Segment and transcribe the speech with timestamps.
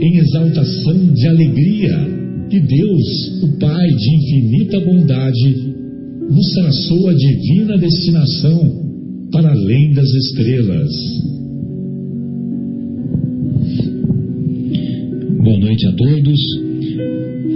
[0.00, 5.74] em exaltação de alegria que Deus, o Pai de infinita bondade,
[6.30, 8.84] nos traçou a divina destinação
[9.30, 10.90] para além das estrelas.
[15.42, 16.40] Boa noite a todos.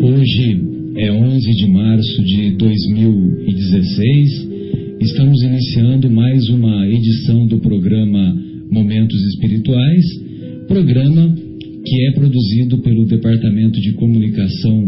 [0.02, 0.60] Hoje
[0.96, 4.48] é 11 de março de 2016.
[5.00, 8.36] Estamos iniciando mais uma edição do programa
[8.70, 10.04] Momentos Espirituais,
[10.66, 11.47] programa
[11.88, 14.86] que é produzido pelo Departamento de Comunicação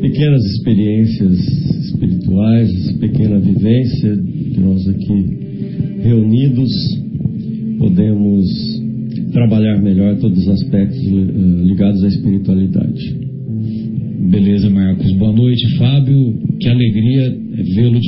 [0.00, 1.38] pequenas experiências
[1.90, 5.38] espirituais, essa pequena vivência que nós aqui
[6.02, 6.70] reunidos
[7.78, 8.46] podemos
[9.32, 11.02] trabalhar melhor todos os aspectos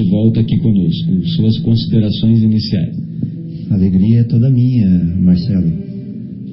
[0.08, 1.26] de volta aqui conosco.
[1.36, 2.96] Suas considerações iniciais.
[3.70, 4.88] Alegria é toda minha,
[5.20, 5.70] Marcelo.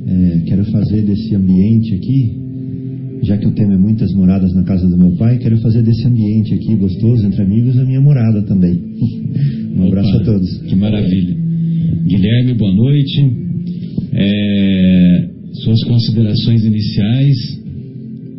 [0.08, 2.36] É, quero fazer desse ambiente aqui,
[3.24, 6.06] já que o tema é muitas moradas na casa do meu pai, quero fazer desse
[6.06, 8.78] ambiente aqui gostoso entre amigos a minha morada também.
[9.76, 10.58] Um Opa, abraço a todos.
[10.64, 11.36] Que maravilha.
[12.06, 13.32] Guilherme, boa noite.
[14.14, 17.62] É, suas considerações iniciais,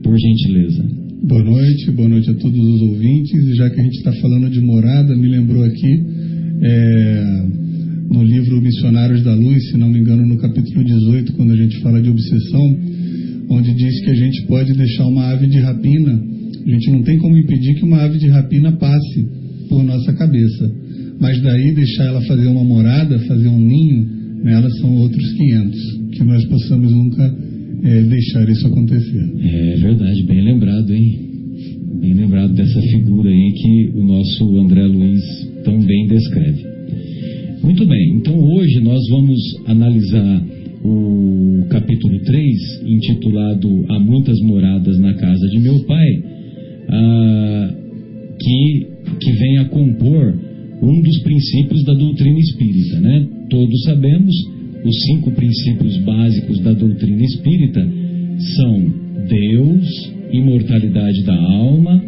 [0.03, 1.06] por gentileza.
[1.27, 3.33] Boa noite, boa noite a todos os ouvintes.
[3.33, 6.01] E já que a gente está falando de morada, me lembrou aqui
[6.63, 7.47] é,
[8.09, 11.81] no livro Missionários da Luz, se não me engano, no capítulo 18, quando a gente
[11.81, 12.79] fala de obsessão,
[13.51, 17.19] onde diz que a gente pode deixar uma ave de rapina, a gente não tem
[17.19, 19.29] como impedir que uma ave de rapina passe
[19.69, 20.73] por nossa cabeça,
[21.19, 24.07] mas daí deixar ela fazer uma morada, fazer um ninho,
[24.45, 25.81] nela são outros 500,
[26.13, 27.37] que nós possamos nunca
[27.83, 29.33] é, deixar isso acontecer.
[29.43, 31.19] É verdade, bem lembrado, hein?
[32.01, 35.23] Bem lembrado dessa figura aí que o nosso André Luiz
[35.65, 36.65] tão bem descreve.
[37.63, 40.43] Muito bem, então hoje nós vamos analisar
[40.85, 46.23] o capítulo 3, intitulado Há muitas moradas na casa de meu pai,
[46.89, 47.75] ah,
[48.39, 48.87] que,
[49.21, 50.35] que vem a compor
[50.83, 53.01] um dos princípios da doutrina espírita.
[53.01, 53.27] Né?
[53.51, 54.35] Todos sabemos
[54.87, 57.87] os cinco princípios básicos da doutrina espírita
[58.57, 62.03] são Deus, imortalidade da alma,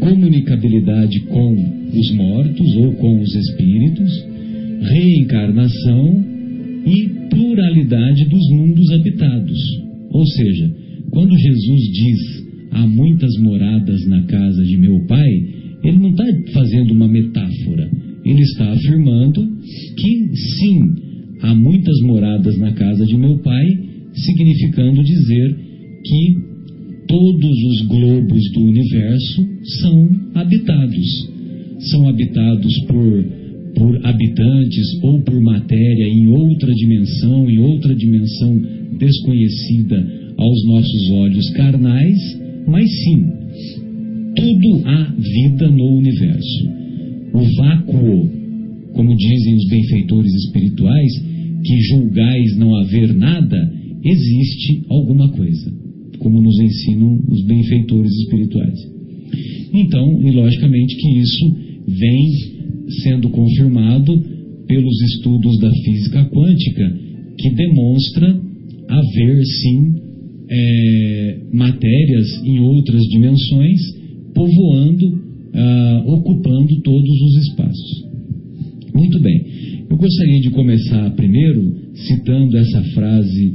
[0.00, 4.26] comunicabilidade com os mortos ou com os espíritos,
[4.82, 6.24] reencarnação
[6.86, 9.58] e pluralidade dos mundos habitados.
[10.10, 10.74] Ou seja,
[11.10, 15.30] quando Jesus diz há muitas moradas na casa de meu pai,
[15.84, 17.90] ele não está fazendo uma metáfora.
[18.24, 19.46] Ele está afirmando
[19.96, 21.09] que sim,
[21.42, 23.78] há muitas moradas na casa de meu pai,
[24.14, 25.56] significando dizer
[26.04, 26.50] que
[27.06, 29.48] todos os globos do universo
[29.80, 31.30] são habitados.
[31.90, 33.24] São habitados por,
[33.74, 38.60] por habitantes ou por matéria em outra dimensão, em outra dimensão
[38.98, 39.96] desconhecida
[40.36, 42.18] aos nossos olhos carnais,
[42.66, 43.24] mas sim,
[44.36, 46.68] tudo há vida no universo.
[47.32, 48.30] O vácuo,
[48.94, 51.12] como dizem os benfeitores espirituais,
[51.64, 53.72] que julgais não haver nada,
[54.04, 55.72] existe alguma coisa,
[56.18, 58.78] como nos ensinam os benfeitores espirituais.
[59.72, 61.56] Então, e logicamente que isso
[61.86, 62.26] vem
[63.02, 64.20] sendo confirmado
[64.66, 66.96] pelos estudos da física quântica,
[67.38, 68.40] que demonstra
[68.88, 69.94] haver sim
[70.48, 73.80] é, matérias em outras dimensões
[74.34, 75.20] povoando,
[75.54, 78.09] ah, ocupando todos os espaços.
[78.94, 79.86] Muito bem.
[79.88, 83.54] Eu gostaria de começar primeiro citando essa frase,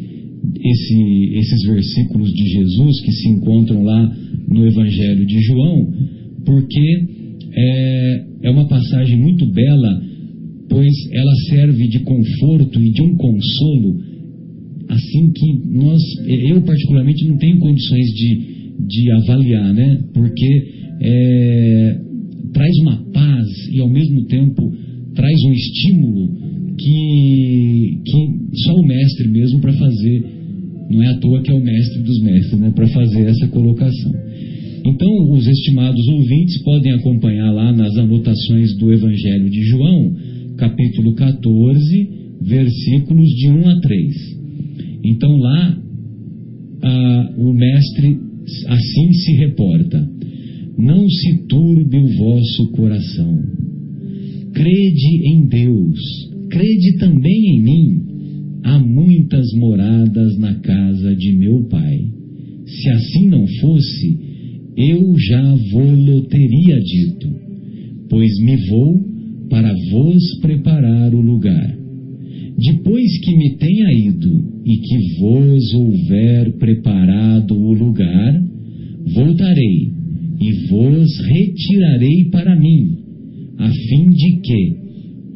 [0.55, 4.15] esse, esses versículos de Jesus que se encontram lá
[4.49, 5.91] no Evangelho de João,
[6.45, 7.05] porque
[7.53, 10.01] é, é uma passagem muito bela,
[10.69, 13.99] pois ela serve de conforto e de um consolo,
[14.89, 18.39] assim que nós, eu particularmente não tenho condições de,
[18.87, 19.99] de avaliar, né?
[20.13, 20.63] Porque
[21.01, 21.99] é,
[22.53, 24.71] traz uma paz e ao mesmo tempo
[25.15, 26.29] traz um estímulo
[26.77, 30.23] que, que só o mestre mesmo para fazer,
[30.89, 32.71] não é à toa que é o mestre dos mestres, né?
[32.75, 34.11] Para fazer essa colocação.
[34.85, 40.15] Então, os estimados ouvintes podem acompanhar lá nas anotações do Evangelho de João,
[40.57, 42.09] capítulo 14,
[42.41, 44.15] versículos de 1 a 3.
[45.05, 45.77] Então, lá,
[47.37, 48.19] o mestre
[48.67, 50.07] assim se reporta:
[50.77, 53.39] Não se turbe o vosso coração.
[54.55, 55.99] Crede em Deus,
[56.49, 58.01] crede também em mim.
[58.63, 61.99] Há muitas moradas na casa de meu Pai.
[62.65, 64.17] Se assim não fosse,
[64.77, 67.27] eu já vou-lo teria dito,
[68.09, 69.03] pois me vou
[69.49, 71.77] para vos preparar o lugar.
[72.57, 78.41] Depois que me tenha ido e que vos houver preparado o lugar,
[79.13, 79.91] voltarei
[80.39, 83.04] e vos retirarei para mim,
[83.57, 84.75] a fim de que,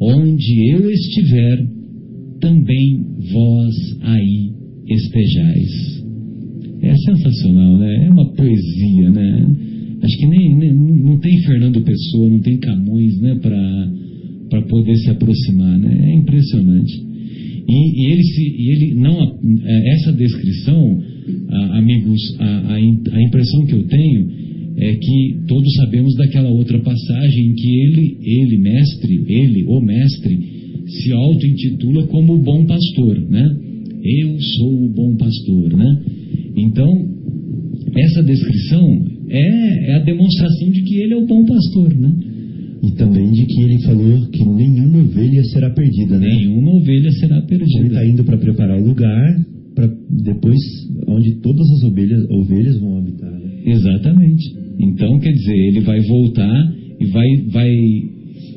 [0.00, 1.66] onde eu estiver,
[2.40, 4.52] também vós aí
[4.88, 6.00] estejais.
[6.82, 8.06] É sensacional, né?
[8.06, 9.46] É uma poesia, né?
[10.02, 13.34] Acho que nem, nem não tem Fernando Pessoa, não tem Camões, né?
[14.48, 16.10] Para poder se aproximar, né?
[16.10, 17.10] É impressionante.
[17.68, 19.38] E, e ele, se, e ele não
[19.92, 21.00] essa descrição,
[21.74, 24.28] amigos, a, a impressão que eu tenho
[24.80, 30.38] é que todos sabemos daquela outra passagem em que ele, ele mestre, ele, o mestre,
[30.86, 33.56] se auto-intitula como o bom pastor, né?
[34.02, 36.02] Eu sou o bom pastor, né?
[36.56, 37.08] Então,
[37.94, 42.12] essa descrição é, é, a demonstração de que ele é o bom pastor, né?
[42.82, 46.26] E também de que ele falou que nenhuma ovelha será perdida, né?
[46.26, 47.80] Nenhuma ovelha será perdida.
[47.80, 49.44] Ele está indo para preparar o lugar
[49.74, 50.58] para depois
[51.06, 53.30] onde todas as ovelhas, ovelhas vão habitar.
[53.30, 53.62] Né?
[53.66, 54.59] Exatamente.
[54.82, 57.76] Então, quer dizer, ele vai voltar e vai, vai,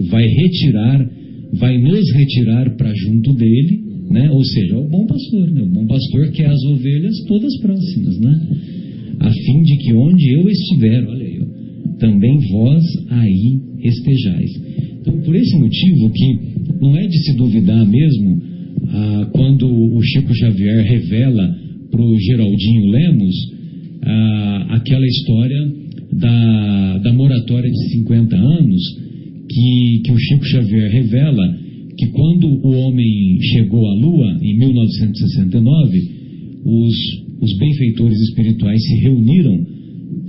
[0.10, 1.10] vai retirar,
[1.54, 4.30] vai nos retirar para junto dele, né?
[4.32, 5.62] Ou seja, o bom pastor, né?
[5.62, 8.42] O bom pastor quer as ovelhas todas próximas, né?
[9.20, 14.52] A fim de que onde eu estiver, olha aí, ó, também vós aí estejais.
[15.02, 16.38] Então, por esse motivo que
[16.82, 18.42] não é de se duvidar mesmo
[18.90, 21.56] ah, quando o Chico Xavier revela
[21.92, 23.36] para o Geraldinho Lemos
[24.02, 25.83] ah, aquela história
[26.18, 28.82] da, da moratória de 50 anos
[29.50, 31.58] que, que o Chico Xavier revela
[31.98, 36.24] que quando o homem chegou à Lua, em 1969,
[36.66, 36.96] os,
[37.42, 39.66] os benfeitores espirituais se reuniram,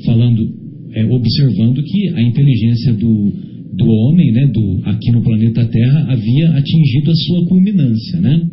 [0.04, 0.52] falando,
[0.92, 3.32] é, observando que a inteligência do,
[3.76, 8.48] do homem, né, do, aqui no planeta Terra, havia atingido a sua culminância, né?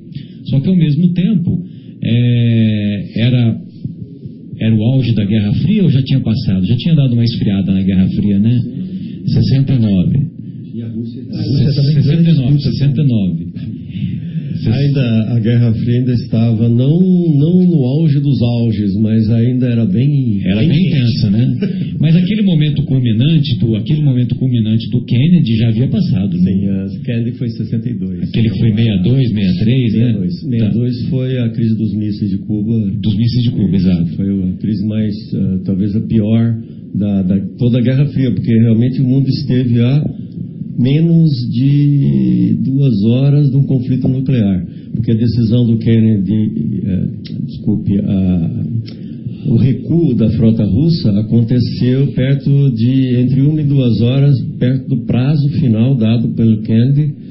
[0.46, 1.64] Só que ao mesmo tempo
[2.04, 3.62] é, era
[4.62, 6.66] era o auge da Guerra Fria ou já tinha passado?
[6.66, 8.62] Já tinha dado uma esfriada na Guerra Fria, né?
[9.26, 10.32] 69.
[10.74, 13.71] E a Rússia, a Rússia 69, 69.
[14.70, 19.86] Ainda a Guerra Fria ainda estava não, não no auge dos auges, mas ainda era
[19.86, 21.58] bem era bem, intensa, né?
[22.02, 26.88] Mas aquele momento culminante do aquele momento culminante do Kennedy já havia passado, né?
[26.90, 28.24] Sim, Kennedy foi em 62.
[28.24, 30.44] Aquele que foi 62, 63, 62.
[30.46, 30.58] né?
[30.58, 31.10] 62 tá.
[31.10, 32.92] foi a crise dos mísseis de Cuba.
[33.00, 34.08] Dos mísseis de Cuba, exato.
[34.16, 36.58] Foi a crise mais, uh, talvez a pior
[36.96, 40.04] da, da, toda a Guerra Fria, porque realmente o mundo esteve a
[40.78, 44.66] menos de duas horas de um conflito nuclear.
[44.94, 47.08] Porque a decisão do Kennedy, eh,
[47.46, 48.64] desculpe, a,
[49.48, 55.06] o recuo da frota russa aconteceu perto de entre uma e duas horas, perto do
[55.06, 57.22] prazo final dado pelo Kennedy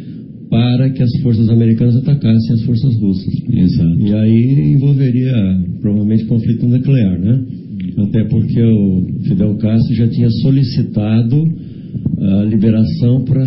[0.50, 3.32] para que as forças americanas atacassem as forças russas.
[3.48, 4.00] Exato.
[4.00, 5.32] E aí envolveria
[5.80, 7.44] provavelmente conflito nuclear, né?
[7.98, 11.44] Até porque o Fidel Castro já tinha solicitado
[12.20, 13.44] a liberação para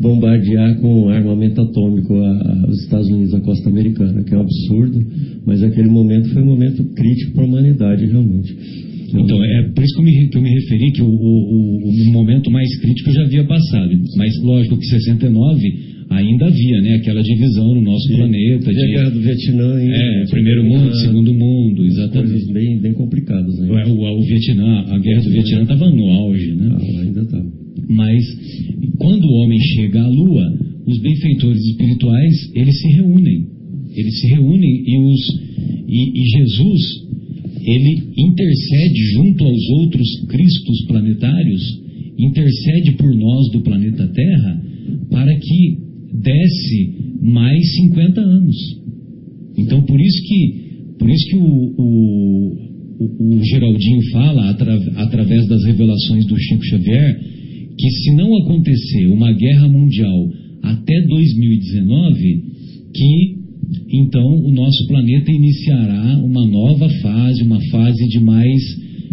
[0.00, 4.42] bombardear com armamento atômico a, a, os Estados Unidos, a costa americana, que é um
[4.42, 5.04] absurdo,
[5.44, 8.56] mas aquele momento foi um momento crítico para a humanidade, realmente.
[9.14, 12.12] Então, é por isso que eu me, que eu me referi que o, o, o,
[12.12, 13.90] momento mais crítico já havia passado.
[14.16, 18.72] Mas, lógico que 69 ainda havia né, aquela divisão no nosso planeta.
[18.72, 19.80] De, a guerra do Vietnã.
[19.80, 22.32] Hein, é, primeiro mundo, segundo mundo, exatamente.
[22.32, 23.58] Coisas bem, bem complicadas.
[23.58, 23.84] Né?
[23.86, 26.68] O, o, o, Vietnã, a guerra do Vietnã estava no auge, né?
[26.72, 27.46] Ah, ainda estava.
[27.88, 28.24] Mas,
[28.98, 30.52] quando o homem chega à Lua,
[30.86, 33.46] os benfeitores espirituais, eles se reúnem.
[33.94, 35.20] Eles se reúnem e, os,
[35.88, 36.80] e, e Jesus,
[37.66, 41.82] ele intercede junto aos outros Cristos planetários,
[42.16, 44.62] intercede por nós do planeta Terra,
[45.10, 45.78] para que
[46.22, 48.56] desse mais 50 anos.
[49.58, 52.56] Então, por isso que, por isso que o, o,
[53.00, 57.20] o, o Geraldinho fala, atra, através das revelações do Chico Xavier,
[57.76, 60.30] que se não acontecer uma guerra mundial
[60.62, 62.44] até 2019,
[62.94, 63.45] que
[63.88, 68.60] então o nosso planeta iniciará uma nova fase, uma fase de mais,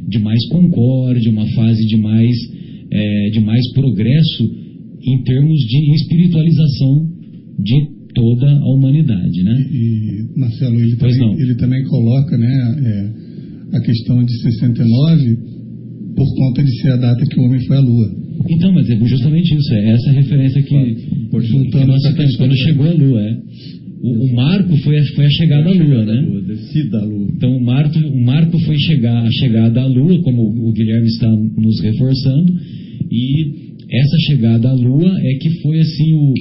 [0.08, 2.36] de mais concórdia, uma fase de mais,
[2.92, 4.44] é, de mais progresso
[5.06, 7.08] em termos de espiritualização
[7.60, 9.68] de toda a humanidade, né?
[9.72, 15.38] E, e Marcelo, ele também, ele também coloca, né, é, a questão de 69
[16.16, 18.24] por conta de ser a data que o homem foi à Lua.
[18.50, 22.94] Então, mas é justamente isso, é essa referência que, que nós citamos, quando chegou a
[22.94, 23.38] Lua, é.
[24.04, 26.42] O, o, marco foi a, foi a chegada à Lua, né?
[26.46, 27.26] Descida à Lua.
[27.34, 31.32] Então, o marco, o marco foi chegar, a chegada à Lua, como o Guilherme está
[31.32, 32.54] nos reforçando,
[33.10, 33.46] e
[33.90, 36.34] essa chegada à Lua é que foi assim o,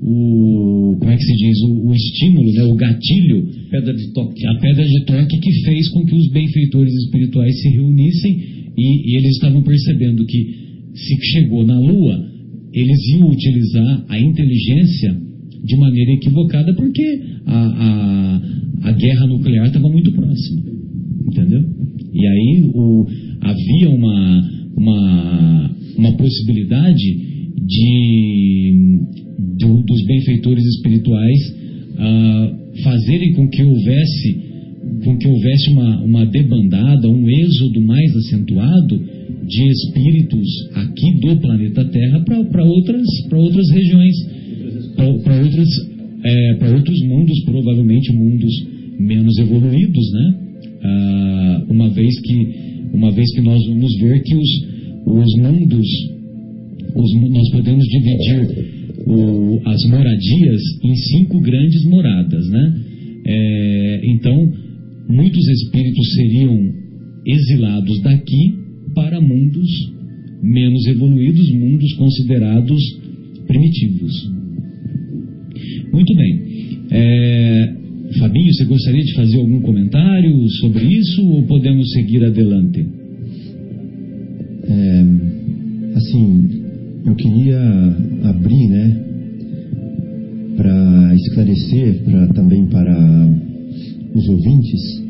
[0.00, 4.46] o como é que se diz, o, o, estímulo, né, o gatilho, pedra de toque.
[4.46, 8.32] a pedra de toque que fez com que os benfeitores espirituais se reunissem
[8.78, 10.54] e, e eles estavam percebendo que
[10.94, 12.18] se chegou na Lua,
[12.72, 15.29] eles iam utilizar a inteligência
[15.64, 20.62] de maneira equivocada porque a, a, a guerra nuclear estava muito próxima.
[21.26, 21.64] Entendeu?
[22.12, 23.06] E aí o,
[23.40, 27.30] havia uma, uma, uma possibilidade
[27.66, 28.98] de,
[29.58, 31.54] dos benfeitores espirituais
[31.94, 34.50] uh, fazerem com que houvesse
[35.04, 39.00] com que houvesse uma, uma debandada, um êxodo mais acentuado
[39.46, 44.14] de espíritos aqui do planeta Terra para outras, outras regiões,
[44.96, 45.68] para outras
[46.22, 48.66] é, para outros mundos, provavelmente mundos
[48.98, 50.34] menos evoluídos, né?
[50.82, 52.48] Ah, uma vez que
[52.92, 54.50] uma vez que nós vamos ver que os,
[55.06, 55.86] os mundos
[56.94, 58.70] os, nós podemos dividir
[59.06, 62.80] o, as moradias em cinco grandes moradas, né?
[63.26, 64.52] É, então
[65.08, 66.58] muitos espíritos seriam
[67.26, 68.54] exilados daqui
[68.94, 69.68] para mundos
[70.42, 72.82] menos evoluídos, mundos considerados
[73.46, 74.39] primitivos.
[75.92, 76.40] Muito bem.
[76.90, 77.74] É,
[78.18, 82.86] Fabinho, você gostaria de fazer algum comentário sobre isso ou podemos seguir adelante?
[84.64, 85.04] É,
[85.96, 86.48] assim,
[87.06, 87.60] eu queria
[88.24, 89.06] abrir, né,
[90.56, 93.28] para esclarecer, para também para
[94.14, 95.02] os ouvintes,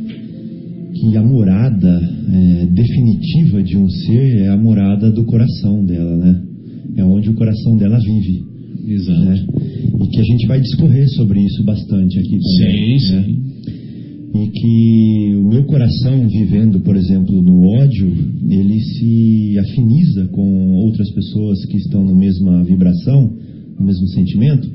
[0.94, 2.00] que a morada
[2.32, 6.42] é, definitiva de um ser é a morada do coração dela, né?
[6.96, 8.49] É onde o coração dela vive.
[8.92, 9.20] Exato.
[9.20, 9.46] Né?
[10.02, 12.98] E que a gente vai discorrer sobre isso bastante aqui também.
[12.98, 13.24] Sim, né?
[13.24, 13.50] sim.
[14.32, 18.12] E que o meu coração, vivendo, por exemplo, no ódio,
[18.48, 23.32] ele se afiniza com outras pessoas que estão na mesma vibração,
[23.78, 24.68] no mesmo sentimento,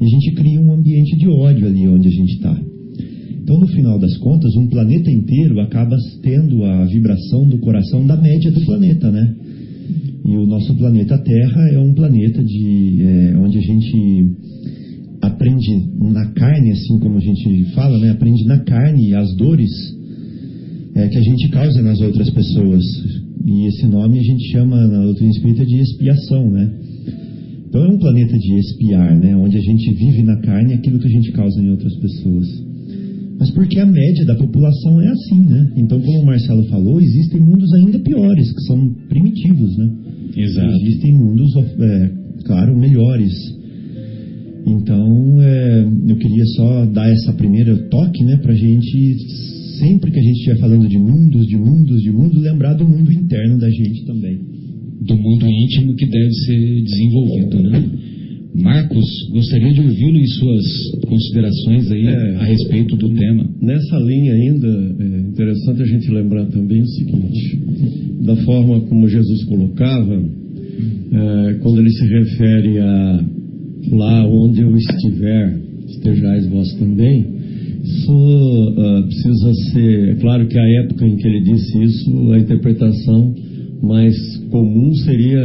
[0.00, 2.58] e a gente cria um ambiente de ódio ali onde a gente está.
[3.42, 8.16] Então, no final das contas, um planeta inteiro acaba tendo a vibração do coração da
[8.16, 9.34] média do planeta, né?
[10.24, 14.30] E o nosso planeta Terra é um planeta de, é, onde a gente,
[15.20, 18.10] aprende na carne, assim como a gente fala, né?
[18.10, 19.70] Aprende na carne as dores
[20.94, 22.84] é, que a gente causa nas outras pessoas.
[23.44, 26.72] E esse nome a gente chama na doutrina espírita de expiação, né?
[27.68, 29.34] Então é um planeta de expiar, né?
[29.36, 32.71] Onde a gente vive na carne aquilo que a gente causa em outras pessoas.
[33.42, 35.72] Mas porque a média da população é assim, né?
[35.76, 39.90] Então, como o Marcelo falou, existem mundos ainda piores, que são primitivos, né?
[40.36, 40.72] Exato.
[40.76, 42.10] Existem mundos, é,
[42.44, 43.32] claro, melhores.
[44.64, 48.36] Então, é, eu queria só dar essa primeira toque, né?
[48.36, 49.16] Pra gente,
[49.80, 53.12] sempre que a gente estiver falando de mundos, de mundos, de mundos, lembrar do mundo
[53.12, 54.38] interno da gente também.
[55.00, 57.90] Do mundo íntimo que deve ser desenvolvido, né?
[58.54, 60.64] Marcos, gostaria de ouvi-lo em suas
[61.08, 62.36] considerações aí É.
[62.36, 63.48] a respeito do tema.
[63.60, 64.68] Nessa linha ainda,
[65.00, 67.58] é interessante a gente lembrar também o seguinte:
[68.24, 70.14] da forma como Jesus colocava,
[71.12, 73.24] é, quando ele se refere a
[73.90, 77.26] lá onde eu estiver, estejais vós também,
[77.84, 80.08] isso ah, precisa ser.
[80.10, 83.34] É claro que a época em que ele disse isso, a interpretação
[83.82, 84.14] mais
[84.50, 85.42] comum seria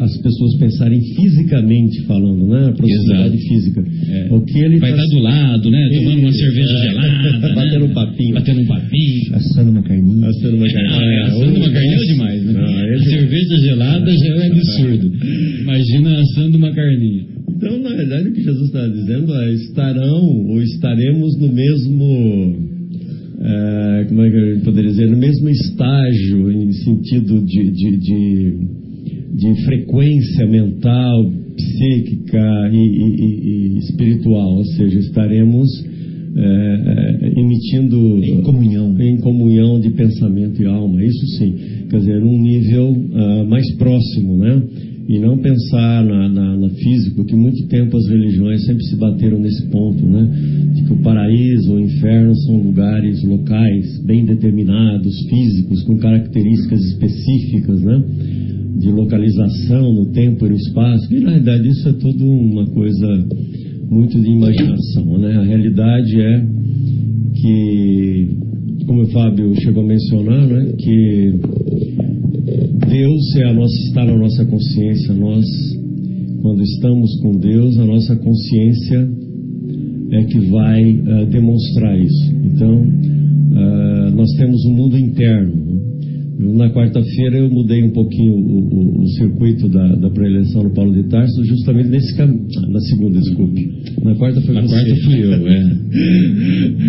[0.00, 2.68] as pessoas pensarem fisicamente falando, né?
[2.68, 3.48] A proximidade Exato.
[3.48, 3.84] física.
[4.08, 4.28] É.
[4.34, 5.88] O que ele Vai tá estar do lado, né?
[5.94, 7.08] Tomando uma cerveja gelada.
[7.38, 7.54] né?
[7.54, 8.34] Batendo um papinho.
[8.34, 9.34] Batendo um papinho.
[9.36, 10.28] Assando uma carninha.
[10.28, 10.98] Assando uma carninha.
[10.98, 12.52] Ah, é, assando uma carninha é demais, né?
[12.52, 15.12] Não, A esse- cerveja gelada já é um absurdo.
[15.62, 17.24] Imagina assando uma carninha.
[17.56, 22.74] Então, na verdade, o que Jesus está dizendo é: estarão ou estaremos no mesmo.
[23.40, 25.08] é, como é que eu poderia dizer?
[25.10, 28.58] No mesmo estágio, em sentido de, de, de,
[29.34, 34.56] de frequência mental, psíquica e, e- e- espiritual.
[34.56, 35.68] Ou seja, estaremos
[36.36, 38.18] é, é, emitindo.
[38.24, 38.94] Em comunhão.
[39.00, 41.54] Em comunhão de pensamento e alma, isso sim.
[41.88, 44.62] Quer dizer, num nível ah, mais próximo, né?
[45.06, 49.38] E não pensar na, na, na físico, que muito tempo as religiões sempre se bateram
[49.38, 50.28] nesse ponto, né?
[50.74, 56.80] De que o paraíso ou o inferno são lugares locais bem determinados, físicos, com características
[56.84, 58.02] específicas, né?
[58.78, 61.14] De localização no tempo e no espaço.
[61.14, 63.24] E na realidade isso é tudo uma coisa
[63.90, 65.36] muito de imaginação, né?
[65.36, 66.46] A realidade é
[67.34, 68.28] que,
[68.86, 71.32] como o Fábio chegou a mencionar, né, que
[72.88, 75.14] Deus é a nossa, está na nossa consciência.
[75.14, 75.44] Nós,
[76.42, 79.08] quando estamos com Deus, a nossa consciência
[80.12, 82.32] é que vai ah, demonstrar isso.
[82.44, 82.86] Então,
[83.54, 85.54] ah, nós temos um mundo interno.
[85.54, 85.80] né?
[86.36, 90.92] Na quarta-feira eu mudei um pouquinho o, o- o circuito da, da pré-eleição no Paulo
[90.92, 92.44] de Tarso, justamente nesse caminho.
[92.70, 93.70] Na segunda, desculpe.
[94.02, 94.74] Na quarta foi Na você.
[94.74, 95.74] quarta fui eu, é.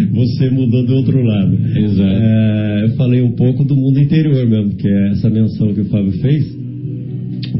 [0.16, 1.56] Você mudou do outro lado.
[1.78, 2.02] Exato.
[2.02, 5.86] É, eu falei um pouco do mundo interior mesmo, que é essa menção que o
[5.86, 6.44] Fábio fez,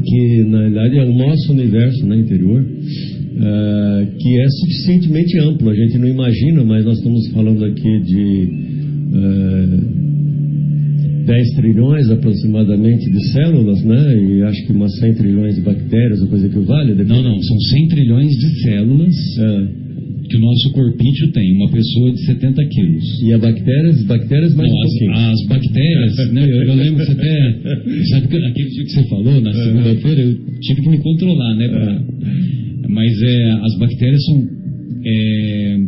[0.04, 5.70] que na verdade é o nosso universo né, interior, é, que é suficientemente amplo.
[5.70, 8.48] A gente não imagina, mas nós estamos falando aqui de
[9.14, 10.06] é,
[11.26, 14.16] 10 trilhões aproximadamente de células, né?
[14.22, 16.94] E acho que umas 100 trilhões de bactérias, ou coisa que vale.
[17.04, 19.86] Não, não, são 100 trilhões de células É,
[20.28, 23.22] que o nosso corpício tem, uma pessoa de 70 quilos.
[23.22, 25.12] e a bactérias, bactérias mais Não, um as, pouquinho.
[25.12, 27.58] as bactérias, né, eu, eu lembro que você até.
[28.10, 31.68] Sabe que aquele dia que você falou, na segunda-feira, eu tive que me controlar, né?
[31.68, 32.02] pra-
[32.88, 34.48] mas é, as bactérias são
[35.04, 35.78] é,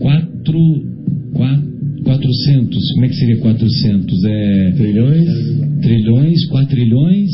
[0.00, 0.84] 4,
[2.32, 2.92] 400.
[2.92, 4.24] Como é que seria 400?
[4.24, 5.28] É, Trilhões?
[5.80, 7.30] trilhões, quatrilhões.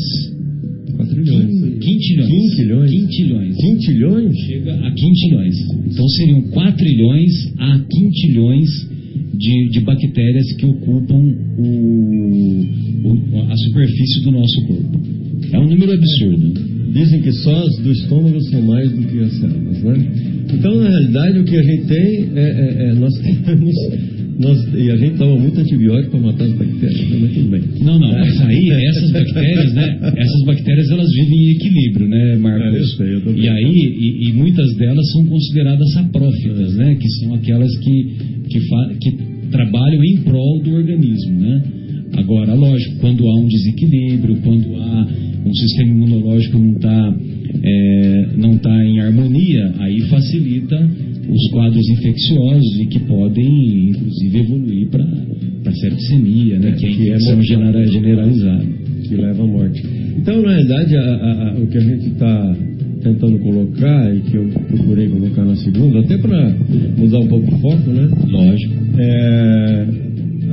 [0.95, 1.79] Quatrilhões.
[1.79, 2.29] Quintilhões.
[2.29, 2.91] Quintilhões.
[2.91, 3.55] Quintilhões.
[3.57, 4.37] Quintilhões?
[4.45, 5.55] Chega a quintilhões.
[5.91, 8.69] Então seriam quatrilhões a quintilhões
[9.37, 11.21] de, de bactérias que ocupam
[11.57, 12.65] o-
[13.03, 14.99] o- a superfície do nosso corpo.
[15.51, 16.53] É um número absurdo.
[16.93, 20.11] Dizem que só as do estômago são mais do que as células, né?
[20.53, 23.75] Então, na realidade, o que a gente tem é, é- é- nós temos,
[24.39, 27.17] nós, e a gente toma muito antibiótico para matar as bactérias, né?
[27.21, 27.61] mas tudo bem.
[27.81, 29.99] Não, não, mas aí essas bactérias, né?
[30.17, 32.73] Essas bactérias elas vivem em equilíbrio, né, Marcos?
[32.73, 36.95] É, eu sei, eu tô e aí, e, e muitas delas são consideradas saprófitas, né?
[36.95, 38.15] Que são aquelas que,
[38.49, 39.11] que, fa- que
[39.51, 41.63] trabalham em prol do organismo, né?
[42.17, 45.07] Agora, lógico, quando há um desequilíbrio, quando há
[45.45, 47.15] um sistema imunológico não está
[48.37, 50.77] não tá em harmonia, aí facilita
[51.29, 56.71] os quadros infecciosos e que podem, inclusive, evoluir para septicemia, né?
[56.73, 58.65] Que é a que é infecção generalizada.
[59.07, 59.83] que leva à morte.
[60.17, 62.55] Então, na realidade, a- a- a- o que a gente está
[63.03, 66.55] tentando colocar e que eu procurei colocar na segunda, até para
[66.97, 68.09] mudar um pouco o foco, né?
[68.27, 68.73] Lógico.
[68.97, 69.87] é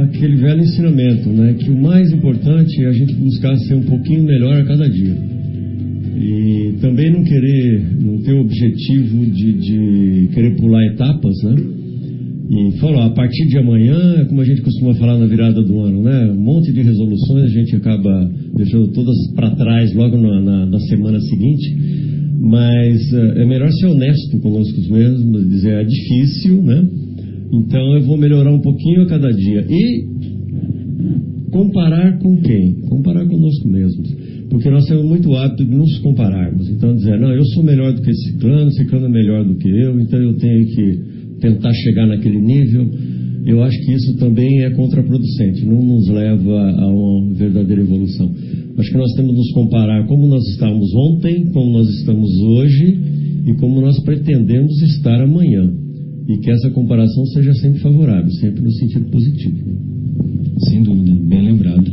[0.03, 1.55] aquele velho ensinamento, né?
[1.59, 5.15] Que o mais importante é a gente buscar ser um pouquinho melhor a cada dia.
[6.23, 11.57] E também não querer, não ter o objetivo de, de querer pular etapas, né?
[12.49, 16.03] E falou, a partir de amanhã, como a gente costuma falar na virada do ano,
[16.03, 16.31] né?
[16.31, 20.79] Um monte de resoluções a gente acaba deixando todas para trás logo na, na, na,
[20.81, 21.77] semana seguinte.
[22.41, 26.87] Mas é melhor ser honesto conosco mesmos, dizer, é difícil, né?
[27.53, 29.67] Então eu vou melhorar um pouquinho a cada dia.
[29.69, 30.07] E
[31.51, 32.75] comparar com quem?
[32.89, 34.32] Comparar conosco mesmos.
[34.53, 36.69] Porque nós temos muito hábito de nos compararmos.
[36.69, 39.55] Então dizer, não, eu sou melhor do que esse clã, esse clã é melhor do
[39.55, 40.99] que eu, então eu tenho que
[41.41, 42.87] tentar chegar naquele nível.
[43.47, 48.31] Eu acho que isso também é contraproducente, não nos leva a uma verdadeira evolução.
[48.77, 52.99] Acho que nós temos que nos comparar como nós estávamos ontem, como nós estamos hoje
[53.47, 55.73] e como nós pretendemos estar amanhã.
[56.29, 59.57] E que essa comparação seja sempre favorável, sempre no sentido positivo.
[60.69, 61.91] Sem dúvida, bem lembrado.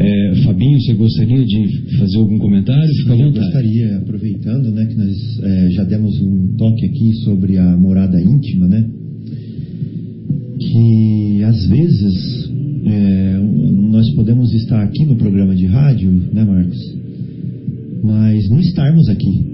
[0.00, 2.88] É, Fabinho, você gostaria de fazer algum comentário?
[2.98, 3.36] Fica à vontade.
[3.36, 8.20] Eu gostaria, aproveitando né, que nós é, já demos um toque aqui sobre a morada
[8.20, 8.88] íntima, né?
[10.60, 12.48] Que às vezes
[12.86, 13.40] é,
[13.90, 16.78] nós podemos estar aqui no programa de rádio, né, Marcos?
[18.04, 19.46] Mas não estarmos aqui.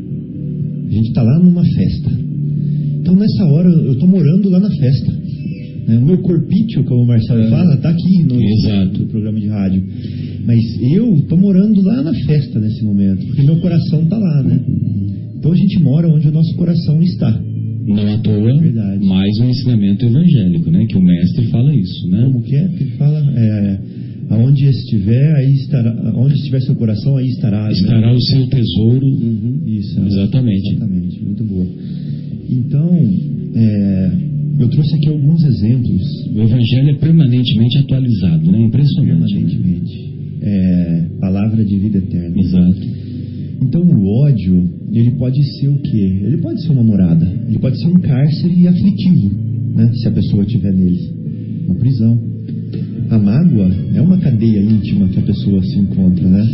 [0.88, 2.10] A gente está lá numa festa.
[3.00, 5.24] Então nessa hora eu estou morando lá na festa.
[5.86, 5.98] Né?
[5.98, 7.50] O meu corpício, como o Marcelo é.
[7.50, 9.84] fala, está aqui no, no, programa de rádio.
[10.46, 10.60] Mas
[10.92, 14.60] eu estou morando lá na festa nesse momento, porque meu coração está lá, né?
[15.36, 17.40] Então a gente mora onde o nosso coração está.
[17.86, 19.06] Não à toa, Verdade.
[19.06, 20.86] mais um ensinamento evangélico, né?
[20.86, 22.22] Que o mestre fala isso, né?
[22.24, 23.18] Como que é que ele fala?
[23.36, 23.78] É,
[24.30, 27.66] aonde estiver, aí estará, onde estiver seu coração, aí estará.
[27.66, 27.72] Né?
[27.72, 28.12] Estará né?
[28.14, 29.06] o seu tesouro.
[29.06, 30.00] Uhum, isso.
[30.00, 30.70] Exatamente.
[30.70, 31.24] Exatamente.
[31.24, 31.66] Muito boa.
[32.50, 32.90] Então,
[33.54, 34.10] é,
[34.60, 36.02] eu trouxe aqui alguns exemplos.
[36.34, 38.62] O Evangelho é permanentemente atualizado, né?
[38.62, 39.34] Impressionante.
[39.34, 39.98] Permanentemente.
[39.98, 40.03] Né?
[40.46, 42.38] É, palavra de vida eterna.
[42.38, 42.80] Exato.
[43.62, 46.20] Então o ódio, ele pode ser o quê?
[46.22, 49.30] Ele pode ser uma morada, ele pode ser um cárcere aflitivo,
[49.74, 49.90] né?
[49.94, 51.00] Se a pessoa estiver nele,
[51.66, 52.18] uma prisão.
[53.08, 56.46] A mágoa é uma cadeia íntima que a pessoa se encontra, né?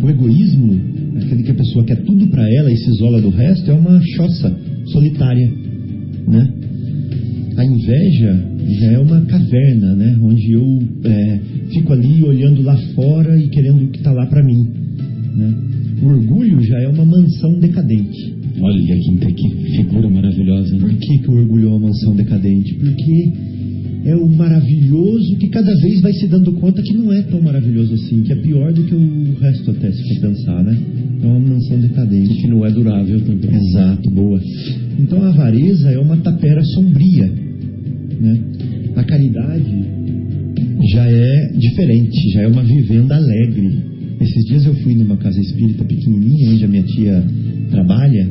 [0.00, 0.80] O egoísmo,
[1.16, 4.00] aquele que a pessoa quer tudo para ela e se isola do resto, é uma
[4.14, 5.52] choça solitária,
[6.28, 6.52] né?
[7.56, 8.44] A inveja
[8.80, 10.18] já é uma caverna, né?
[10.22, 11.40] Onde eu é,
[11.72, 14.66] fico ali olhando lá fora e querendo o que está lá para mim,
[15.34, 15.54] né?
[16.02, 18.34] O orgulho já é uma mansão decadente.
[18.60, 20.74] Olha que, que figura maravilhosa.
[20.74, 20.80] Né?
[20.80, 22.74] Por que, que o orgulho é uma mansão decadente?
[22.74, 23.32] Porque
[24.04, 27.94] é o maravilhoso que cada vez vai se dando conta que não é tão maravilhoso
[27.94, 30.76] assim, que é pior do que o resto até, se for pensar, né?
[31.22, 32.34] É uma mansão decadente.
[32.34, 33.54] Que não é durável também.
[33.54, 34.40] Exato, boa.
[34.98, 37.30] Então a avareza é uma tapera sombria,
[38.20, 38.40] né?
[38.96, 39.84] A caridade
[40.90, 43.78] já é diferente, já é uma vivenda alegre.
[44.20, 47.24] Esses dias eu fui numa casa espírita pequenininha, onde a minha tia
[47.70, 48.30] trabalha,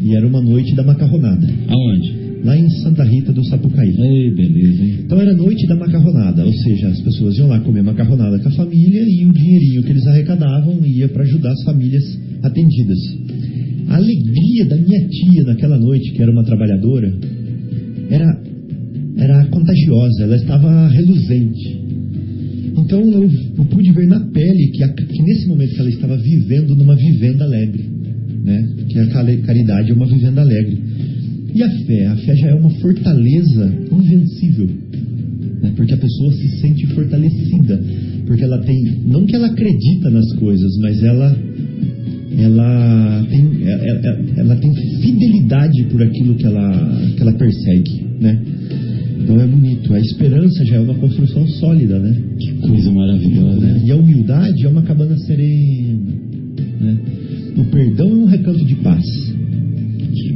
[0.00, 1.48] e era uma noite da macarronada.
[1.68, 2.19] Aonde?
[2.44, 3.94] Lá em Santa Rita do Sapucaí.
[3.98, 4.98] Ei, beleza, hein?
[5.04, 8.52] Então era noite da macarronada, ou seja, as pessoas iam lá comer macarronada com a
[8.52, 12.98] família e o dinheirinho que eles arrecadavam ia para ajudar as famílias atendidas.
[13.88, 17.12] A alegria da minha tia naquela noite, que era uma trabalhadora,
[18.08, 18.42] era,
[19.16, 21.80] era contagiosa, ela estava reluzente.
[22.76, 26.16] Então eu, eu pude ver na pele que, a, que, nesse momento que ela estava
[26.16, 27.84] vivendo numa vivenda alegre,
[28.44, 28.68] né?
[28.88, 30.78] que a caridade é uma vivenda alegre.
[31.54, 32.06] E a fé?
[32.06, 34.68] A fé já é uma fortaleza invencível,
[35.62, 35.72] né?
[35.76, 37.82] porque a pessoa se sente fortalecida,
[38.26, 41.36] porque ela tem, não que ela acredita nas coisas, mas ela
[42.38, 48.40] ela tem, ela, ela tem fidelidade por aquilo que ela, que ela persegue, né?
[49.22, 49.92] Então é bonito.
[49.92, 52.16] A esperança já é uma construção sólida, né?
[52.38, 53.60] Que coisa maravilhosa.
[53.60, 53.82] Né?
[53.84, 55.98] E a humildade é uma cabana serena.
[56.80, 56.98] Né?
[57.58, 59.04] O perdão é um recanto de paz.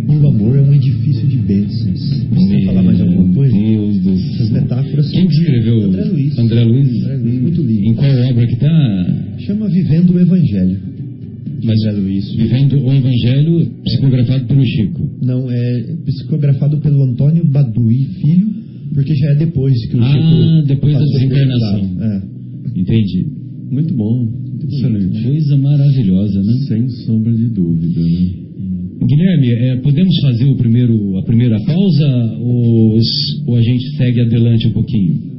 [0.09, 2.27] E o amor é um edifício de bênçãos.
[2.31, 3.55] Você falar mais alguma coisa?
[3.55, 4.35] Deus do céu.
[4.35, 5.83] Essas metáforas Quem escreveu?
[5.83, 6.39] André Luiz.
[6.39, 7.03] André Luiz?
[7.03, 7.89] André Luiz, muito lindo.
[7.89, 9.35] Em qual obra que está?
[9.39, 10.81] Chama Vivendo o Evangelho.
[11.63, 12.35] Mas André Luiz.
[12.35, 15.11] Vivendo o Evangelho psicografado pelo Chico.
[15.23, 18.65] Não, é psicografado pelo Antônio Badui Filho
[18.95, 20.25] porque já é depois que o ah, Chico.
[20.25, 22.03] Ah, depois da desencarnação.
[22.03, 22.23] É.
[22.77, 23.27] Entendi.
[23.71, 24.29] Muito bom.
[24.69, 25.23] Excelente.
[25.23, 26.53] Coisa maravilhosa, né?
[26.69, 28.44] Sem sombra de dúvida, né?
[29.03, 32.99] Guilherme, é, podemos fazer o primeiro, a primeira pausa ou,
[33.47, 35.33] ou a gente segue adelante um pouquinho?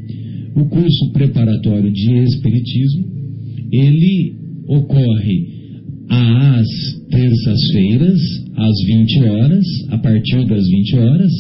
[0.55, 3.05] O curso preparatório de Espiritismo,
[3.71, 4.33] ele
[4.67, 5.59] ocorre
[6.09, 6.67] às
[7.09, 8.19] terças-feiras,
[8.55, 11.31] às 20 horas, a partir das 20 horas.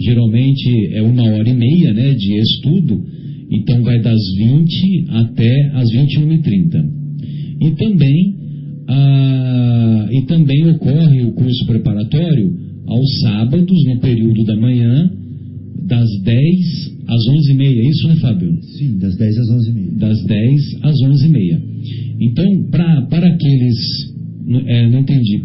[0.00, 3.04] Geralmente é uma hora e meia né, de estudo,
[3.50, 7.02] então vai das 20 até as 21h30.
[7.60, 8.36] E também,
[8.88, 12.52] ah, e também ocorre o curso preparatório
[12.86, 15.10] aos sábados, no período da manhã,
[15.92, 16.38] das 10
[17.06, 17.60] às 11h30.
[17.60, 18.58] É isso, né, Fábio?
[18.78, 19.98] Sim, das 10 às 11h30.
[19.98, 21.60] Das 10 às 11h30.
[22.18, 23.76] Então, pra, para aqueles.
[24.66, 25.42] É, não entendi.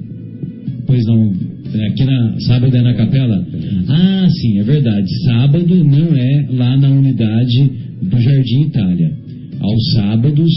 [0.86, 1.34] Pois não.
[1.74, 2.40] é, Aqui na.
[2.40, 3.46] Sábado é na capela?
[3.90, 5.08] Ah, sim, é verdade.
[5.26, 7.70] Sábado não é lá na unidade
[8.02, 9.12] do Jardim Itália.
[9.60, 10.52] Aos sábados,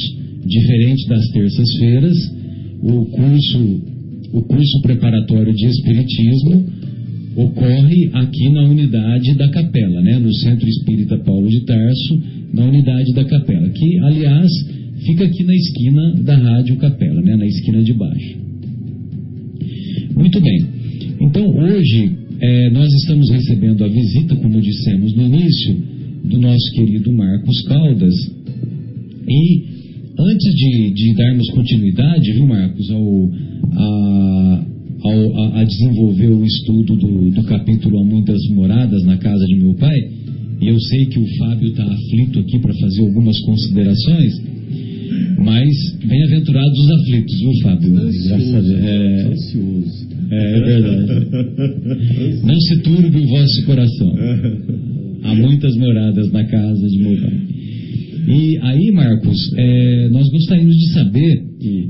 [0.46, 2.16] diferente das terças-feiras,
[2.82, 3.80] o curso,
[4.34, 6.79] o curso preparatório de Espiritismo
[7.44, 10.18] ocorre aqui na unidade da capela, né?
[10.18, 12.22] no Centro Espírita Paulo de Tarso,
[12.52, 14.50] na unidade da capela, que, aliás,
[15.06, 17.36] fica aqui na esquina da Rádio Capela, né?
[17.36, 18.38] na esquina de baixo.
[20.14, 20.66] Muito bem.
[21.20, 25.76] Então, hoje, eh, nós estamos recebendo a visita, como dissemos no início,
[26.24, 28.14] do nosso querido Marcos Caldas.
[29.26, 29.64] E
[30.18, 33.30] antes de, de darmos continuidade, viu, Marcos, ao,
[33.72, 34.66] a,
[35.02, 39.54] ao- a- a desenvolver o estudo do, do capítulo Há Muitas Moradas na Casa de
[39.56, 39.98] Meu Pai,
[40.60, 44.32] e eu sei que o Fábio está aflito aqui para fazer algumas considerações,
[45.38, 45.68] mas
[46.06, 47.92] bem-aventurados os aflitos, viu, Fábio?
[47.92, 48.84] Graças a Deus.
[48.84, 50.08] É, Ansioso.
[50.30, 52.42] é, é verdade.
[52.44, 54.12] Não se turbe o vosso coração.
[55.22, 57.40] Há muitas moradas na casa de meu pai.
[58.28, 61.44] E aí, Marcos, é, nós gostaríamos de saber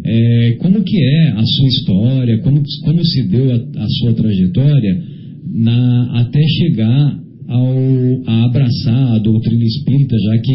[0.05, 5.03] é, como que é a sua história, como, como se deu a, a sua trajetória
[5.55, 7.75] na- até chegar ao,
[8.27, 10.55] a abraçar a doutrina espírita, já que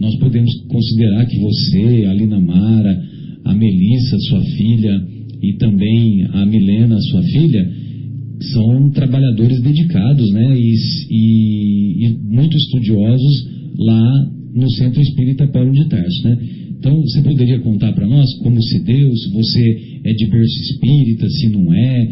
[0.00, 3.02] nós podemos considerar que você, a Lina Mara,
[3.44, 5.02] a Melissa, sua filha,
[5.42, 7.68] e também a Milena, sua filha,
[8.52, 10.74] são trabalhadores dedicados, né, e,
[11.10, 13.46] e- e muito estudiosos
[13.78, 16.38] lá no Centro Espírita Paulo de Tarso, né?
[16.78, 21.28] Então, você poderia contar para nós como se deu, se você é de berço espírita,
[21.28, 22.08] se não é?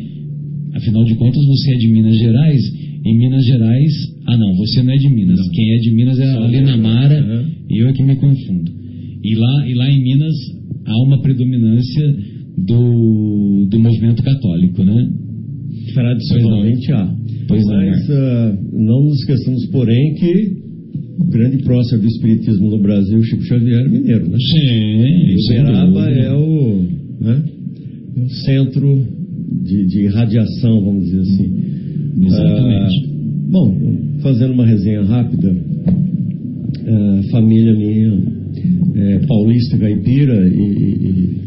[0.75, 2.63] Afinal de contas, você é de Minas Gerais,
[3.05, 3.93] e Minas Gerais...
[4.27, 5.41] Ah, não, você não é de Minas.
[5.51, 7.51] Quem é de Minas é a Lina Mara, Aham.
[7.69, 8.73] e eu é que me confundo.
[9.23, 10.35] E lá, e lá em Minas
[10.87, 12.17] há uma predominância
[12.57, 15.11] do, do movimento católico, né?
[15.93, 17.15] Tradicionalmente há.
[17.49, 17.75] Pois não.
[17.75, 20.62] Mas ah, não nos esqueçamos, porém, que
[21.19, 24.39] o grande prócer do Espiritismo no Brasil, Chico Xavier, mineiro, né?
[24.39, 26.83] Sim, Uberaba é o,
[27.21, 27.43] né,
[28.17, 29.07] é o centro
[29.65, 31.53] de, de radiação, vamos dizer assim.
[32.25, 33.05] Exatamente.
[33.05, 33.79] Ah, bom,
[34.23, 35.55] fazendo uma resenha rápida,
[36.87, 38.23] ah, família minha
[38.95, 41.43] é paulista, caipira e- e,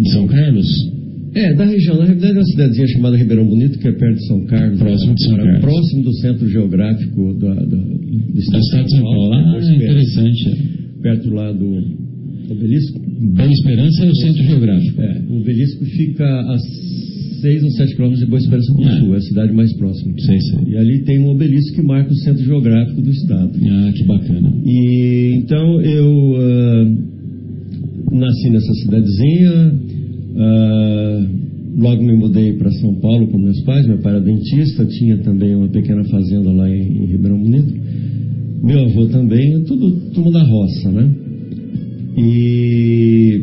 [0.00, 0.66] Em São Carlos?
[1.38, 4.26] É, da região, na realidade é uma cidadezinha chamada Ribeirão Bonito, que é perto de
[4.26, 4.78] São Carlos.
[4.78, 5.60] Próximo de São Era Carlos.
[5.62, 9.32] Próximo do centro geográfico da, da- do Do estado de São Paulo.
[9.34, 10.44] Ah, perto, interessante.
[11.02, 11.76] perto lá do
[12.50, 13.00] obelisco.
[13.34, 15.00] Boa Esperança é o centro geográfico.
[15.02, 16.58] É, o obelisco fica a
[17.40, 18.98] 6 ou 7 quilômetros de Boa Esperança do É.
[18.98, 20.14] Sul, é a cidade mais próxima.
[20.18, 20.58] Sei, sei.
[20.72, 23.50] E ali tem um obelisco que marca o centro geográfico do estado.
[23.68, 24.52] Ah, que bacana.
[24.64, 26.94] E então eu ah,
[28.12, 29.72] nasci nessa cidadezinha,
[30.38, 31.26] ah,
[31.78, 33.86] logo me mudei para São Paulo com meus pais.
[33.86, 37.74] Meu pai era dentista, tinha também uma pequena fazenda lá em, em Ribeirão Bonito.
[38.62, 41.10] Meu avô também, tudo, tudo da roça, né?
[42.18, 43.42] E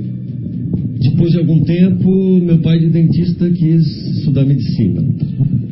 [1.00, 3.86] depois de algum tempo, meu pai de dentista quis
[4.18, 5.04] estudar medicina.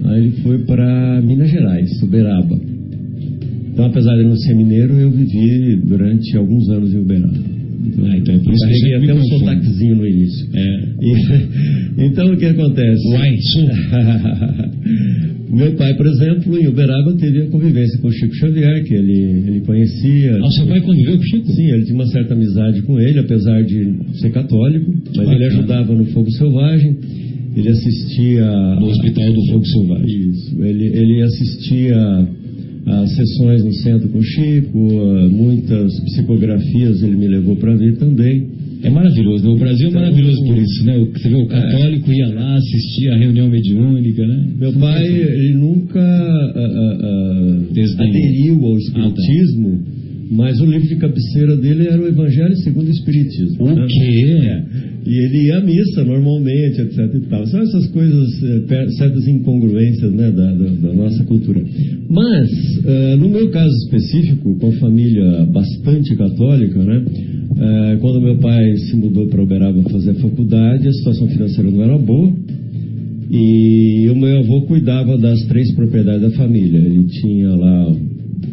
[0.05, 2.59] Aí ele foi para Minas Gerais, Uberaba.
[3.73, 7.50] Então, apesar de não ser mineiro, eu vivi durante alguns anos em Uberaba.
[8.03, 10.47] Ah, então é por isso que carreguei até um sotaquezinho no início.
[10.53, 10.83] É.
[11.01, 11.47] E-
[12.07, 13.07] então, o que acontece?
[13.09, 13.35] Uai.
[15.51, 19.19] Meu pai, por exemplo, em Uberaba teve a convivência com o Chico Xavier, que ele,
[19.47, 20.37] ele conhecia.
[20.41, 21.51] Ah, seu pai conviveu com o Chico?
[21.51, 25.35] Sim, ele tinha uma certa amizade com ele, apesar de ser católico, mas Bacana.
[25.35, 26.95] ele ajudava no Fogo Selvagem,
[27.55, 28.45] ele assistia.
[28.79, 30.29] No Hospital do Fogo Selvagem.
[30.29, 31.97] Isso, ele, ele assistia
[32.85, 37.97] às sessões no centro com o Chico, a muitas psicografias ele me levou para ver
[37.97, 38.47] também.
[38.83, 39.49] É maravilhoso, né?
[39.51, 40.97] O Brasil é Então, maravilhoso por isso, né?
[41.13, 44.47] Você vê, o católico ia lá, assistia a reunião mediúnica, né?
[44.57, 48.09] Meu pai, ele nunca ah, ah, ah, Desdenhou.
[48.09, 49.79] aderiu ao espiritismo
[50.31, 53.65] Mas o livro de cabeceira dele era o Evangelho segundo o Espiritismo.
[53.65, 53.85] O né?
[53.85, 54.25] quê?
[54.47, 54.63] É.
[55.05, 56.99] E ele ia à missa normalmente, etc.
[57.15, 57.45] E tal.
[57.47, 61.61] São essas coisas, eh, certas incongruências né, da, da- da nossa cultura.
[62.09, 62.49] Mas,
[62.85, 67.03] eh, no meu caso específico, com a família bastante católica, né,
[67.57, 71.83] eh, quando meu pai se mudou para Uberaba fazer a faculdade, a situação financeira não
[71.83, 72.31] era boa.
[73.29, 76.77] E o meu avô cuidava das três propriedades da família.
[76.79, 77.95] Ele tinha lá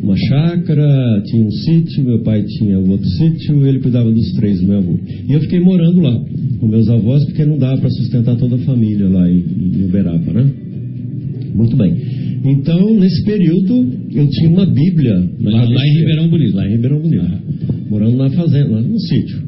[0.02, 4.60] uma chácara, tinha um sítio, meu pai tinha o outro sítio, ele cuidava dos três,
[4.62, 4.98] meu avô.
[5.28, 6.20] E eu fiquei morando lá
[6.60, 10.32] com meus avós, porque não dava para sustentar toda a família lá em, em Uberaba,
[10.32, 10.50] né?
[11.54, 11.96] Muito bem.
[12.44, 15.14] Então, nesse período, eu tinha uma Bíblia.
[15.40, 15.98] Lá- lá em.
[15.98, 16.54] Ribeirão Bonito.
[16.56, 17.24] Lá em Ribeirão Bonito.
[17.90, 19.38] Morando na fazenda, lá no sítio.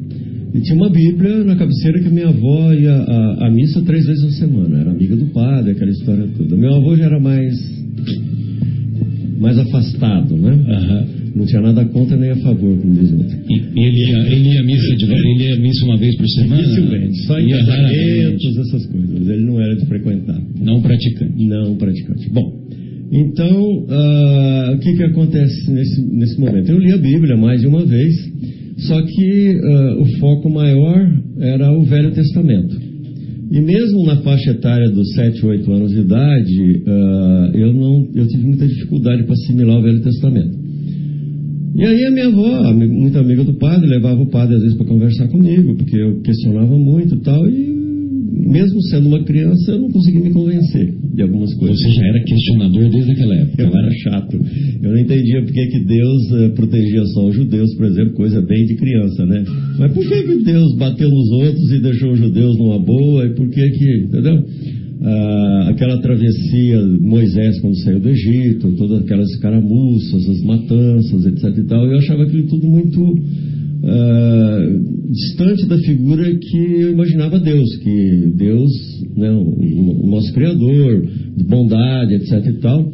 [0.53, 4.23] E tinha uma Bíblia na cabeceira que minha avó ia à, à missa três vezes
[4.23, 4.79] na semana.
[4.81, 6.57] Era amiga do padre, aquela história toda.
[6.57, 7.55] Meu avô já era mais,
[9.41, 10.51] mais afastado, né?
[10.69, 11.05] Aham.
[11.35, 13.37] Não tinha nada contra nem a favor, como diz o outro.
[13.49, 16.61] E, e ele, ia, ele ia missa de ele ia missa uma vez por semana?
[16.61, 19.27] Dificilmente, só em casamentos, essas coisas.
[19.27, 20.39] Ele não era de frequentar.
[20.61, 21.45] Não praticante.
[21.45, 22.29] Não praticante.
[22.29, 22.61] Bom,
[23.11, 26.69] então, ah, o que, que acontece nesse, nesse momento?
[26.69, 28.13] Eu li a Bíblia mais de uma vez,
[28.77, 32.90] só que ah, o foco maior era o Velho Testamento.
[33.51, 38.25] E mesmo na faixa etária dos 7, 8 anos de idade, ah, eu, não, eu
[38.25, 40.57] tive muita dificuldade para assimilar o Velho Testamento.
[41.75, 44.87] E aí a minha avó, muito amiga do padre, levava o padre às vezes para
[44.87, 47.45] conversar comigo, porque eu questionava muito e tal,
[48.31, 51.79] mesmo sendo uma criança, eu não conseguia me convencer de algumas coisas.
[51.79, 53.61] Você já era questionador desde aquela época.
[53.61, 53.79] Eu né?
[53.81, 54.39] era chato.
[54.81, 58.41] Eu não entendia por que, que Deus eh, protegia só os judeus, por exemplo, coisa
[58.41, 59.43] bem de criança, né?
[59.77, 63.25] Mas por que, que Deus bateu nos outros e deixou os judeus numa boa?
[63.25, 64.45] E por que que, entendeu?
[65.03, 71.63] Ah, aquela travessia, Moisés quando saiu do Egito, todas aquelas escaramuças, as matanças, etc e
[71.63, 73.17] tal, eu achava aquilo tudo muito
[73.83, 74.59] ah,
[75.09, 78.71] distante da figura que eu imaginava Deus, que Deus,
[79.17, 82.91] né, o, o nosso Criador, de bondade, etc e tal,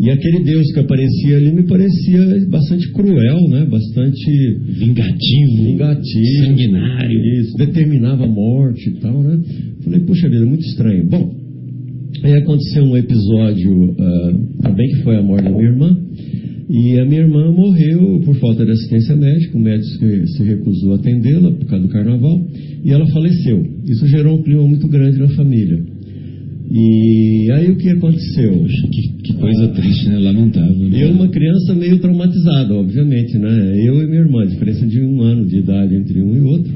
[0.00, 5.64] e aquele Deus que aparecia ali me parecia bastante cruel, né, bastante Vingativo.
[5.64, 7.40] vingativo, Sanguinário.
[7.40, 9.40] isso, determinava a morte e tal, né?
[9.84, 11.08] Falei, puxa vida, muito estranho.
[11.08, 11.32] Bom,
[12.24, 13.94] aí aconteceu um episódio,
[14.62, 15.96] tá bem que foi a morte da minha irmã,
[16.68, 19.88] e a minha irmã morreu por falta de assistência médica, o médico
[20.26, 22.40] se, recusou a atendê-la por causa do carnaval,
[22.84, 23.64] e ela faleceu.
[23.86, 25.82] Isso gerou um clima muito grande na família.
[26.74, 28.64] E aí o que aconteceu?
[28.90, 30.18] Que, que coisa triste, né?
[30.18, 30.88] Lamentável.
[30.88, 31.04] Né?
[31.04, 33.74] Eu, uma criança meio traumatizada, obviamente, né?
[33.86, 36.72] Eu e minha irmã, diferença de um ano de idade entre um e outro.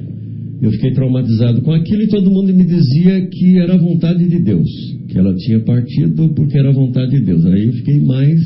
[0.60, 4.38] Eu fiquei traumatizado com aquilo e todo mundo me dizia que era a vontade de
[4.38, 4.68] Deus,
[5.16, 7.46] que ela tinha partido porque era a vontade de Deus.
[7.46, 8.38] Aí eu fiquei mais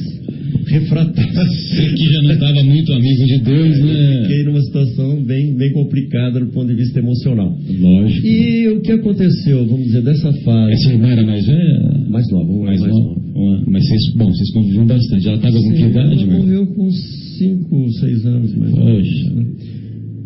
[0.69, 1.33] refratário.
[1.35, 4.23] Você que já não estava muito amigo de Deus, né?
[4.23, 7.59] Fiquei numa situação bem, bem complicada do ponto de vista emocional.
[7.69, 8.25] Lógico.
[8.25, 10.73] E o que aconteceu, vamos dizer, dessa fase.
[10.75, 12.07] Essa irmã era mais velha?
[12.09, 13.21] Mais nova, Mais mais nova?
[13.35, 13.65] nova.
[13.67, 15.27] Mas vocês, bom, vocês conviviam bastante.
[15.27, 19.09] Ela estava com que idade, ela morreu com 5, 6 anos mais ou menos.
[19.09, 19.47] Poxa.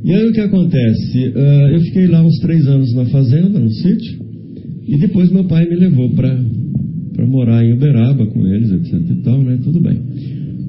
[0.04, 1.32] E aí o que acontece?
[1.34, 4.24] Ah, eu fiquei lá uns 3 anos na fazenda, no sítio,
[4.86, 6.38] e depois meu pai me levou para
[7.26, 9.58] morar em Uberaba com eles, etc e tal, né?
[9.62, 9.98] Tudo bem.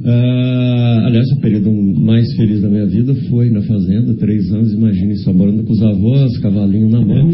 [0.08, 5.16] Ah, aliás, o período mais feliz da minha vida foi na fazenda, três anos, imagine
[5.18, 7.32] só, morando com os avós, cavalinho na mão.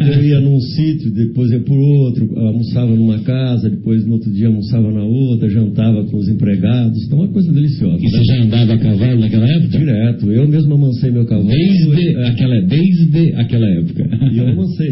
[0.00, 4.46] Eu ia num sítio, depois ia por outro, almoçava numa casa, depois no outro dia
[4.46, 7.04] almoçava na outra, jantava com os empregados.
[7.04, 7.98] Então, uma coisa deliciosa.
[8.00, 8.24] E você né?
[8.24, 9.78] já andava a cavalo naquela época?
[9.78, 10.32] Direto.
[10.32, 11.48] Eu mesmo amancei meu cavalo.
[11.48, 14.08] Desde aquela, desde aquela época.
[14.32, 14.89] E eu amancei,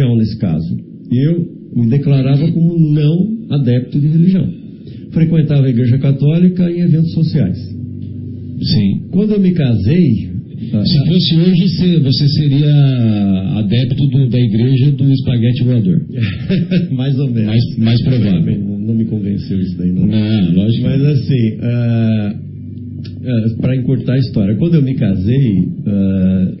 [0.00, 0.76] Religião nesse caso.
[1.12, 4.48] Eu me declarava como não adepto de religião.
[5.12, 7.58] Frequentava a igreja católica em eventos sociais.
[8.62, 9.02] Sim.
[9.10, 10.30] Quando eu me casei,
[10.72, 16.00] ah, Se fosse hoje, você, seria adepto do- da igreja do espaguete voador.
[16.92, 17.46] mais ou menos.
[17.46, 18.58] Mais, mais provável.
[18.80, 20.06] Não, me convenceu isso daí, não.
[20.06, 20.84] Não, lógico.
[20.84, 21.56] Mas assim,
[23.60, 26.52] para encurtar a história, quando eu me casei, ah,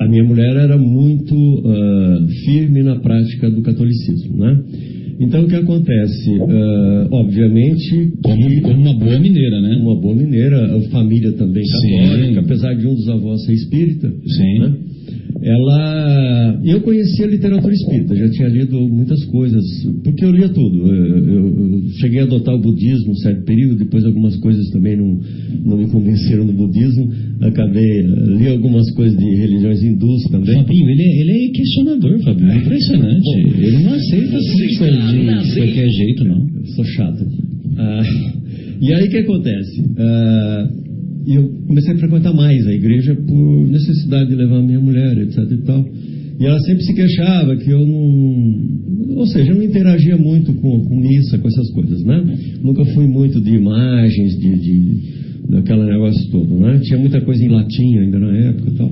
[0.00, 4.62] a minha mulher era muito ah, firme na prática do catolicismo, né?
[5.20, 6.30] Então o que acontece?
[7.10, 9.76] Obviamente Como, como uma boa mineira, né?
[9.76, 11.98] uma boa mineira, a família também Sim.
[11.98, 14.08] católica, apesar de um dos avós ser espírita.
[14.08, 14.58] Sim.
[14.60, 14.76] né?
[15.42, 16.60] Ela.
[16.64, 19.64] Eu conhecia a literatura espírita, já tinha lido muitas coisas,
[20.04, 20.86] porque eu lia tudo.
[20.86, 25.18] Eu, eu, cheguei a adotar o budismo um certo período, depois algumas coisas também não,
[25.64, 27.10] não me convenceram do budismo.
[27.40, 28.02] Acabei,
[28.38, 30.54] li algumas coisas de religiões hindus também.
[30.54, 32.50] Fabinho, ele é, ele é questionador, Fabinho.
[32.50, 33.22] É impressionante.
[33.22, 34.78] Bom, ele não aceita assim de
[35.56, 36.48] qualquer jeito, não.
[36.54, 37.26] Eu sou chato.
[37.78, 38.02] Ah,
[38.80, 39.84] e aí o que acontece?
[39.96, 40.68] Ah,
[41.26, 45.58] eu comecei a frequentar mais a igreja por necessidade de levar minha mulher, etc e
[45.64, 45.84] tal.
[46.40, 49.18] E ela sempre se queixava que eu não.
[49.18, 52.24] Ou seja, eu não interagia muito com, com missa, com essas coisas, né?
[52.62, 56.80] Nunca fui muito de imagens, de, de, daquele negócio todo, né?
[56.82, 58.90] Tinha muita coisa em latim ainda na época e tal.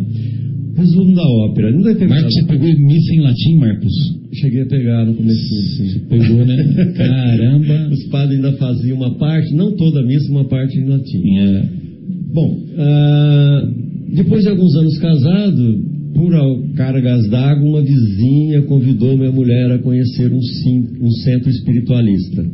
[0.76, 1.72] Resumo da ópera.
[1.72, 3.92] Não deve ter Marcos, você pegou missa em latim, Marcos?
[4.34, 6.00] Cheguei a pegar no começo, sim.
[6.08, 6.56] Pegou, né?
[6.94, 7.88] Caramba!
[7.90, 11.38] Os padres ainda faziam uma parte, não toda a missa, uma parte em latim.
[11.38, 11.87] É.
[12.32, 15.84] Bom, uh, depois de alguns anos casado,
[16.14, 22.44] por cargas d'água, uma vizinha convidou minha mulher a conhecer um, um centro espiritualista,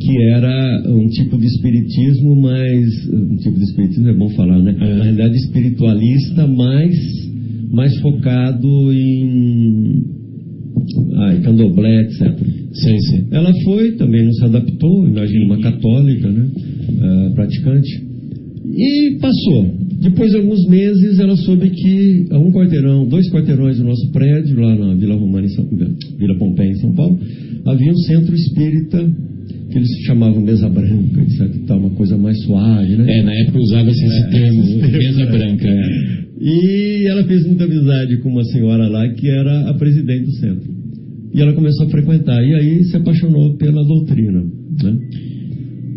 [0.00, 4.74] que era um tipo de espiritismo, mas um tipo de espiritismo é bom falar, né?
[4.80, 4.96] É.
[4.96, 7.22] Na realidade, espiritualista, mais
[7.70, 10.04] mais focado em
[11.16, 12.38] ai, candomblé, etc.
[12.72, 13.26] Sim, sim.
[13.30, 16.48] Ela foi, também não se adaptou, imagina uma católica, né?
[16.90, 18.11] Uh, praticante.
[18.64, 19.76] E passou.
[20.00, 24.60] Depois de alguns meses, ela soube que a um quarteirão, dois quarteirões do nosso prédio,
[24.60, 25.64] lá na Vila Romana, em São,
[26.18, 27.18] Vila Pompeia, em São Paulo,
[27.66, 28.98] havia um centro espírita
[29.70, 31.66] que eles chamavam mesa branca, etc.
[31.66, 33.18] Tal, uma coisa mais suave, né?
[33.18, 35.68] É, na época usava-se esse é, termo, mesa branca.
[35.68, 36.22] É.
[36.40, 40.70] E ela fez muita amizade com uma senhora lá que era a presidente do centro.
[41.34, 42.42] E ela começou a frequentar.
[42.42, 44.42] E aí se apaixonou pela doutrina,
[44.82, 44.98] né?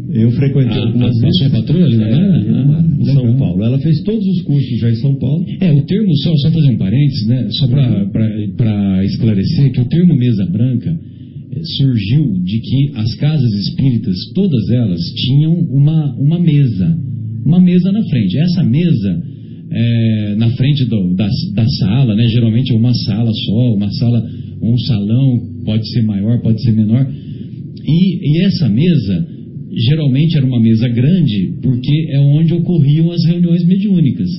[0.10, 1.16] Eu frequentei ah, algumas.
[1.41, 2.10] A patroa ali, né?
[2.10, 3.64] É, ah, em São Paulo.
[3.64, 5.45] Ela fez todos os cursos já em São Paulo.
[5.60, 7.47] É, o termo, só, só fazer um parênteses, né?
[7.51, 10.89] Só para esclarecer que o termo mesa branca
[11.51, 16.97] eh, surgiu de que as casas espíritas, todas elas, tinham uma, uma mesa.
[17.45, 18.38] Uma mesa na frente.
[18.38, 19.24] Essa mesa,
[19.72, 22.28] é, na frente do, da, da sala, né?
[22.28, 24.24] Geralmente é uma sala só, uma sala,
[24.62, 27.08] um salão, pode ser maior, pode ser menor.
[27.88, 29.34] E, e essa mesa
[29.76, 34.30] geralmente era uma mesa grande, porque é onde ocorriam as reuniões mediúnicas.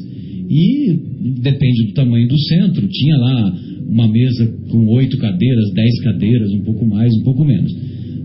[0.49, 0.99] E
[1.43, 3.57] depende do tamanho do centro, tinha lá
[3.89, 7.73] uma mesa com oito cadeiras, dez cadeiras, um pouco mais, um pouco menos.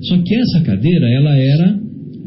[0.03, 1.79] Só que essa cadeira, ela era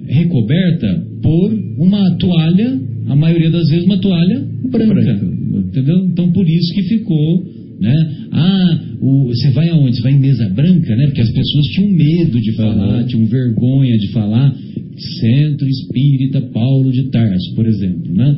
[0.06, 5.26] recoberta por uma toalha, a maioria das vezes uma toalha branca, branca.
[5.66, 6.04] entendeu?
[6.06, 7.94] Então por isso que ficou né?
[8.32, 9.96] Ah, o, você vai aonde?
[9.96, 11.06] Você vai em mesa branca, né?
[11.06, 13.06] Porque as pessoas tinham medo de falar, uhum.
[13.06, 14.54] tinham vergonha de falar.
[14.98, 18.36] Centro Espírita Paulo de Tarso, por exemplo, né?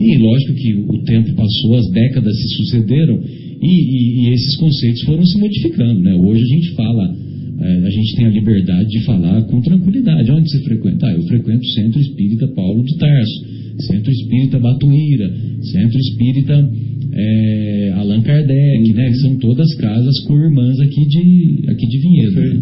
[0.00, 3.20] E lógico que o tempo passou, as décadas se sucederam
[3.62, 6.14] e, e, e esses conceitos foram se modificando, né?
[6.14, 7.16] Hoje a gente fala,
[7.60, 10.30] é, a gente tem a liberdade de falar com tranquilidade.
[10.30, 11.06] Onde você frequenta?
[11.06, 13.44] Ah, eu frequento o Centro Espírita Paulo de Tarso,
[13.80, 15.30] Centro Espírita Batuíra,
[15.62, 16.70] Centro Espírita
[17.12, 19.08] é, Allan Kardec, né?
[19.08, 22.40] Que são todas casas com irmãs aqui de, aqui de Vinhedo.
[22.40, 22.60] Né?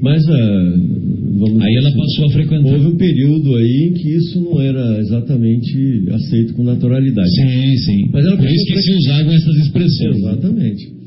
[0.00, 2.72] Mas uh, aí ela passou a frequentar.
[2.72, 7.30] Houve um período aí em que isso não era exatamente aceito com naturalidade.
[7.30, 8.08] Sim, sim.
[8.12, 10.16] Mas ela Por isso que se usavam essas expressões.
[10.16, 11.01] Exatamente.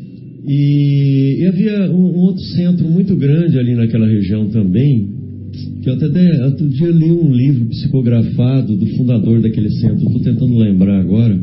[0.48, 5.10] E, e havia um, um, outro centro muito grande ali naquela região também,
[5.82, 10.58] que eu até outro dia li um livro psicografado do fundador daquele centro, estou tentando
[10.58, 11.40] lembrar agora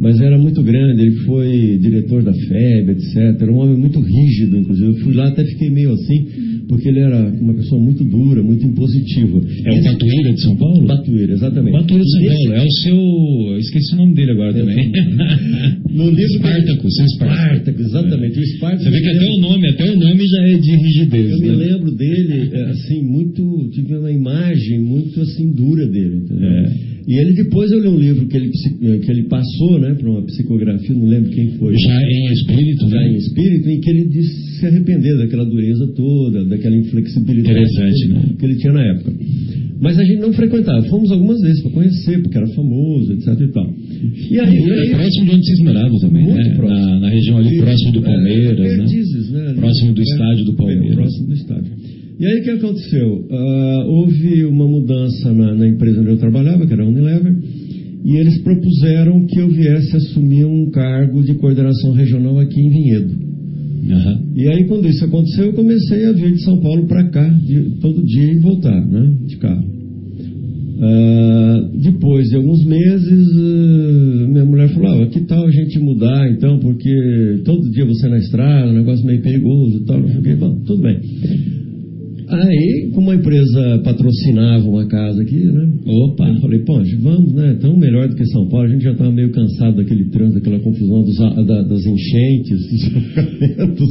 [0.00, 3.16] mas era muito grande, ele foi diretor da FEB, etc.
[3.40, 4.86] Era um homem muito rígido, inclusive.
[4.86, 6.26] Eu fui lá até fiquei meio assim,
[6.68, 9.40] porque ele era uma pessoa muito dura, muito impositiva.
[9.64, 10.86] É o Batuíra de São Paulo?
[10.86, 11.72] Batuíra, exatamente.
[11.72, 13.58] Batuíra de São Paulo, é o seu.
[13.58, 14.92] Esqueci o nome dele agora é, também.
[15.90, 16.24] no livro.
[16.28, 17.80] Espartaco, seu Espartaco.
[17.80, 18.38] exatamente.
[18.38, 18.82] O Espartaco.
[18.82, 21.30] Você vê que até o nome, até o nome já é de rigidez.
[21.30, 21.48] Eu né?
[21.48, 23.70] me lembro dele, é, assim, muito.
[23.72, 26.50] Tive uma imagem muito assim dura dele, entendeu?
[26.50, 26.98] É.
[27.08, 30.20] E ele depois eu li um livro que ele, que ele passou, né, para uma
[30.26, 31.74] psicografia, não lembro quem foi.
[31.78, 33.12] Já em espírito, Já né?
[33.12, 38.22] em espírito, em que ele disse se arrepender daquela dureza toda, daquela inflexibilidade que, né?
[38.38, 39.12] que ele tinha na época.
[39.80, 40.82] Mas a gente não frequentava.
[40.88, 43.74] Fomos algumas vezes para conhecer, porque era famoso, etc e tal.
[44.30, 46.54] E aí, e aí próximo de onde vocês moravam também, muito né?
[46.56, 46.80] Próximo.
[46.80, 48.76] Na, na região ali, próximo do é, Palmeiras, é, né?
[48.76, 49.54] Perdizes, né?
[49.54, 50.94] Próximo do estádio do Palmeiras.
[50.94, 51.72] Próximo do estádio.
[52.18, 53.26] E aí o que aconteceu?
[53.30, 57.36] Uh, houve uma mudança na, na, empresa onde eu trabalhava, que era a Unilever,
[58.04, 63.27] e eles propuseram que eu viesse assumir um cargo de coordenação regional aqui em Vinhedo.
[63.88, 64.32] Uhum.
[64.34, 67.80] E aí quando isso aconteceu, eu comecei a vir de São Paulo para cá, de,
[67.80, 69.78] todo dia e voltar, né, de carro.
[70.78, 76.30] Uh, depois de alguns meses, uh, minha mulher falou: ah, que tal a gente mudar?
[76.30, 80.34] então, porque todo dia você na estrada, um negócio meio perigoso e tal, o que,
[80.36, 81.00] bom, tudo bem.
[82.30, 85.68] Aí, como a empresa patrocinava uma casa aqui, né?
[85.86, 86.28] Opa!
[86.28, 87.56] Eu falei, pô, vamos, né?
[87.60, 88.66] Tão melhor do que São Paulo.
[88.66, 92.84] A gente já estava meio cansado daquele trânsito, daquela confusão dos, da, das enchentes, dos
[92.84, 93.88] alagamentos.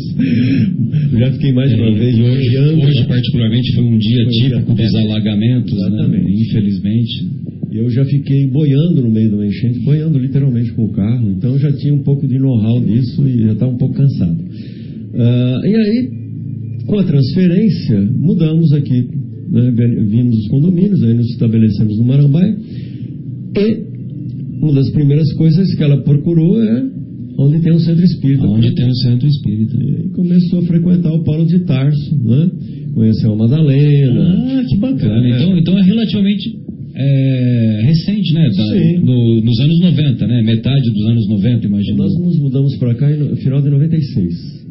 [1.20, 4.30] Já fiquei mais de uma É, vez hoje, hoje, particularmente, foi um dia Foi um
[4.30, 5.00] dia- típico dos é.
[5.04, 5.88] alagamentos, né?
[5.88, 6.42] Exatamente.
[6.44, 7.28] Infelizmente.
[7.72, 11.32] E eu já fiquei boiando no meio de uma enchente, boiando literalmente com o carro.
[11.32, 14.38] Então já tinha um pouco de know-how disso e já estava um pouco cansado.
[15.16, 16.10] Ah, e aí,
[16.88, 19.08] com a transferência, mudamos aqui.
[19.50, 19.72] Né,
[20.10, 22.58] vimos os condomínios, aí nos estabelecemos no Marambaia.
[23.56, 23.88] E
[24.62, 26.84] uma das primeiras coisas que ela procurou é
[27.40, 28.46] onde tem um centro espírita.
[28.48, 29.76] Onde tem o centro espírita.
[29.78, 32.50] E começou a frequentar o Paulo de Tarso, né?
[32.94, 34.36] Conheceu a Madalena.
[34.38, 35.28] Ah, que bacana.
[35.28, 35.30] É.
[35.38, 36.58] Então, então é relativamente
[37.00, 38.50] é, recente, né?
[38.50, 38.98] Da- Sim.
[39.06, 40.42] no- nos anos 90, né?
[40.44, 41.98] Metade dos anos 90, imagino.
[41.98, 44.68] Nós nos mudamos para cá no final de 96.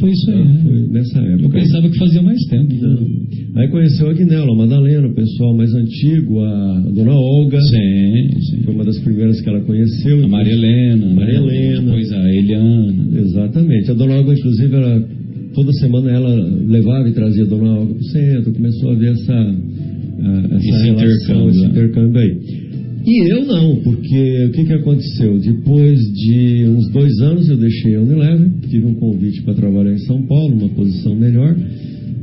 [0.00, 0.36] Foi isso aí.
[0.40, 0.60] Ah, né?
[0.62, 1.42] Foi nessa época.
[1.44, 2.74] Eu pensava que fazia mais tempo.
[2.74, 3.60] Não.
[3.60, 7.58] Aí conheceu a Guinela, a Madalena, o pessoal mais antigo, a dona Olga.
[7.60, 8.62] Sim, sim.
[8.64, 10.24] Foi uma das primeiras que ela conheceu.
[10.24, 11.06] A Maria Helena.
[11.06, 11.14] né?
[11.14, 11.80] Maria Helena.
[11.82, 12.94] Depois a Eliana.
[13.18, 13.90] Exatamente.
[13.90, 15.08] A dona Olga, inclusive, ela,
[15.54, 16.34] toda semana ela
[16.66, 18.52] levava e trazia a dona Olga para o centro.
[18.52, 21.68] Começou a ver essa, a- essa Esse relação, intercâmbio, esse né?
[21.68, 22.67] intercâmbio aí.
[23.08, 25.38] E eu não, porque o que, que aconteceu?
[25.38, 30.00] Depois de uns dois anos eu deixei a Unilever, tive um convite para trabalhar em
[30.00, 31.56] São Paulo, uma posição melhor,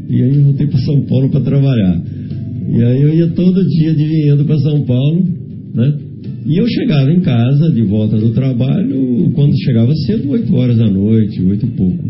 [0.08, 2.04] e aí eu voltei para São Paulo para trabalhar.
[2.70, 5.26] E aí eu ia todo dia dividindo para São Paulo,
[5.74, 5.98] né?
[6.46, 10.88] E eu chegava em casa, de volta do trabalho, quando chegava cedo, 8 horas da
[10.88, 12.04] noite, 8 e pouco.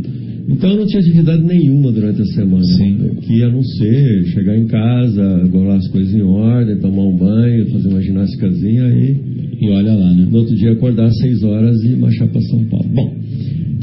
[0.48, 2.64] Então eu não tinha atividade nenhuma durante a semana.
[2.64, 2.98] Sim.
[3.22, 7.70] Que a não ser chegar em casa, bolar as coisas em ordem, tomar um banho,
[7.72, 9.18] fazer uma ginástica aí.
[9.60, 10.28] E olha lá, né?
[10.30, 12.88] No outro dia acordar às 6 horas e marchar para São Paulo.
[12.94, 13.16] Bom,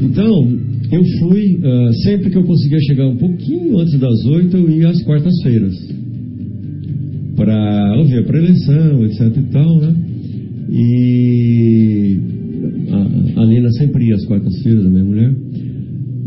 [0.01, 0.47] então
[0.91, 4.89] eu fui, ah, sempre que eu conseguia chegar um pouquinho antes das 8, eu ia
[4.89, 5.75] às quartas-feiras.
[7.35, 9.95] Para ouvir a preleção, etc e tal, né?
[10.69, 12.19] E
[12.89, 15.33] a, a Nina sempre ia às quartas-feiras, a minha mulher.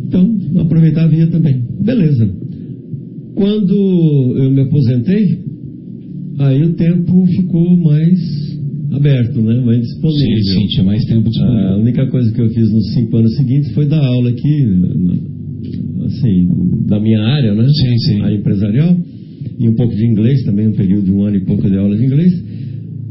[0.06, 1.62] Então, aproveitava e ia também.
[1.84, 2.28] Beleza.
[3.34, 5.38] Quando eu me aposentei,
[6.38, 8.18] aí o tempo ficou mais
[8.92, 9.60] aberto, né?
[9.60, 10.38] mais disponível.
[10.38, 11.76] Sim, sim, tinha mais tempo A disponível.
[11.80, 14.64] única coisa que eu fiz nos cinco anos seguintes foi dar aula aqui,
[16.06, 16.48] assim,
[16.86, 17.66] da minha área, né?
[17.68, 18.20] Sim, sim.
[18.22, 18.96] Área empresarial.
[19.58, 21.96] E um pouco de inglês também, um período de um ano e pouco de aula
[21.96, 22.32] de inglês.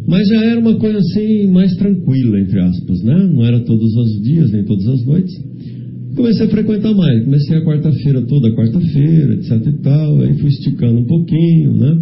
[0.08, 3.30] Mas já era uma coisa assim, mais tranquila, entre aspas, né?
[3.34, 5.34] Não era todos os dias, nem todas as noites.
[6.16, 11.00] Comecei a frequentar mais, comecei a quarta-feira, toda quarta-feira, etc e tal, aí fui esticando
[11.00, 12.02] um pouquinho, né?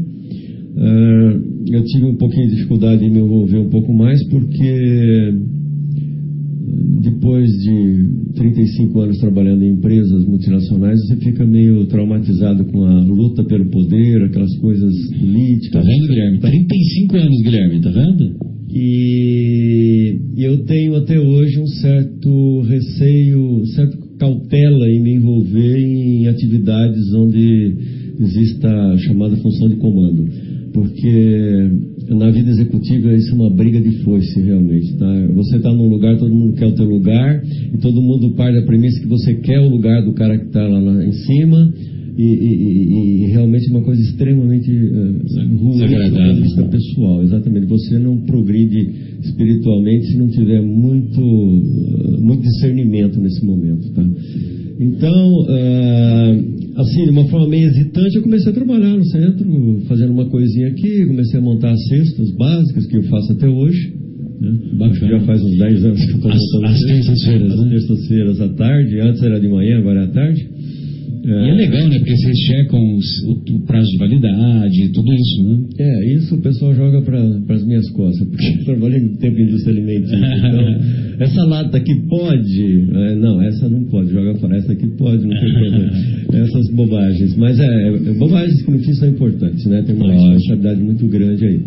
[0.77, 1.39] Ah,
[1.71, 5.33] eu tive um pouquinho de dificuldade em me envolver um pouco mais, porque
[7.01, 13.43] depois de 35 anos trabalhando em empresas multinacionais, você fica meio traumatizado com a luta
[13.43, 15.71] pelo poder, aquelas coisas políticas.
[15.71, 16.39] Tá vendo, Guilherme?
[16.39, 18.53] 35 anos, Guilherme, tá vendo?
[18.75, 27.13] E eu tenho até hoje um certo receio, certa cautela em me envolver em atividades
[27.13, 27.75] onde
[28.19, 30.27] exista a chamada função de comando.
[30.73, 31.69] Porque
[32.09, 34.97] na vida executiva isso é uma briga de foice, realmente.
[34.97, 35.27] Tá?
[35.35, 37.43] Você está num lugar, todo mundo quer o teu lugar,
[37.73, 40.67] e todo mundo parte da premissa que você quer o lugar do cara que está
[40.67, 41.71] lá na- em cima,
[42.17, 46.11] e, e- e- realmente é uma coisa extremamente eh, ruim do Desagradável.
[46.27, 47.23] ponto de vista pessoal.
[47.23, 47.65] Exatamente.
[47.67, 48.87] Você não progride
[49.23, 53.89] espiritualmente se não tiver muito, eh, muito discernimento nesse momento.
[53.93, 54.05] Tá?
[54.79, 56.35] Então, ah,
[56.77, 60.67] assim, de uma forma meio hesitante, eu comecei a trabalhar no centro, fazendo uma coisinha
[60.67, 63.93] aqui, comecei a montar as cestas básicas que eu faço até hoje.
[64.41, 64.91] Né?
[64.93, 67.69] Já faz uns 10 anos que eu estou montando as terças-feiras, As né?
[67.69, 70.49] terças-feiras à tarde, antes era de manhã, agora é à tarde.
[71.25, 71.97] E é legal, né?
[71.99, 75.57] Porque vocês checam os- o, o prazo de validade, tudo isso, né?
[75.79, 79.43] É, isso o pessoal joga para as minhas costas, porque eu trabalhei muito tempo em
[79.43, 80.15] indústria alimentícia.
[80.17, 82.87] Então, essa lata aqui pode.
[82.93, 84.57] é, não, essa não pode, joga fora.
[84.57, 85.91] Essa aqui pode, não tem problema.
[86.43, 87.35] Essas bobagens.
[87.37, 89.81] Mas é, é, bobagens que no fim são importantes, né?
[89.83, 91.59] Tem uma responsabilidade muito grande aí.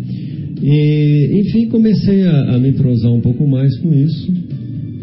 [0.61, 4.31] E, enfim, comecei a, a me entrosar um pouco mais com isso.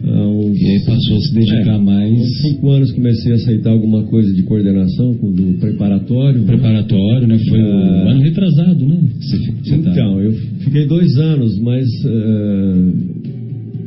[0.06, 3.70] Uns- E aí passou a se dedicar é, mais Uns cinco anos comecei a aceitar
[3.70, 6.40] alguma coisa de coordenação do preparatório.
[6.40, 6.46] né?
[6.46, 7.38] preparatório, né?
[7.48, 8.10] Foi Ah.
[8.10, 8.98] ano retrasado, né?
[9.18, 12.92] Você, você tá- Então, eu fiquei dois anos, mas eh,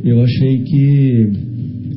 [0.05, 1.47] eu achei que.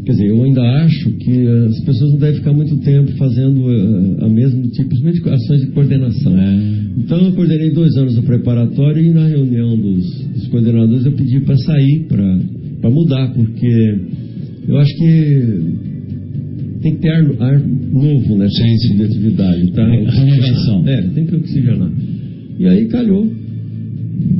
[0.04, 4.24] Quer dizer, eu ainda acho que as pessoas não devem ficar muito tempo fazendo eh,
[4.24, 6.38] a mesmo tipo, principalmente ações de coordenação.
[6.38, 6.80] É.
[6.98, 10.04] Então eu coordenei dois anos no preparatório e na reunião dos,
[10.34, 12.40] dos coordenadores eu pedi para sair, para
[12.88, 13.98] mudar, porque
[14.66, 15.90] eu acho que
[16.80, 18.96] tem que ter ar, ar novo nessa Sim, sim.
[18.96, 19.72] de atividade.
[19.72, 19.84] Tá?
[19.86, 20.88] Renovação.
[20.88, 21.90] É, tem que oxigenar.
[22.58, 23.26] E aí calhou,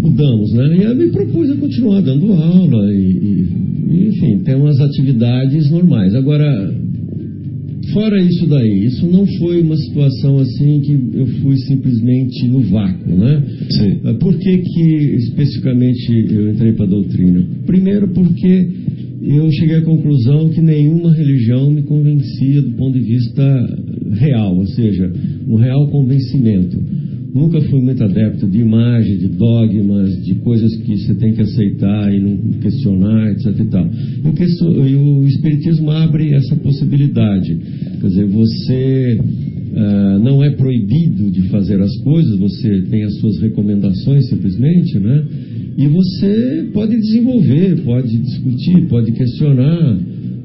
[0.01, 0.77] mudamos, né?
[0.77, 3.47] E aí me propus a continuar dando aula e,
[3.91, 6.15] e, enfim, ter umas atividades normais.
[6.15, 6.75] Agora,
[7.93, 13.17] fora isso daí, isso não foi uma situação assim que eu fui simplesmente no vácuo,
[13.17, 13.43] né?
[13.71, 14.01] Sim.
[14.05, 14.83] Ah, Por que que
[15.17, 17.45] especificamente eu entrei para a doutrina?
[17.67, 18.69] Primeiro porque
[19.23, 23.79] eu cheguei à conclusão que nenhuma religião me convencia do ponto de vista
[24.13, 25.13] real, ou seja,
[25.47, 26.79] um real convencimento.
[27.33, 32.13] Nunca fui muito adepto de imagem, de dogmas, de coisas que você tem que aceitar
[32.13, 33.61] e não questionar, etc.
[33.61, 33.91] E, tal.
[34.87, 37.57] E o Espiritismo abre essa possibilidade.
[38.01, 39.19] Quer dizer, você
[39.73, 45.25] ah, não é proibido de fazer as coisas, você tem as suas recomendações simplesmente, né?
[45.79, 49.99] E você pode desenvolver, pode discutir, pode questionar.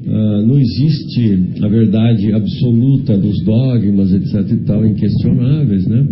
[0.08, 4.52] Ah, não existe a verdade absoluta dos dogmas, etc.
[4.52, 6.06] e tal, inquestionáveis, né?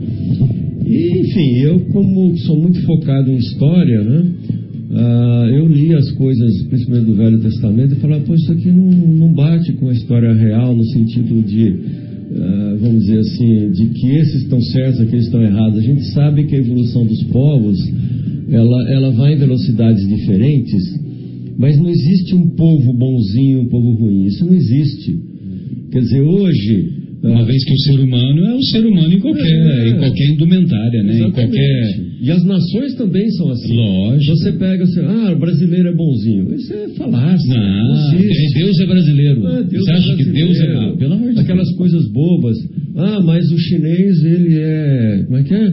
[0.86, 4.32] E, enfim, eu como sou muito focado em história, né?
[4.96, 8.90] ah, eu li as coisas, principalmente do Velho Testamento, e falava, pô, isso aqui não,
[8.90, 11.74] não bate com a história real, no sentido de,
[12.36, 15.78] ah, vamos dizer assim, de que esses estão certos, aqueles estão errados.
[15.78, 17.78] A gente sabe que a evolução dos povos,
[18.50, 20.82] ela, ela vai em velocidades diferentes,
[21.58, 24.26] mas não existe um povo bonzinho um povo ruim.
[24.26, 25.16] Isso não existe.
[25.90, 27.04] Quer dizer, hoje.
[27.24, 29.88] Uma ah, vez que o ser humano é o ser humano em qualquer, É.
[29.88, 31.12] em qualquer indumentária, né?
[31.14, 31.32] Em Exatamente.
[31.56, 32.00] qualquer.
[32.20, 33.74] E as nações também são assim.
[33.74, 34.36] Lógico.
[34.36, 36.54] Você pega assim, ah, o brasileiro é bonzinho.
[36.54, 37.54] Isso é falácia.
[37.54, 38.58] Não, existe.
[38.58, 39.46] Deus é brasileiro.
[39.46, 40.72] Ah, Deus Você é acha que Deus é brasileiro.
[40.72, 40.96] brasileiro?
[40.98, 42.56] Pelo amor de Aquelas coisas bobas.
[42.96, 45.22] Ah, mas o chinês, ele é.
[45.24, 45.72] Como é que é?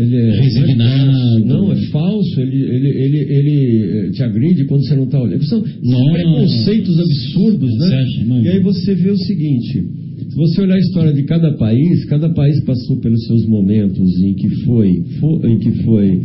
[0.00, 0.40] Ele é.
[0.40, 1.44] Resignado.
[1.46, 2.40] Não, é falso.
[2.40, 5.44] Ele, ele, ele, ele eh, te agride quando você não está olhando.
[5.44, 6.12] São, Nossa.
[6.12, 8.04] preconceitos absurdos, né?
[8.44, 9.84] E aí você vê o seguinte.
[10.30, 14.34] Se você olhar a história de cada país, cada país passou pelos seus momentos em
[14.34, 16.20] que foi, fo- em que foi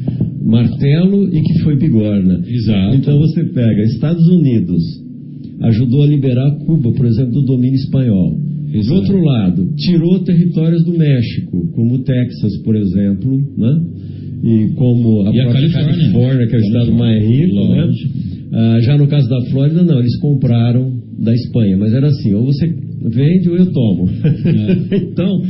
[0.46, 2.42] martelo e que foi bigorna.
[2.48, 2.96] Exato.
[2.98, 4.82] Então você pega Estados Unidos,
[5.64, 8.38] ajudou a liberar Cuba, por exemplo, do domínio espanhol.
[8.84, 13.82] Do outro lado, tirou territórios do México, como o Texas, por exemplo, né?
[14.44, 16.48] E como a E a própria Califórnia.
[16.48, 17.90] que é o estado mais rico, né?
[18.54, 22.46] Ah, já no caso da Flórida, não, eles compraram da Espanha, mas era assim, ou
[22.46, 22.68] você
[23.10, 24.10] vende ou eu tomo.
[24.92, 25.42] então,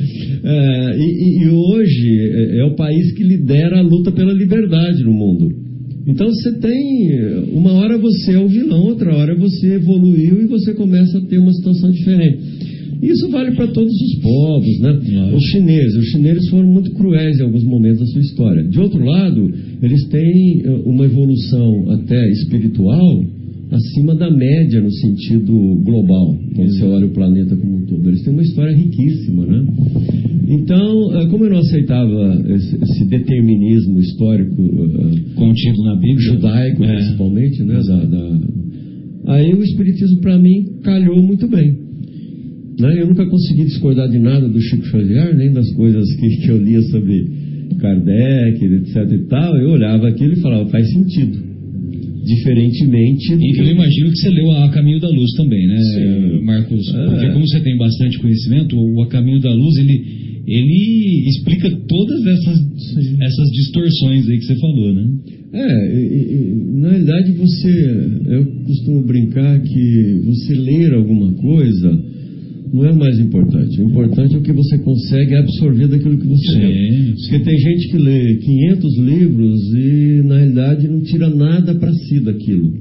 [0.43, 5.13] eh, e, e- hoje é, é o país que lidera a luta pela liberdade no
[5.13, 5.49] mundo.
[6.07, 7.09] Então você tem,
[7.53, 11.39] uma hora você é o vilão, outra hora você evoluiu e você começa a ter
[11.39, 12.37] uma situação diferente.
[13.01, 14.99] Isso vale para todos os povos, né?
[15.35, 18.63] Os chineses, os chineses foram muito cruéis em alguns momentos da sua história.
[18.63, 23.23] De outro lado, eles têm eh, uma evolução até espiritual
[23.71, 25.51] acima da média no sentido
[25.83, 28.07] global, quando você olha o planeta como um todo.
[28.07, 29.65] Eles têm uma história riquíssima, né?
[30.47, 36.19] Então, eh, como eu não aceitava esse, esse determinismo histórico eh, Contido na Bíblia.
[36.19, 36.95] judaico, É.
[36.95, 37.79] principalmente, né?
[37.87, 38.39] Da, da-
[39.27, 41.75] Aí o Espiritismo, para mim, calhou muito bem.
[42.79, 43.01] Né?
[43.01, 46.81] Eu nunca consegui discordar de nada do Chico Xavier, nem das coisas que, eu lia
[46.83, 47.25] sobre
[47.79, 49.55] Kardec, etc e tal.
[49.57, 51.45] Eu olhava aquilo e falava, faz sentido.
[52.25, 56.43] Diferentemente E eu imagino que você leu A Caminho da Luz também, né, Sim.
[56.43, 56.87] Marcos?
[56.95, 57.05] É.
[57.05, 60.01] Porque como você tem bastante conhecimento, o A Caminho da Luz, ele,
[60.47, 62.59] ele explica todas essas,
[63.21, 65.07] essas distorções aí que você falou, né?
[65.53, 72.03] É, e- e- na realidade você, eu costumo brincar que você ler alguma coisa
[72.75, 73.81] não é o mais importante.
[73.81, 77.13] O importante é o que você consegue absorver daquilo que você lê.
[77.21, 82.19] Porque tem gente que lê 500 livros e na realidade não tira nada para si
[82.19, 82.73] daquilo.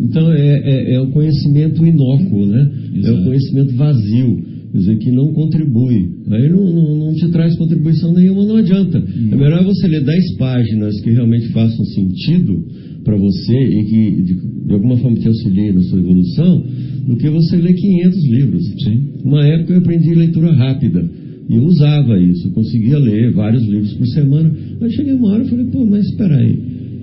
[0.00, 2.68] Então é, é, é o conhecimento inócuo, né?
[2.94, 3.20] É Exato.
[3.20, 4.42] o conhecimento vazio,
[4.72, 6.10] quer dizer, que não contribui.
[6.30, 8.98] Aí não, não, não te traz contribuição nenhuma, não adianta.
[8.98, 12.64] É melhor você ler 10 páginas que realmente façam sentido
[13.04, 14.34] para você e que de,
[14.66, 16.64] de alguma forma te auxiliem na sua evolução,
[17.06, 18.64] do que você ler 500 livros.
[18.84, 19.08] Sim.
[19.24, 21.08] Uma época eu aprendi leitura rápida.
[21.48, 24.52] E eu usava isso, eu conseguia ler vários livros por semana.
[24.82, 26.58] Aí cheguei uma hora e falei, pô, mas espera aí.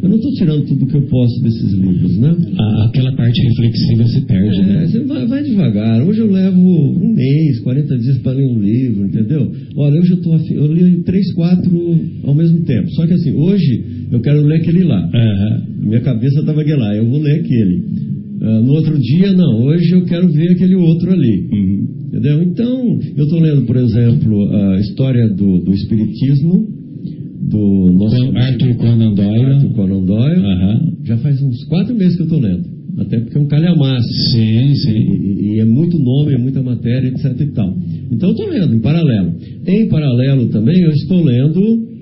[0.06, 2.36] Eu não estou tirando tudo que eu posso desses livros, né?
[2.60, 4.88] A- aquela parte reflexiva se perde, É, né?
[4.88, 6.08] você vai, vai devagar.
[6.08, 9.52] Hoje eu levo um mês, 40 dias para ler um livro, entendeu?
[9.76, 11.72] Olha, hoje eu afim, eu leio três, quatro
[12.24, 12.88] ao mesmo tempo.
[12.92, 15.00] Só que assim, hoje eu quero ler aquele lá.
[15.12, 15.64] Aham.
[15.88, 17.84] Minha cabeça estava lá, eu vou ler aquele.
[18.42, 21.48] Ah, no outro dia, não, hoje eu quero ver aquele outro ali.
[21.52, 21.88] Uhum.
[22.10, 22.44] Entendeu?
[22.44, 26.68] Então, eu estou lendo, por exemplo, a história do, do Espiritismo,
[27.50, 29.46] do nosso Com Arthur Conan Doyle.
[29.46, 30.42] Arthur Conan Doyle.
[31.04, 32.76] Já faz uns quatro meses que eu estou lendo.
[32.98, 34.08] Até porque é um calhamaço.
[34.32, 34.92] Sim, sim.
[34.92, 37.76] E, e é muito nome, é muita matéria, etc e tal.
[38.12, 39.34] Então eu estou lendo em paralelo.
[39.68, 41.96] Em paralelo também eu estou lendo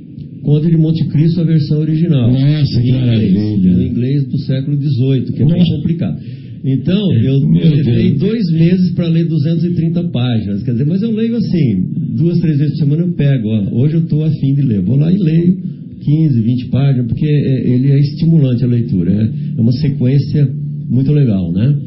[0.44, 2.30] Conde de Monte Cristo, a versão original.
[2.30, 3.74] Nossa, que maravilha.
[3.74, 5.76] No inglês do século XVIII, que é bem Nossa.
[5.78, 6.20] complicado.
[6.64, 10.64] Então, eu Meu levei dois meses para ler 230 páginas.
[10.64, 11.86] Quer dizer, mas eu leio assim,
[12.16, 13.48] duas, três vezes por semana eu pego.
[13.50, 14.82] ó, hoje eu estou afim de ler.
[14.82, 15.58] Vou lá e leio
[16.02, 19.12] 15, 20 páginas, porque é, ele é estimulante a leitura.
[19.12, 20.50] É, é uma sequência
[20.90, 21.78] muito legal, né?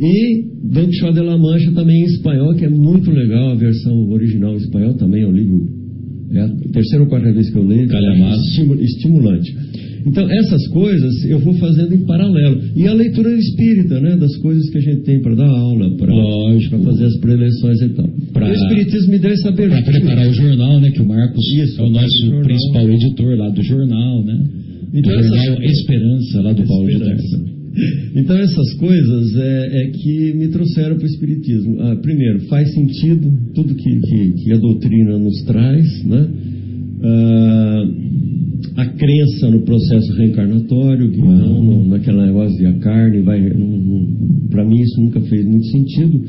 [0.00, 4.08] E Don Quixote de la Mancha também em espanhol, que é muito legal, a versão
[4.10, 5.68] original em espanhol também é um livro,
[6.32, 8.40] é a terceira ou quarta vez que eu leio, Calhamaço.
[8.50, 9.54] estimu- estimulante.
[10.06, 12.60] Então, essas coisas eu vou fazendo em paralelo.
[12.76, 14.16] E a leitura espírita, né?
[14.16, 16.12] Das coisas que a gente tem para dar aula, para
[16.84, 18.06] fazer as preleções e tal.
[18.32, 19.98] Pra- o Espiritismo me deu essa Para abertura.
[20.00, 20.90] preparar o jornal, né?
[20.90, 22.42] Que o Marcos Isso, é o nosso jornal.
[22.42, 24.44] principal editor lá do jornal, né?
[24.92, 26.98] Então, do jornal essas- Esperança, lá do Paulo de.
[26.98, 27.54] Tarso.
[28.14, 31.76] Então essas coisas é, é que me trouxeram para o Espiritismo.
[31.80, 36.28] Ah, primeiro, faz sentido tudo que, que, que a doutrina nos traz, né?
[37.02, 37.84] Ah,
[38.76, 43.40] a crença no processo reencarnatório, que não no, naquela negócio de a carne vai.
[44.50, 46.20] Para mim isso nunca fez muito sentido,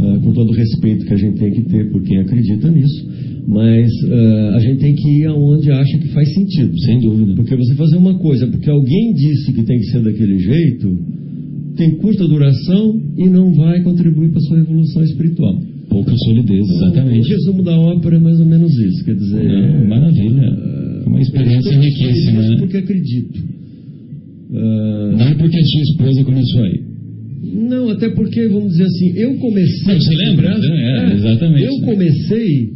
[0.00, 3.08] ah, com todo o respeito que a gente tem que ter por quem acredita nisso.
[3.46, 6.76] Mas ah, a gente tem que ir aonde acha que faz sentido.
[6.80, 7.34] Sem dúvida.
[7.36, 10.98] Porque você fazer uma coisa porque alguém disse que tem que ser daquele jeito,
[11.76, 15.75] tem curta duração e não vai contribuir para a sua evolução espiritual.
[15.96, 17.28] Pouca solidez, O exatamente.
[17.28, 19.04] resumo da ópera é mais ou menos isso.
[19.04, 20.52] Quer dizer, Não, maravilha.
[21.06, 22.56] Uma experiência riquíssima, feliz né?
[22.58, 23.38] Porque acredito.
[24.54, 26.80] Ah, Não porque a sua esposa começou aí.
[27.68, 29.94] não, até porque, vamos dizer assim, eu comecei.
[29.94, 30.48] Não, você lembra?
[30.50, 31.64] É, exatamente.
[31.64, 32.70] Eu comecei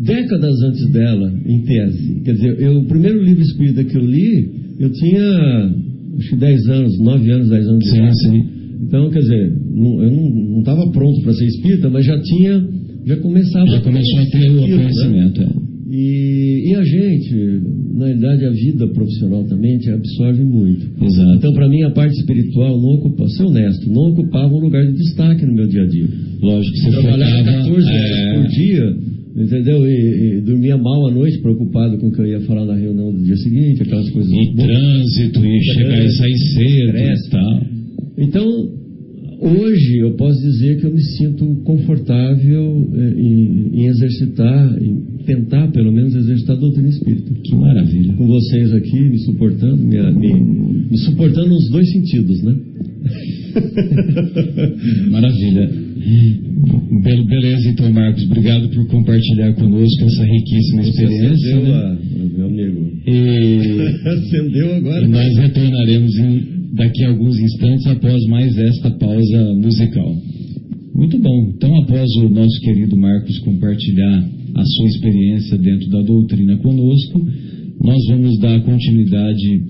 [0.00, 2.20] décadas antes dela, em tese.
[2.24, 4.50] Quer dizer, eu, o primeiro livro espírita que eu li,
[4.80, 5.72] eu tinha
[6.18, 8.20] acho que 10 anos, 9 anos, 10 anos de Sim, idade.
[8.22, 8.44] sim.
[8.86, 12.68] Então, quer dizer, não- eu não estava pronto para ser espírita, mas já tinha,
[13.06, 14.76] já começava Já começou a ter o né?
[14.76, 15.40] conhecimento.
[15.42, 15.64] é.
[15.96, 17.60] E, e a gente,
[17.94, 20.86] na realidade, a vida profissional também te absorve muito.
[21.04, 21.36] Exato.
[21.36, 24.92] Então, para mim, a parte espiritual não ocupa, ser honesto, não ocupava um lugar de
[24.94, 26.08] destaque no meu dia a dia.
[26.42, 28.96] Lógico, você trabalhava focava, 14 horas é, por dia,
[29.36, 29.86] entendeu?
[29.88, 33.12] E, e dormia mal à noite, preocupado com o que eu ia falar na reunião
[33.12, 34.32] do dia seguinte, aquelas coisas.
[34.32, 37.60] E trânsito, e chegar e sair cedo e tal.
[38.16, 38.83] Então,
[39.44, 45.68] hoje eu posso dizer que eu me sinto confortável eh, em, em exercitar, em tentar
[45.72, 47.32] pelo menos exercitar a doutrina espírita.
[47.42, 48.12] Que maravilha.
[48.14, 52.54] Com vocês aqui, me suportando, me, me- me suportando nos dois sentidos, né?
[55.10, 55.70] Maravilha.
[57.02, 58.24] Be- Beleza, então, Marcos.
[58.24, 61.56] Obrigado por compartilhar conosco essa riquíssima experiência.
[61.56, 61.74] Acendeu né?
[61.74, 62.90] a, meu amigo.
[63.06, 63.18] E,
[64.08, 65.04] Acendeu agora.
[65.04, 70.16] e nós retornaremos em- daqui a alguns instantes após mais esta pausa musical.
[70.94, 71.52] Muito bom.
[71.56, 77.20] Então, após o nosso querido Marcos compartilhar a sua experiência dentro da doutrina conosco,
[77.82, 79.62] nós vamos dar continuidade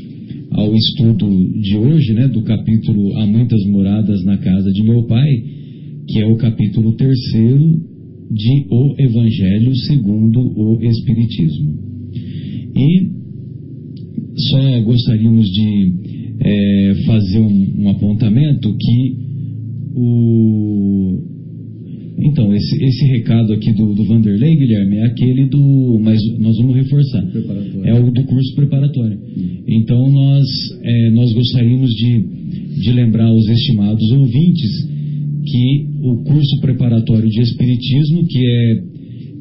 [0.52, 1.26] ao estudo
[1.60, 5.30] de hoje, né, do capítulo Há Muitas Moradas na Casa de Meu Pai,
[6.08, 7.80] que é o capítulo terceiro
[8.30, 11.74] de O Evangelho segundo o Espiritismo.
[12.76, 13.10] E
[14.50, 15.92] só gostaríamos de
[16.40, 19.24] eh, fazer um, um apontamento que
[19.94, 21.34] o.
[22.16, 25.98] Então, esse, esse recado aqui do, do Vanderlei, Guilherme, é aquele do.
[26.02, 27.24] Mas nós vamos reforçar.
[27.84, 29.18] É o do curso preparatório.
[29.66, 30.46] Então, nós,
[30.82, 34.94] eh, nós gostaríamos de, de lembrar aos estimados ouvintes
[35.44, 38.82] que o curso preparatório de Espiritismo, que é,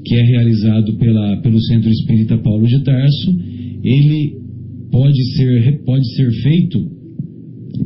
[0.05, 3.31] que é realizado pela, pelo Centro Espírita Paulo de Tarso,
[3.83, 4.33] ele
[4.91, 6.79] pode ser, pode ser feito,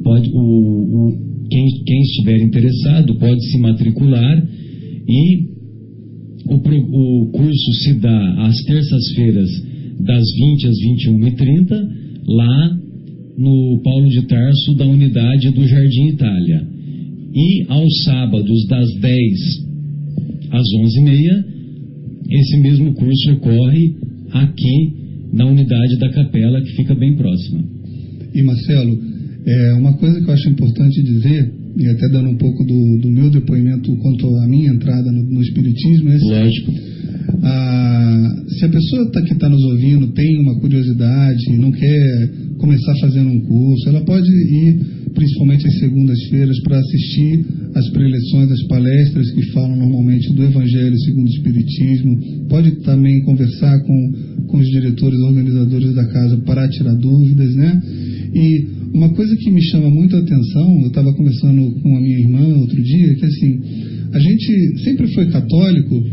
[0.04, 1.18] pode, o, o-
[1.50, 4.48] quem, quem estiver interessado pode se matricular
[5.08, 5.48] e
[6.50, 9.50] o, o curso se dá às terças-feiras
[10.00, 11.88] das 20 às 21h30
[12.28, 12.78] lá
[13.38, 16.68] no Paulo de Tarso da unidade do Jardim Itália.
[17.34, 19.18] E aos sábados das 10
[20.52, 21.58] às 11h30
[22.30, 23.96] esse mesmo curso ocorre
[24.32, 24.94] aqui
[25.34, 27.64] na unidade da capela que fica bem próxima.
[28.34, 29.00] E Marcelo,
[29.48, 33.10] é uma coisa que eu acho importante dizer, e até dando um pouco do, do
[33.10, 36.50] meu depoimento quanto à minha entrada no, no Espiritismo, é.
[37.44, 42.94] Ah, se a pessoa tá, que está nos ouvindo tem uma curiosidade não quer começar
[43.02, 44.80] fazendo um curso, ela pode ir
[45.14, 51.26] principalmente às segundas-feiras para assistir às preleções, às palestras que falam normalmente do Evangelho segundo
[51.26, 52.48] o Espiritismo.
[52.50, 54.14] Pode também conversar com,
[54.48, 57.82] com os diretores, organizadores da casa para tirar dúvidas, né?
[58.34, 62.20] E uma coisa que me chama muito a atenção, eu estava conversando com a minha
[62.20, 63.62] irmã outro dia, que assim,
[64.14, 66.04] a gente sempre foi católico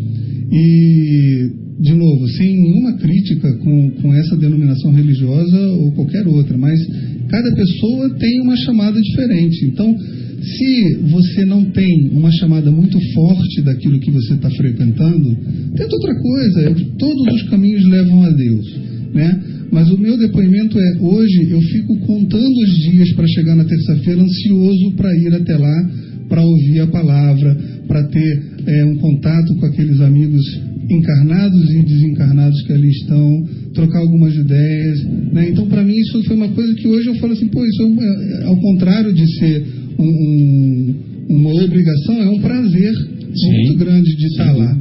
[0.50, 6.80] e, de novo, sem nenhuma crítica com, com essa denominação religiosa ou qualquer outra, mas
[7.28, 9.64] cada pessoa tem uma chamada diferente.
[9.66, 9.96] Então,
[10.44, 15.34] se você não tem uma chamada muito forte daquilo que você está frequentando,
[15.74, 16.76] tenta outra coisa.
[16.98, 18.76] Todos os caminhos levam a Deus,
[19.14, 19.42] né?
[19.72, 24.20] Mas o meu depoimento é: hoje eu fico contando os dias para chegar na terça-feira,
[24.20, 25.90] ansioso para ir até lá,
[26.28, 27.56] para ouvir a palavra,
[27.88, 30.42] para ter é, um contato com aqueles amigos
[30.90, 35.04] encarnados e desencarnados que ali estão, trocar algumas ideias.
[35.32, 35.50] Né?
[35.50, 38.42] Então, para mim, isso foi uma coisa que hoje eu falo assim: pô, isso é,
[38.42, 39.66] é ao contrário de ser
[39.98, 40.94] um, um,
[41.30, 42.92] uma obrigação, é um prazer
[43.34, 43.52] Sim.
[43.52, 44.74] muito grande de estar lá.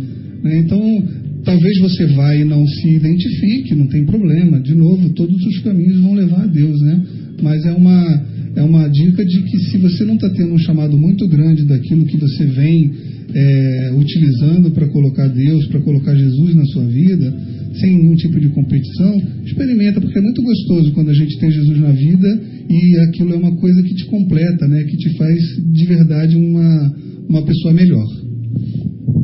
[0.44, 0.60] Né?
[0.60, 1.04] Então,
[1.44, 4.60] talvez você vá e não se identifique, não tem problema.
[4.60, 7.02] De novo, todos os caminhos vão levar a Deus, né?
[7.42, 8.26] Mas é uma,
[8.56, 12.06] é uma dica de que se você não está tendo um chamado muito grande daquilo
[12.06, 12.92] que você vem
[13.34, 17.34] é, utilizando para colocar Deus, para colocar Jesus na sua vida,
[17.80, 21.80] sem nenhum tipo de competição, experimenta, porque é muito gostoso quando a gente tem Jesus
[21.80, 24.84] na vida e aquilo é uma coisa que te completa, né?
[24.84, 25.40] que te faz
[25.72, 26.96] de verdade uma,
[27.30, 28.06] uma pessoa melhor.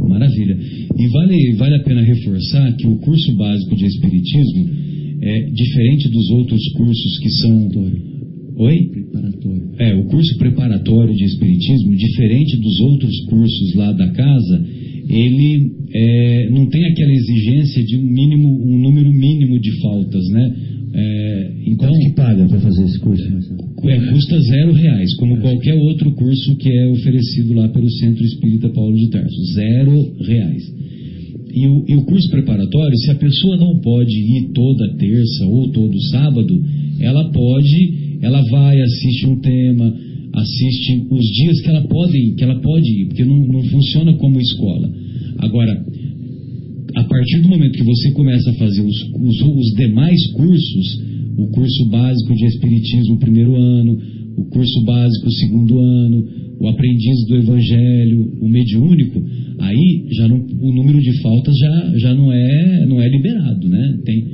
[0.08, 0.58] Maravilha.
[0.97, 4.70] E vale, vale a pena reforçar que o curso básico de Espiritismo
[5.22, 7.70] é diferente dos outros cursos que são.
[8.60, 8.89] Oi?
[8.91, 9.64] Preparatório.
[9.80, 14.66] É, o curso preparatório de Espiritismo, diferente dos outros cursos lá da casa,
[15.10, 20.55] ele é, não tem aquela exigência de um mínimo, um número mínimo de faltas, né?
[20.93, 23.24] É, então, Quanto que paga para fazer esse curso?
[23.84, 25.39] É, custa zero reais, como é.
[25.39, 29.53] qualquer outro curso que é oferecido lá pelo Centro Espírita Paulo de Tarso.
[29.53, 30.64] Zero reais.
[31.53, 35.72] E o, e o curso preparatório, se a pessoa não pode ir toda terça ou
[35.72, 36.62] todo sábado,
[36.99, 39.93] ela pode, ela vai, assiste um tema,
[40.34, 44.39] assiste os dias que ela pode, que ela pode ir, porque não, não funciona como
[44.39, 44.91] escola.
[45.38, 45.86] Agora,
[46.95, 51.01] a partir do momento que você começa a fazer os, os, os demais cursos,
[51.38, 53.97] o curso básico de Espiritismo primeiro ano,
[54.38, 56.28] o curso básico segundo ano,
[56.59, 59.24] o aprendiz do Evangelho, o mediúnico,
[59.59, 63.97] aí já não, o número de faltas já, já não, é, não é liberado, né?
[64.03, 64.26] Tem,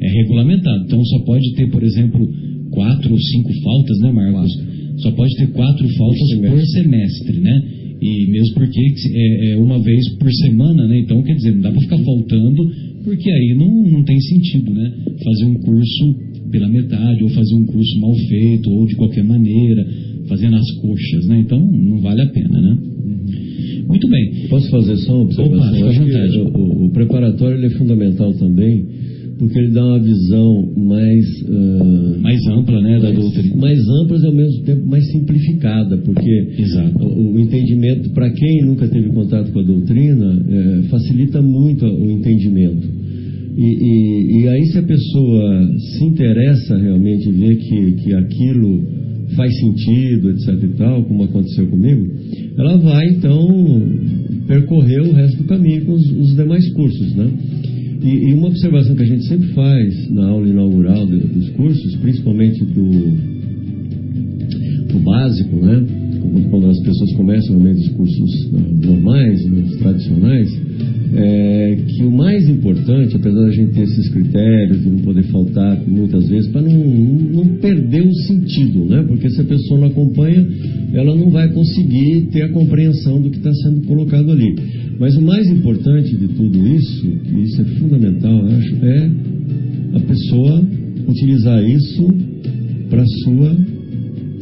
[0.00, 0.84] é regulamentado.
[0.86, 2.26] Então só pode ter, por exemplo,
[2.74, 4.52] quatro ou cinco faltas, né, Marcos?
[4.98, 7.62] Só pode ter quatro faltas por semestre, por semestre né?
[8.00, 10.98] E mesmo porque é, é, uma vez por semana, né?
[10.98, 12.70] Então, quer dizer, não dá para ficar faltando,
[13.04, 14.92] porque aí não, não tem sentido, né?
[15.24, 16.14] Fazer um curso
[16.50, 19.86] pela metade, ou fazer um curso mal feito, ou de qualquer maneira,
[20.28, 21.40] fazendo as coxas, né?
[21.40, 22.78] Então, não vale a pena, né?
[23.86, 24.48] Muito bem.
[24.48, 25.68] Posso fazer só uma observação?
[25.70, 28.84] Opa, o, o, preparatório é fundamental também
[29.38, 33.56] porque ele dá uma visão mais uh, mais ampla, né, da doutrina.
[33.56, 36.48] Mais ampla e ao mesmo tempo mais simplificada, porque
[37.00, 42.10] o, o, entendimento para quem nunca teve contato com a doutrina é, facilita muito o
[42.10, 42.86] entendimento.
[43.56, 48.82] E, e, e, aí se a pessoa se interessa realmente ver que, que aquilo
[49.36, 52.10] faz sentido, etc e tal, como aconteceu comigo,
[52.56, 53.82] ela vai então
[54.46, 57.30] percorrer o resto do caminho com os, os demais cursos, né?
[58.04, 62.62] E, e, uma observação que a gente sempre faz na aula inaugural dos cursos, principalmente
[62.62, 62.90] do,
[64.92, 66.03] do básico, né?
[66.50, 70.48] Quando as pessoas começam meio dos cursos uh, normais, os tradicionais,
[71.16, 75.80] é que o mais importante, apesar da gente ter esses critérios de não poder faltar
[75.86, 79.04] muitas vezes, para não, não perder o sentido, né?
[79.06, 80.46] Porque se a pessoa não acompanha,
[80.92, 84.56] ela não vai conseguir ter a compreensão do que está sendo colocado ali.
[84.98, 89.10] Mas o mais importante de tudo isso, que isso é fundamental, eu acho, é
[89.94, 90.64] a pessoa
[91.06, 92.08] utilizar isso
[92.90, 93.56] para sua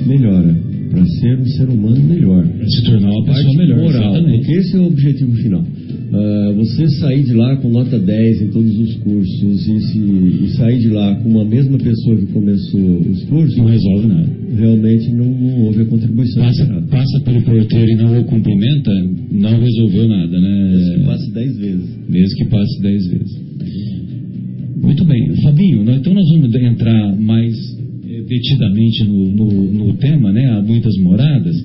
[0.06, 0.56] melhora,
[0.92, 2.46] para ser um ser humano melhor.
[2.46, 3.78] Para se tornar uma pessoa melhor.
[3.78, 4.38] Moral, exatamente.
[4.38, 5.62] porque esse é o objetivo final.
[5.62, 10.48] Uh, você sair de lá com nota 10 em todos os cursos e, se, e,
[10.58, 13.56] sair de lá com uma mesma pessoa que começou os cursos.
[13.56, 14.28] Não resolve nada.
[14.54, 16.44] Realmente não, não houve a contribuição.
[16.44, 18.90] Passa, passa pelo porteiro e não o cumprimenta,
[19.30, 20.70] não resolveu nada, né?
[20.72, 21.98] Mesmo que passe 10 vezes.
[22.06, 23.42] Mesmo que passe 10 vezes.
[24.82, 25.34] Muito bem.
[25.42, 27.71] Fabinho, então nós vamos entrar mais
[28.32, 30.46] detidamente no, no, no tema, né?
[30.46, 31.56] Há muitas moradas.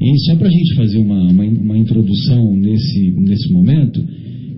[0.00, 4.02] E só para a gente fazer uma, uma, uma, introdução nesse, nesse momento,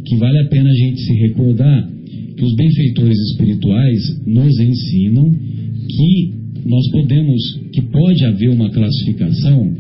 [0.05, 1.91] que vale a pena a gente se recordar
[2.37, 6.33] que os benfeitores espirituais nos ensinam que
[6.65, 9.73] nós podemos, que pode haver uma classificação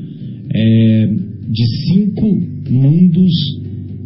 [0.52, 1.14] é,
[1.48, 2.26] de cinco
[2.70, 3.32] mundos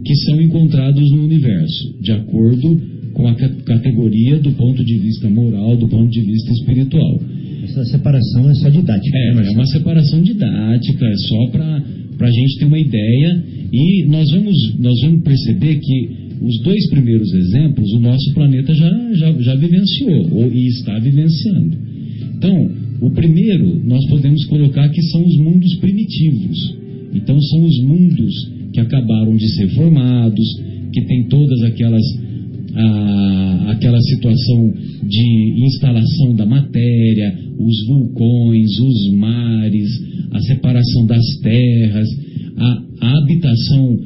[0.04, 2.80] que são encontrados no universo, de acordo
[3.14, 7.20] com a categoria do ponto de vista moral, do ponto de vista espiritual.
[7.64, 9.16] Essa separação é só didática.
[9.16, 11.82] É, né, é uma separação didática, é só para
[12.20, 13.44] a gente ter uma ideia.
[13.72, 18.90] E nós vamos, nós vamos perceber que os dois primeiros exemplos o nosso planeta já,
[19.14, 21.76] já, já vivenciou ou, e está vivenciando.
[22.36, 26.76] Então, o primeiro nós podemos colocar que são os mundos primitivos.
[27.14, 28.34] Então, são os mundos
[28.72, 30.44] que acabaram de ser formados,
[30.92, 32.02] que tem todas aquelas
[32.76, 34.72] a, aquela situação
[35.02, 39.88] de instalação da matéria, os vulcões, os mares,
[40.32, 42.08] a separação das terras,
[42.56, 43.96] a, a habitação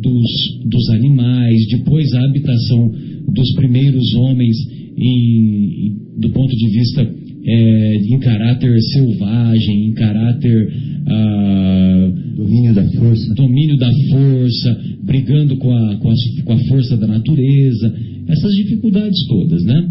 [0.00, 2.92] dos, dos animais, depois a habitação
[3.32, 4.56] dos primeiros homens
[4.96, 10.70] em, do ponto de vista é, em caráter selvagem, em caráter
[11.06, 16.96] ah, domínio da força, domínio da força, brigando com a, com a, com a força
[16.98, 17.94] da natureza,
[18.28, 19.88] essas dificuldades todas, né?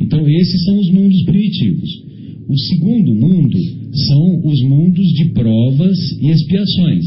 [0.00, 1.88] Então esses são os mundos primitivos.
[2.48, 3.58] O segundo mundo
[3.92, 7.04] são os mundos de provas e expiações,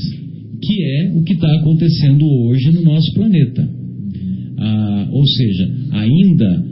[0.62, 3.70] que é o que está acontecendo hoje no nosso planeta.
[4.58, 6.66] Ah, ou seja, ainda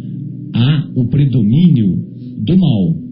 [0.53, 1.97] há o predomínio
[2.45, 3.08] do mal,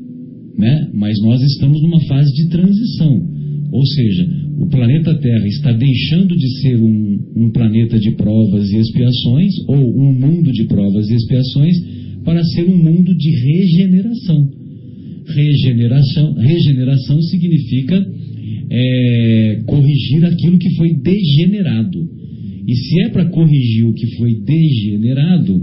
[0.57, 0.89] né?
[0.93, 3.37] mas nós estamos numa fase de transição.
[3.71, 4.27] Ou seja,
[4.59, 9.75] o planeta Terra está deixando de ser um, um, planeta de provas e expiações, ou
[9.75, 11.75] um mundo de provas e expiações,
[12.23, 14.49] para ser um mundo de regeneração.
[15.27, 18.07] Regeneração, regeneração significa
[18.69, 22.09] é, corrigir aquilo que foi degenerado.
[22.67, 25.61] E se é para corrigir o que foi degenerado,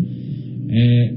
[0.70, 1.14] é,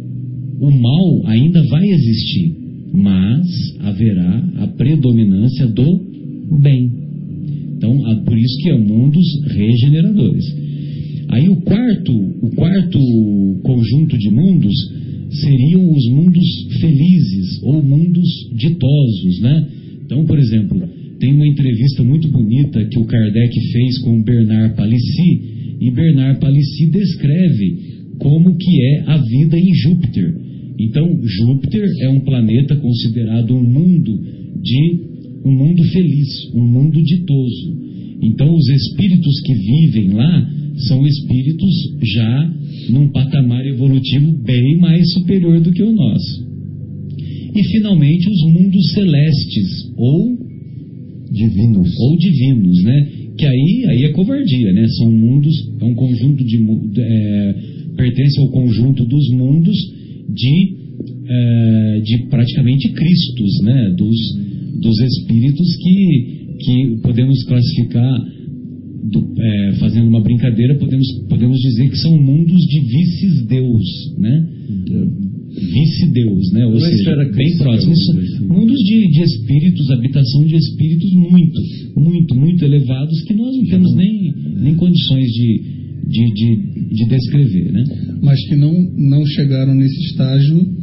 [0.59, 2.55] o mal ainda vai existir,
[2.93, 3.45] mas
[3.79, 6.07] haverá a predominância do
[6.61, 6.91] bem.
[7.75, 10.45] Então, por isso que é mundos regeneradores.
[11.29, 12.99] Aí o quarto, o quarto
[13.63, 14.73] conjunto de mundos
[15.29, 16.45] seriam os mundos
[16.79, 19.67] felizes ou mundos ditosos, né?
[20.05, 20.81] Então, por exemplo,
[21.19, 25.41] tem uma entrevista muito bonita que o Kardec fez com Bernard Palissy
[25.81, 27.77] e Bernard Palissy descreve
[28.19, 30.35] como que é a vida em Júpiter.
[30.79, 34.19] Então, Júpiter é um planeta considerado um mundo
[34.61, 35.07] de
[35.43, 37.77] um mundo feliz, um mundo ditoso.
[38.21, 40.51] Então, os espíritos que vivem lá
[40.87, 41.73] são espíritos
[42.03, 42.53] já
[42.89, 46.47] num patamar evolutivo bem mais superior do que o nosso.
[47.55, 50.37] E, finalmente, os mundos celestes, ou
[51.31, 53.07] divinos, ou divinos, né?
[53.37, 54.87] Que aí, aí é covardia, né?
[54.89, 56.57] São mundos, é um conjunto de
[56.99, 57.55] é,
[57.95, 59.75] pertence ao conjunto dos mundos
[60.29, 60.75] de,
[61.27, 63.95] é, de praticamente Cristos, né?
[63.97, 64.17] Dos,
[64.81, 68.37] dos espíritos que, que podemos classificar,
[69.11, 74.47] do, é, fazendo uma brincadeira, podemos, podemos dizer que são mundos de vices-deus, né?
[75.49, 76.65] Vice-deus, né?
[76.65, 77.99] Ou Não seja, bem próximos.
[78.41, 81.61] Mundos de, de espíritos, habitação de espíritos muito,
[81.95, 87.71] muito, muito elevados que nós não temos nem, nem condições de, de, de, de descrever,
[87.71, 87.83] né?
[88.21, 90.77] Mas que não, não chegaram nesse estágio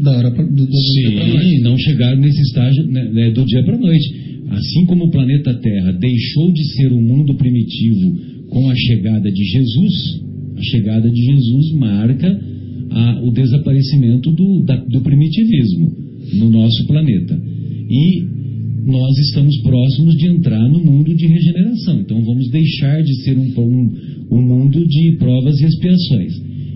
[0.00, 3.76] da hora pra, do, do Sim, não chegaram nesse estágio né, né, do dia para
[3.76, 4.24] a noite.
[4.50, 8.16] Assim como o planeta Terra deixou de ser um mundo primitivo
[8.48, 9.92] com a chegada de Jesus,
[10.56, 12.40] a chegada de Jesus marca
[12.90, 15.92] a, o desaparecimento do, da, do primitivismo
[16.34, 17.40] no nosso planeta.
[17.90, 18.33] E
[18.86, 22.00] nós estamos próximos de entrar no mundo de regeneração.
[22.00, 23.92] Então vamos deixar de ser um, um,
[24.30, 26.32] um mundo de provas e expiações.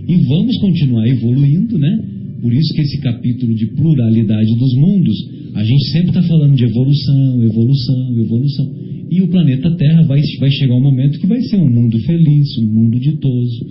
[0.08, 2.04] E vamos continuar evoluindo, né?
[2.40, 5.16] Por isso que esse capítulo de pluralidade dos mundos,
[5.54, 8.74] a gente sempre está falando de evolução, evolução, evolução.
[9.10, 12.58] E o planeta Terra vai, vai chegar um momento que vai ser um mundo feliz,
[12.58, 13.66] um mundo ditoso.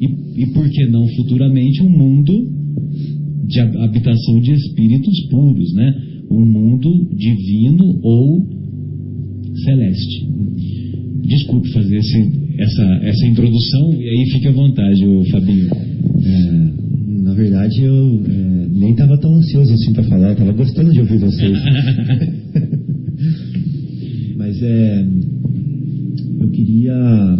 [0.00, 2.50] E, e por que não futuramente um mundo
[3.46, 6.13] de habitação de espíritos puros, né?
[6.30, 8.46] Um mundo divino ou
[9.64, 10.28] celeste.
[11.22, 15.68] Desculpe fazer esse, essa, essa introdução e aí fique à vontade, Fabinho.
[16.24, 16.64] É
[17.34, 21.18] na verdade, eu é, nem estava tão ansioso assim para falar, estava gostando de ouvir
[21.18, 21.58] vocês.
[24.36, 25.04] Mas é,
[26.40, 27.38] eu queria,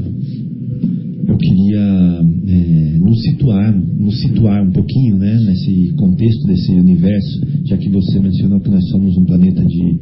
[1.28, 7.76] eu queria é, nos situar, nos situar um pouquinho, né, nesse contexto desse universo, já
[7.76, 9.98] que você mencionou que nós somos um planeta de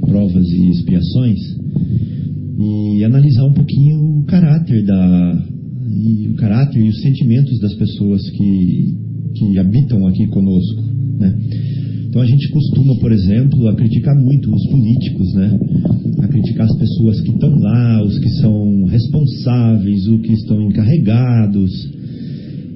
[0.00, 1.38] provas e expiações,
[2.58, 5.46] e analisar um pouquinho o caráter da
[5.92, 8.94] e o caráter e os sentimentos das pessoas que
[9.34, 10.82] que habitam aqui conosco,
[11.18, 11.38] né?
[12.08, 15.58] Então a gente costuma, por exemplo, a criticar muito os políticos, né?
[16.18, 21.70] A criticar as pessoas que estão lá, os que são responsáveis, os que estão encarregados.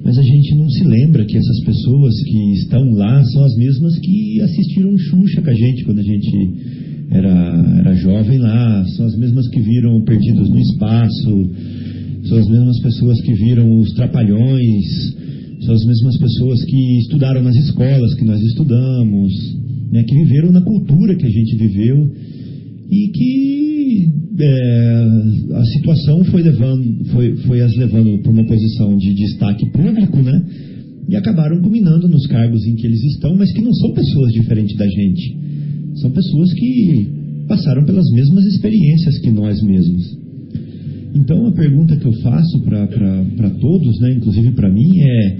[0.05, 3.97] Mas a gente não se lembra que essas pessoas que estão lá são as mesmas
[3.97, 6.53] que assistiram Xuxa com a gente quando a gente
[7.09, 11.49] era, era jovem lá, são as mesmas que viram Perdidos no Espaço,
[12.25, 15.15] são as mesmas pessoas que viram os Trapalhões,
[15.61, 19.33] são as mesmas pessoas que estudaram nas escolas que nós estudamos,
[19.91, 22.11] né, que viveram na cultura que a gente viveu
[22.89, 25.07] e que é,
[25.53, 30.45] a situação foi levando, foi, foi as levando para uma posição de destaque público, né?
[31.07, 34.75] E acabaram culminando nos cargos em que eles estão, mas que não são pessoas diferentes
[34.75, 35.37] da gente.
[35.95, 37.07] São pessoas que
[37.47, 40.17] passaram pelas mesmas experiências que nós mesmos.
[41.15, 45.37] Então a pergunta que eu faço para todos, né, inclusive para mim, é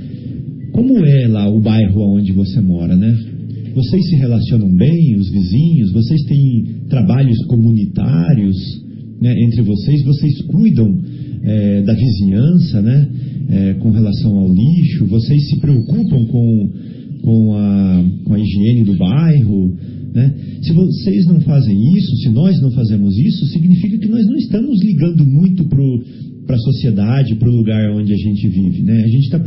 [0.72, 3.35] como é lá o bairro onde você mora, né?
[3.76, 5.92] Vocês se relacionam bem, os vizinhos?
[5.92, 8.56] Vocês têm trabalhos comunitários
[9.20, 10.02] né, entre vocês?
[10.02, 10.98] Vocês cuidam
[11.44, 13.10] é, da vizinhança, né?
[13.50, 15.06] É, com relação ao lixo?
[15.08, 16.70] Vocês se preocupam com,
[17.22, 19.74] com, a, com a higiene do bairro?
[20.14, 20.34] Né?
[20.62, 24.82] Se vocês não fazem isso, se nós não fazemos isso, significa que nós não estamos
[24.86, 28.84] ligando muito para a sociedade, para o lugar onde a gente vive.
[28.84, 29.04] Né?
[29.04, 29.40] A gente está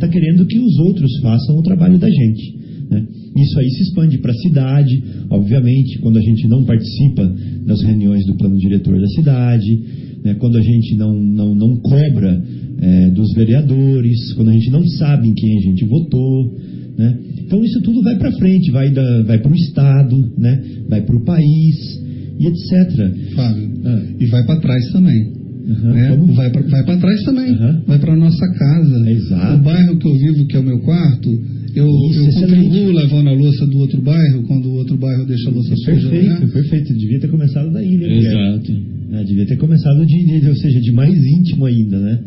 [0.00, 2.58] tá querendo que os outros façam o trabalho da gente.
[2.90, 3.06] Né?
[3.36, 7.32] Isso aí se expande para a cidade, obviamente, quando a gente não participa
[7.64, 9.80] das reuniões do plano diretor da cidade,
[10.24, 10.34] né?
[10.34, 12.42] quando a gente não, não, não cobra
[12.80, 16.58] é, dos vereadores, quando a gente não sabe em quem a gente votou.
[16.98, 17.18] Né?
[17.46, 20.62] Então isso tudo vai para frente, vai, vai para o Estado, né?
[20.88, 22.00] vai para o país
[22.40, 23.34] e etc.
[23.34, 24.02] Fábio, ah.
[24.18, 25.39] e vai para trás também.
[25.70, 26.16] Uhum, né?
[26.34, 27.80] Vai para trás também, uhum.
[27.86, 29.10] vai para nossa casa.
[29.10, 29.54] Exato.
[29.54, 31.30] O bairro que eu vivo, que é o meu quarto,
[31.74, 35.48] eu, Isso, eu contribuo levando a louça do outro bairro, quando o outro bairro deixa
[35.48, 36.08] a louça suja.
[36.08, 36.48] Perfeito, né?
[36.52, 36.94] perfeito.
[36.94, 38.16] Devia ter começado daí, né?
[38.16, 38.72] Exato.
[39.12, 42.18] É, devia ter começado de, de, ou seja, de mais íntimo ainda, né?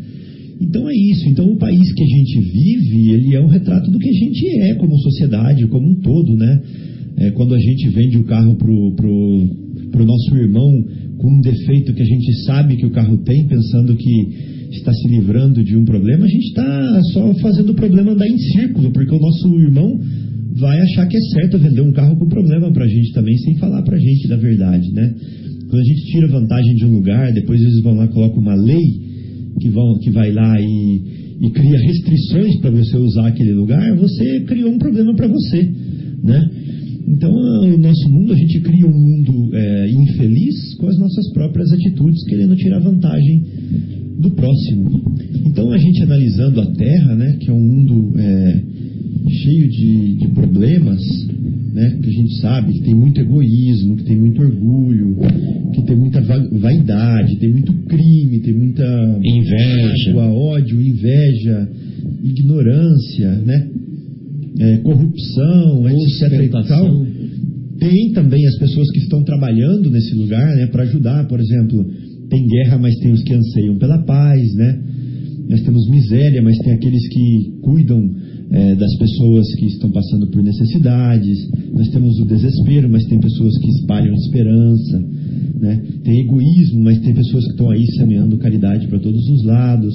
[0.60, 1.28] Então é isso.
[1.28, 4.48] Então o país que a gente vive, ele é um retrato do que a gente
[4.62, 6.62] é como sociedade, como um todo, né?
[7.16, 9.48] É, quando a gente vende o carro pro, pro,
[9.90, 10.70] pro nosso irmão
[11.18, 15.08] com um defeito que a gente sabe que o carro tem, pensando que está se
[15.08, 19.14] livrando de um problema, a gente está só fazendo o problema andar em círculo, porque
[19.14, 20.00] o nosso irmão
[20.56, 23.56] vai achar que é certo vender um carro com problema para a gente também, sem
[23.56, 25.14] falar para a gente da verdade, né?
[25.68, 28.84] Quando a gente tira vantagem de um lugar, depois eles vão lá colocam uma lei
[29.60, 31.02] que, vão, que vai lá e,
[31.40, 35.68] e cria restrições para você usar aquele lugar, você criou um problema para você,
[36.22, 36.50] né?
[37.06, 41.70] Então, o nosso mundo, a gente cria um mundo é, infeliz com as nossas próprias
[41.72, 43.42] atitudes, querendo tirar vantagem
[44.18, 45.04] do próximo.
[45.44, 48.62] Então, a gente analisando a Terra, né, que é um mundo é,
[49.28, 51.00] cheio de, de problemas,
[51.74, 55.16] né, que a gente sabe que tem muito egoísmo, que tem muito orgulho,
[55.74, 58.84] que tem muita vaidade, tem muito crime, tem muita
[59.22, 61.68] inveja, mágoa, ódio, inveja,
[62.22, 63.68] ignorância, né,
[64.58, 66.44] é, corrupção, etc.
[66.44, 67.06] E tal.
[67.78, 71.84] Tem também as pessoas que estão trabalhando nesse lugar né, para ajudar, por exemplo,
[72.30, 74.80] tem guerra, mas tem os que anseiam pela paz, né?
[75.48, 78.10] Nós temos miséria, mas tem aqueles que cuidam
[78.50, 81.38] é, das pessoas que estão passando por necessidades.
[81.72, 84.98] Nós temos o desespero, mas tem pessoas que espalham esperança.
[85.60, 85.82] Né?
[86.02, 89.94] Tem egoísmo, mas tem pessoas que estão aí semeando caridade para todos os lados.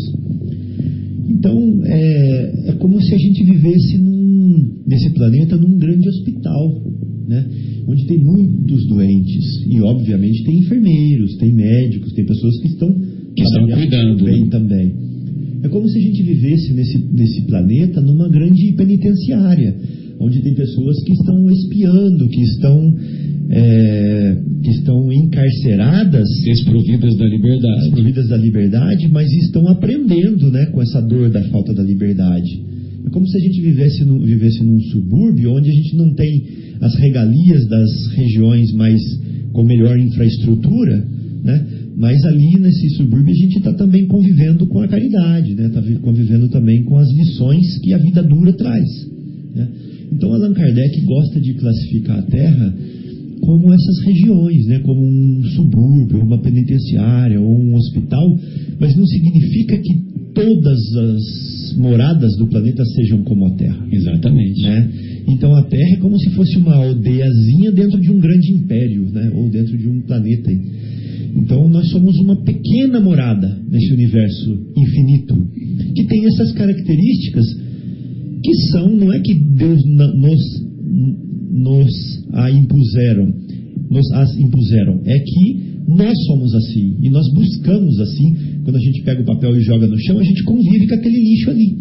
[1.29, 4.18] Então, é, é como se a gente vivesse num,
[4.85, 6.81] nesse planeta num grande hospital,
[7.27, 7.45] né?
[7.87, 9.65] onde tem muitos doentes.
[9.67, 14.47] E, obviamente, tem enfermeiros, tem médicos, tem pessoas que estão, que estão cuidando bem né?
[14.49, 14.93] também.
[15.63, 19.75] É como se a gente vivesse nesse, nesse planeta numa grande penitenciária,
[20.19, 22.95] onde tem pessoas que estão espiando, que estão,
[23.49, 26.27] é, que estão encarceradas.
[26.45, 27.81] Desprovidas da liberdade.
[27.81, 32.78] Desprovidas da liberdade, mas estão aprendendo né, com essa dor da falta da liberdade.
[33.05, 36.43] É como se a gente vivesse, no, vivesse num subúrbio onde a gente não tem
[36.81, 39.01] as regalias das regiões mais
[39.51, 41.05] com melhor infraestrutura,
[41.43, 41.67] né?
[41.97, 45.69] Mas ali nesse subúrbio a gente está também convivendo com a caridade, está né?
[45.69, 48.87] Tá convivendo também com as lições que a vida dura traz.
[49.53, 49.67] Né?
[50.11, 52.75] Então Allan Kardec gosta de classificar a Terra
[53.41, 54.79] como essas regiões, né?
[54.79, 58.37] como um subúrbio, uma penitenciária ou um hospital,
[58.79, 63.87] mas não significa que todas as moradas do planeta sejam como a Terra.
[63.91, 64.61] Exatamente.
[64.61, 64.91] Né?
[65.27, 69.31] Então a Terra é como se fosse uma aldeiazinha dentro de um grande império, né?
[69.33, 70.51] ou dentro de um planeta.
[71.35, 75.35] Então nós somos uma pequena morada nesse universo infinito,
[75.95, 77.45] que tem essas características
[78.43, 80.68] que são, não é que Deus nos,
[81.51, 81.89] nos
[82.33, 83.33] a impuseram,
[83.89, 88.35] nos as impuseram, é que nós somos assim e nós buscamos assim.
[88.63, 91.17] Quando a gente pega o papel e joga no chão, a gente convive com aquele
[91.17, 91.77] lixo ali.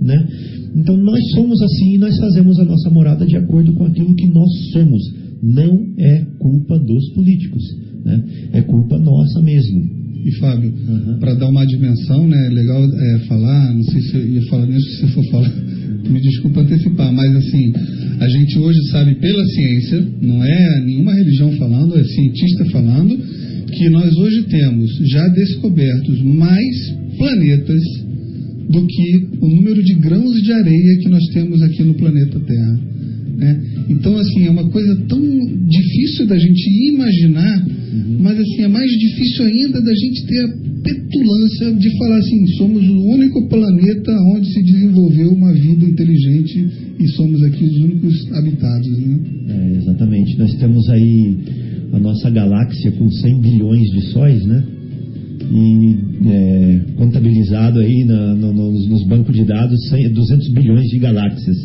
[0.00, 0.28] né?
[0.76, 4.28] Então nós somos assim e nós fazemos a nossa morada de acordo com aquilo que
[4.28, 5.02] nós somos.
[5.42, 7.62] Não é culpa dos políticos,
[8.04, 8.24] né?
[8.52, 9.97] É culpa nossa mesmo.
[10.24, 11.18] E Fábio, uhum.
[11.20, 14.66] para dar uma dimensão, né, é legal é, falar, não sei se eu ia falar
[14.66, 15.52] nisso, se for falar,
[16.10, 17.72] me desculpa antecipar, mas assim,
[18.20, 23.16] a gente hoje sabe pela ciência, não é nenhuma religião falando, é cientista falando,
[23.68, 27.82] que nós hoje temos já descobertos mais planetas
[28.70, 32.80] do que o número de grãos de areia que nós temos aqui no planeta Terra.
[33.36, 33.60] Né?
[33.88, 38.18] Então, assim, é uma coisa tão difícil da gente imaginar, uhum.
[38.20, 42.88] mas assim, é mais difícil ainda da gente ter a petulância de falar assim, somos
[42.88, 46.68] o único planeta onde se desenvolveu uma vida inteligente
[47.00, 49.20] e somos aqui os únicos habitados, né?
[49.48, 50.38] É, exatamente.
[50.38, 51.38] Nós temos aí
[51.92, 54.64] a nossa galáxia com 100 bilhões de sóis, né?
[55.50, 55.96] E
[56.28, 61.56] é, contabilizado aí na, no, nos, nos, bancos de dados 100, 200 bilhões de galáxias,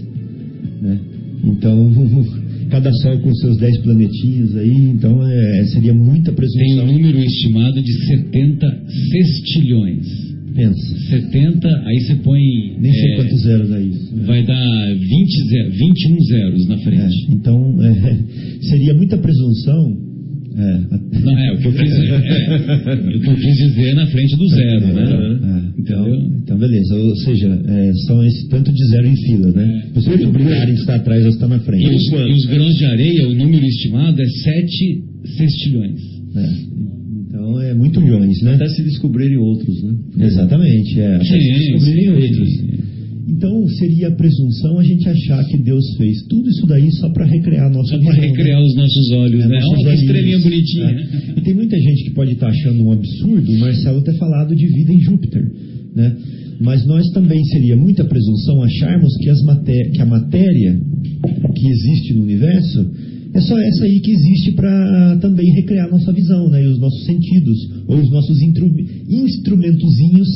[0.82, 1.00] né?
[1.44, 1.92] Então,
[2.70, 6.66] cada sol com seus 10 planetinhos aí, então é, seria muita presunção.
[6.66, 10.24] Tem um número estimado de 70 sextilhões.
[10.56, 11.00] Pensa.
[11.10, 12.42] 70, aí você põe.
[12.80, 14.16] Nem sei é, quantos zeros é isso.
[14.16, 14.24] Né?
[14.26, 17.02] Vai dar 20 zero, 21 zeros na frente.
[17.02, 18.20] É, então, é,
[18.62, 20.13] seria muita presunção
[20.56, 21.20] é.
[21.20, 24.48] Não, é, o que eu quis, é, o que eu quis dizer na frente do
[24.50, 25.40] zero, né?
[25.44, 26.96] É, então, então, beleza.
[26.96, 29.84] Ou seja, é, são esse tanto de zero em fila, né?
[29.86, 29.94] É.
[29.94, 31.86] Pessoas obrigarem estar atrás ou estar na frente.
[31.86, 35.04] E os, e os, grãos de areia, o número estimado é 7
[35.38, 36.02] sextilhões.
[36.36, 36.50] É.
[37.28, 38.54] Então é muito milhões, né?
[38.54, 40.26] Até se descobrirem outros, né?
[40.28, 41.16] Exatamente, é.
[41.16, 42.50] Até sim, se descobrirem sim, outros.
[42.50, 42.83] Sim.
[43.36, 47.72] Então seria presunção a gente achar que Deus fez tudo isso daí só para recrear
[47.72, 48.66] nosso Só para recrear né?
[48.66, 49.60] os nossos olhos, é, né?
[49.66, 50.86] Olha que estrelinha bonitinha.
[50.86, 51.40] É.
[51.40, 54.56] E tem muita gente que pode estar tá achando um absurdo o Marcelo ter falado
[54.56, 55.52] de vida em Júpiter,
[55.96, 56.16] né?
[56.62, 60.80] Mas nós também seria muita presunção acharmos que, as maté que a matéria
[61.56, 62.86] que existe no universo
[63.34, 66.64] é só essa aí que existe para também recriar nossa visão, né?
[66.64, 67.58] E os nossos sentidos,
[67.88, 68.38] ou os nossos
[69.10, 70.28] instrumentozinhos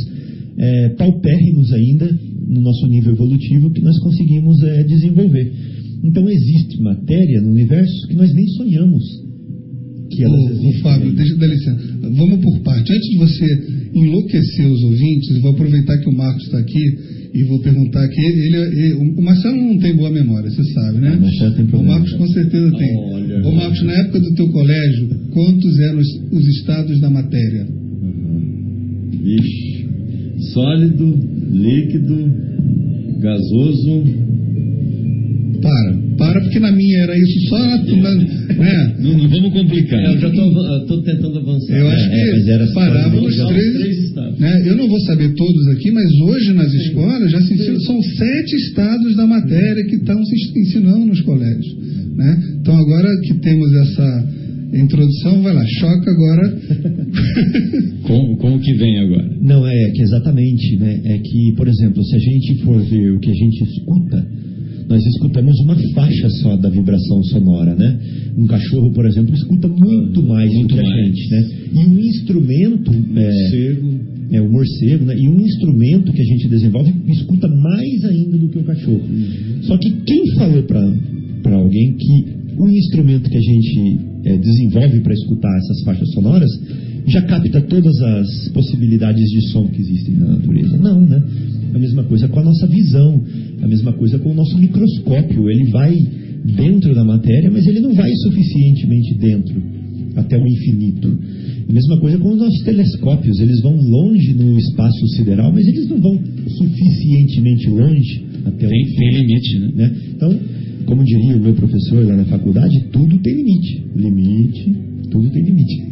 [0.58, 5.52] é, paupérrimos ainda no nosso nível evolutivo que nós conseguimos é, desenvolver.
[6.04, 9.28] Então existe matéria no universo que nós nem sonhamos
[10.10, 11.80] que elas ô, ô, Fábio, deixa eu dar licença.
[12.02, 12.92] Vamos por parte.
[12.92, 13.46] Antes de você
[13.94, 16.98] enlouquecer os ouvintes, vou aproveitar que o Marcos está aqui
[17.34, 18.22] e vou perguntar aqui.
[18.22, 21.20] Ele, ele, o Marcelo não tem boa memória, você sabe, né?
[21.78, 22.98] O Marcos com certeza tem.
[22.98, 23.48] Olha.
[23.48, 27.68] Ô Marcos, na época do teu colégio, quantos eram os, os estados da matéria?
[27.68, 29.10] Uhum.
[29.24, 29.77] Vixe.
[30.54, 31.20] Sólido,
[31.52, 32.32] líquido,
[33.20, 34.04] gasoso.
[35.62, 37.58] Para, para, porque na minha era isso só.
[37.58, 37.78] Na,
[38.16, 38.96] né?
[39.00, 40.00] não, não, vamos complicar.
[40.00, 41.76] É, eu já estou tentando avançar.
[41.76, 43.74] Eu acho é, que é, parava nos três.
[43.74, 44.40] três estados.
[44.40, 44.64] Né?
[44.66, 46.78] Eu não vou saber todos aqui, mas hoje nas Sim.
[46.78, 51.76] escolas já se ensinam, são sete estados da matéria que estão se ensinando nos colégios.
[52.16, 52.44] Né?
[52.62, 54.38] Então agora que temos essa
[54.74, 56.62] introdução, vai lá, choca agora.
[58.04, 59.30] com, com o que vem agora?
[59.42, 61.02] Não, é que exatamente, né?
[61.06, 64.28] É que, por exemplo, se a gente for ver o que a gente escuta,
[64.90, 68.00] nós escutamos uma faixa só da vibração sonora, né?
[68.38, 70.94] Um cachorro, por exemplo, escuta muito mais muito do que mais.
[70.94, 71.50] a gente, né?
[71.74, 72.94] E um instrumento...
[72.94, 74.00] Morcego.
[74.32, 75.18] É, é, o morcego, né?
[75.18, 79.02] E um instrumento que a gente desenvolve escuta mais ainda do que o cachorro.
[79.10, 79.64] Uhum.
[79.64, 85.14] Só que quem falou para alguém que o instrumento que a gente é, desenvolve para
[85.14, 86.50] escutar essas faixas sonoras
[87.08, 90.78] já capta todas as possibilidades de som que existem na natureza.
[90.78, 91.24] Não, né?
[91.74, 93.22] É a mesma coisa com a nossa visão,
[93.62, 95.50] é a mesma coisa com o nosso microscópio.
[95.50, 95.96] Ele vai
[96.44, 99.62] dentro da matéria, mas ele não vai suficientemente dentro,
[100.16, 101.18] até o infinito.
[101.70, 103.40] A mesma coisa com os nossos telescópios.
[103.40, 108.82] Eles vão longe no espaço sideral, mas eles não vão suficientemente longe até tem, o
[108.82, 108.98] infinito.
[108.98, 109.72] Tem limite, né?
[109.76, 109.96] né?
[110.16, 110.40] Então,
[110.88, 113.84] como diria o meu professor lá na faculdade, tudo tem limite.
[113.94, 114.76] Limite,
[115.12, 115.84] tudo tem limite.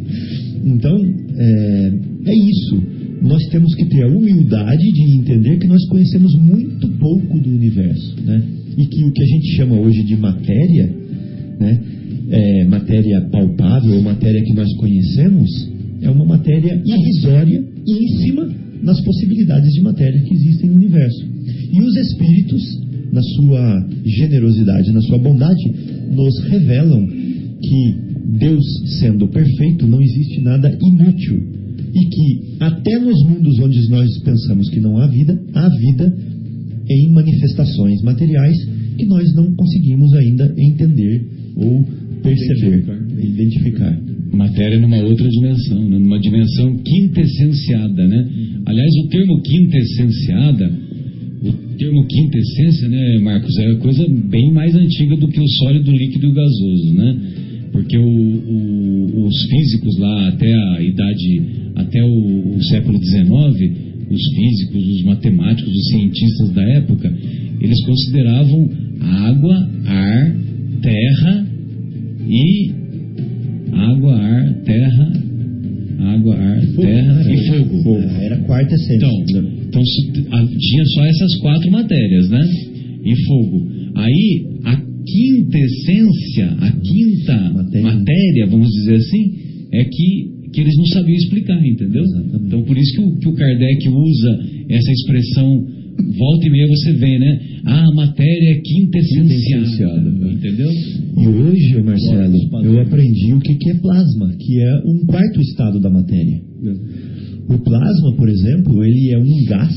[0.64, 0.96] Então,
[1.36, 1.92] é,
[2.26, 2.82] é isso.
[3.22, 8.16] Nós temos que ter a humildade de entender que nós conhecemos muito pouco do universo.
[8.24, 8.42] Né?
[8.78, 10.94] E que o que a gente chama hoje de matéria,
[11.60, 11.80] né,
[12.30, 15.50] é, matéria palpável, ou matéria que nós conhecemos,
[16.06, 18.48] é uma matéria irrisória, ínfima
[18.82, 21.24] nas possibilidades de matéria que existem no universo.
[21.72, 22.62] E os espíritos
[23.12, 25.62] na sua generosidade, na sua bondade,
[26.12, 28.06] nos revelam que
[28.38, 28.64] Deus,
[29.00, 31.42] sendo perfeito, não existe nada inútil.
[31.94, 36.16] E que até nos mundos onde nós pensamos que não há vida, há vida
[36.88, 38.56] em manifestações materiais
[38.96, 41.26] que nós não conseguimos ainda entender
[41.56, 41.84] ou
[42.22, 43.22] perceber, identificar.
[43.22, 44.00] identificar.
[44.32, 45.98] Matéria numa outra dimensão, né?
[45.98, 48.06] numa dimensão quintessenciada.
[48.06, 48.28] Né?
[48.66, 50.86] Aliás, o termo quintessenciada
[51.42, 55.90] o termo quinta essência, né, Marcos, é coisa bem mais antiga do que o sólido,
[55.90, 57.16] líquido e o gasoso, né?
[57.72, 61.42] Porque o, o, os físicos lá até a idade,
[61.76, 63.26] até o, o século XIX,
[64.10, 67.12] os físicos, os matemáticos, os cientistas da época,
[67.60, 68.70] eles consideravam
[69.00, 70.36] água, ar,
[70.80, 71.46] terra
[72.28, 72.70] e
[73.72, 75.12] água, ar, terra,
[75.98, 77.82] água, ar, fogo, terra e fogo.
[77.82, 78.00] fogo.
[78.00, 78.96] É, era a quarta essência.
[78.96, 79.82] Então, então
[80.58, 82.42] tinha só essas quatro matérias, né?
[83.04, 83.68] E fogo.
[83.94, 89.34] Aí a quinta essência, a quinta matéria, matéria vamos dizer assim,
[89.72, 92.02] é que, que eles não sabiam explicar, entendeu?
[92.02, 92.46] Exatamente.
[92.46, 95.75] Então por isso que o, que o Kardec usa essa expressão
[96.18, 97.40] volta e meia você vê, né?
[97.64, 100.10] Ah, a matéria é quintessenciada.
[100.10, 100.70] Entendeu?
[101.18, 105.90] E hoje, Marcelo, eu aprendi o que é plasma, que é um quarto estado da
[105.90, 106.40] matéria.
[106.64, 107.54] É.
[107.54, 109.74] O plasma, por exemplo, ele é um gás.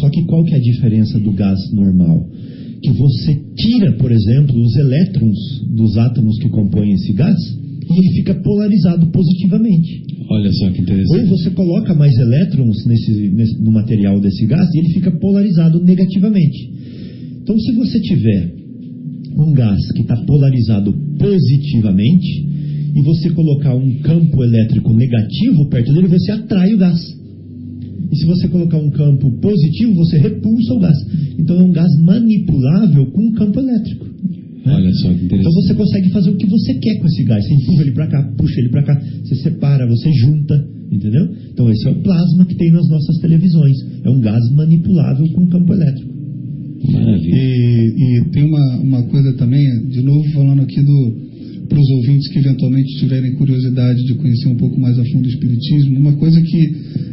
[0.00, 2.28] Só que qual que é a diferença do gás normal?
[2.82, 5.38] Que você tira, por exemplo, os elétrons
[5.76, 7.38] dos átomos que compõem esse gás
[7.94, 10.02] e ele fica polarizado positivamente.
[10.30, 11.30] Olha só que interessante.
[11.30, 15.82] Ou você coloca mais elétrons nesse, nesse, no material desse gás e ele fica polarizado
[15.82, 16.70] negativamente.
[17.42, 18.54] Então, se você tiver
[19.36, 22.46] um gás que está polarizado positivamente
[22.94, 27.00] e você colocar um campo elétrico negativo perto dele, você atrai o gás.
[28.12, 30.98] E se você colocar um campo positivo, você repulsa o gás.
[31.38, 34.06] Então é um gás manipulável com um campo elétrico.
[34.64, 35.40] Olha só que interessante.
[35.40, 37.44] Então você consegue fazer o que você quer com esse gás.
[37.44, 41.28] Você empurra ele para cá, puxa ele para cá, você separa, você junta, entendeu?
[41.52, 43.76] Então esse é o plasma que tem nas nossas televisões.
[44.04, 46.12] É um gás manipulável com campo elétrico.
[46.90, 47.34] Maravilha.
[47.34, 51.31] E, e tem uma, uma coisa também, de novo falando aqui do
[51.72, 55.28] para os ouvintes que eventualmente tiverem curiosidade de conhecer um pouco mais a fundo o
[55.28, 56.70] Espiritismo, uma coisa que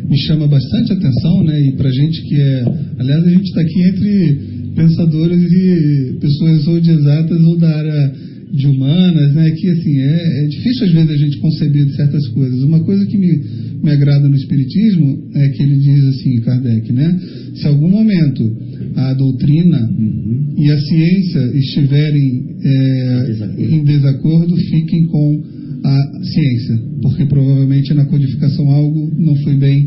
[0.10, 2.64] me chama bastante atenção, né, e para gente que é.
[3.00, 4.40] Aliás, a gente está aqui entre
[4.76, 8.14] pensadores e pessoas ou de exatas ou da área
[8.52, 12.28] de humanas, né, que assim, é, é difícil às vezes a gente conceber de certas
[12.30, 12.64] coisas.
[12.64, 13.44] Uma coisa que me,
[13.84, 17.20] me agrada no Espiritismo é que ele diz assim, Kardec, né,
[17.56, 18.58] se algum momento
[18.96, 20.56] a doutrina uhum.
[20.58, 23.74] e a ciência estiverem é, desacordo.
[23.74, 25.44] em desacordo, fiquem com
[25.84, 29.86] a ciência, porque provavelmente na codificação algo não foi bem.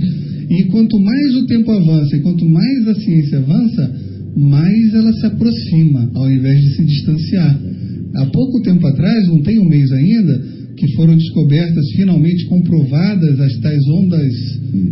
[0.51, 3.94] E quanto mais o tempo avança e quanto mais a ciência avança,
[4.36, 7.60] mais ela se aproxima, ao invés de se distanciar.
[8.14, 10.40] Há pouco tempo atrás, não tem um mês ainda,
[10.76, 14.32] que foram descobertas, finalmente comprovadas, as tais ondas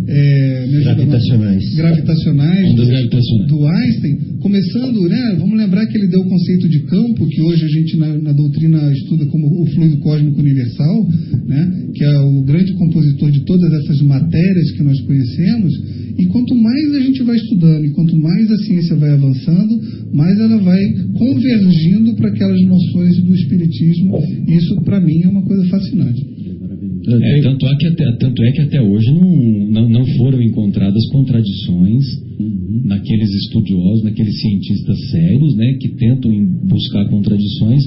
[0.07, 3.49] é, gravitacionais, gravitacionais, do, gravitacionais.
[3.49, 7.65] do Einstein, começando, né, vamos lembrar que ele deu o conceito de campo, que hoje
[7.65, 11.09] a gente na, na doutrina estuda como o fluido cósmico universal,
[11.47, 15.73] né, que é o grande compositor de todas essas matérias que nós conhecemos,
[16.19, 19.81] e quanto mais a gente vai estudando e quanto mais a ciência vai avançando,
[20.13, 20.81] mais ela vai
[21.15, 24.19] convergindo para aquelas noções do Espiritismo.
[24.47, 26.27] Isso, para mim, é uma coisa fascinante.
[27.07, 31.07] É, tanto, é que até, tanto é que até hoje não, não, não foram encontradas
[31.09, 32.05] contradições
[32.39, 32.83] uhum.
[32.85, 36.31] naqueles estudiosos, naqueles cientistas sérios, né, que tentam
[36.69, 37.83] buscar contradições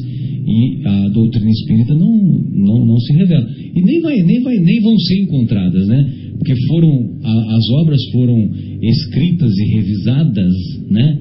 [0.45, 3.47] e a doutrina espírita não, não, não se revela.
[3.75, 6.13] E nem, vai, nem, vai, nem vão ser encontradas, né?
[6.37, 8.51] Porque foram, a, as obras foram
[8.81, 10.53] escritas e revisadas,
[10.89, 11.19] né?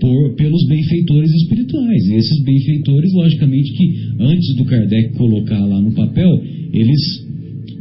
[0.00, 2.06] Por, pelos benfeitores espirituais.
[2.06, 6.40] E esses benfeitores, logicamente, que antes do Kardec colocar lá no papel,
[6.72, 7.00] eles,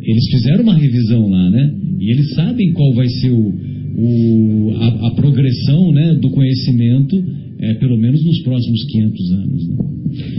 [0.01, 1.75] eles fizeram uma revisão lá, né?
[1.99, 3.53] E eles sabem qual vai ser o,
[3.97, 7.23] o, a, a progressão né, do conhecimento,
[7.59, 9.67] é, pelo menos nos próximos 500 anos.
[9.67, 9.75] Né?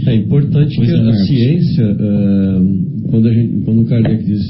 [0.07, 4.47] É importante pois que a, a ciência, uh, quando, a gente, quando o Kardec diz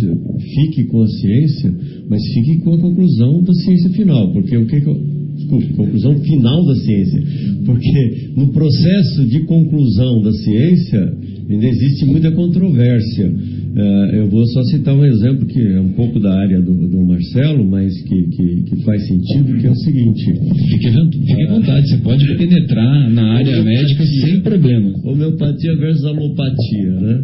[0.56, 1.74] fique com a ciência,
[2.10, 4.98] mas fique com a conclusão da ciência final, porque o que, que eu,
[5.36, 7.24] desculpe, conclusão final da ciência,
[7.66, 11.18] porque no processo de conclusão da ciência
[11.49, 13.27] ainda existe muita controvérsia.
[13.30, 17.05] Uh, eu vou só citar um exemplo que é um pouco da área do, do
[17.05, 20.26] Marcelo, mas que, que, que, faz sentido, que é o seguinte.
[20.26, 24.91] Fique, fique à vontade, você pode penetrar na área médica sem problema.
[25.03, 27.23] Homeopatia versus alopatia, né?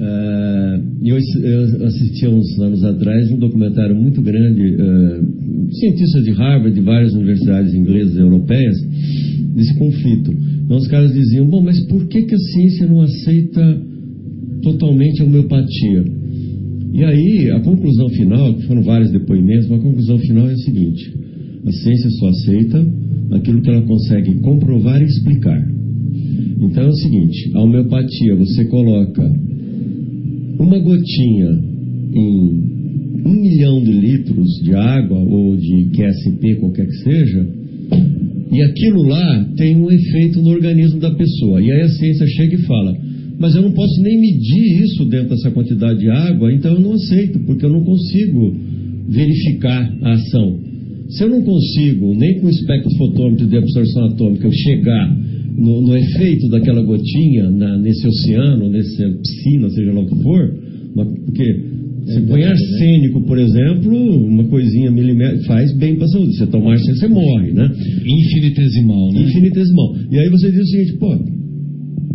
[0.00, 6.30] Uh, eu, eu assisti há uns anos atrás um documentário muito grande, uh, cientistas de
[6.30, 8.76] Harvard, de várias universidades inglesas e europeias,
[9.54, 10.32] desse conflito.
[10.64, 13.90] Então os caras diziam, bom, mas por que, que a ciência não aceita
[14.62, 16.04] totalmente a homeopatia.
[16.92, 20.56] E aí, a conclusão final, que foram vários depoimentos, mas a conclusão final é a
[20.56, 21.14] seguinte:
[21.66, 22.86] a ciência só aceita
[23.32, 25.68] aquilo que ela consegue comprovar e explicar.
[26.60, 29.30] Então é o seguinte: a homeopatia, você coloca
[30.60, 31.50] uma gotinha
[32.14, 32.70] em
[33.24, 37.46] um milhão de litros de água ou de QSP, qualquer que seja,
[38.52, 41.62] E aquilo lá tem um efeito no organismo da pessoa.
[41.62, 42.96] E aí a ciência chega e fala:
[43.38, 46.92] mas eu não posso nem medir isso dentro dessa quantidade de água, então eu não
[46.92, 48.54] aceito, porque eu não consigo
[49.08, 50.58] verificar a ação.
[51.08, 55.16] Se eu não consigo, nem com o espectrofotômetro de absorção atômica, chegar
[55.60, 60.54] no, no efeito daquela gotinha na, nesse oceano, nessa piscina, seja lá o que for,
[61.26, 61.70] porque
[62.04, 66.36] você põe arsênico, por exemplo, uma coisinha milimétrica, faz bem para a saúde.
[66.36, 67.70] Você toma arsênico, você morre, né?
[68.04, 69.22] Infinitesimal, né?
[69.22, 69.96] Infinitesimal.
[70.10, 71.18] E aí você diz o seguinte, pô,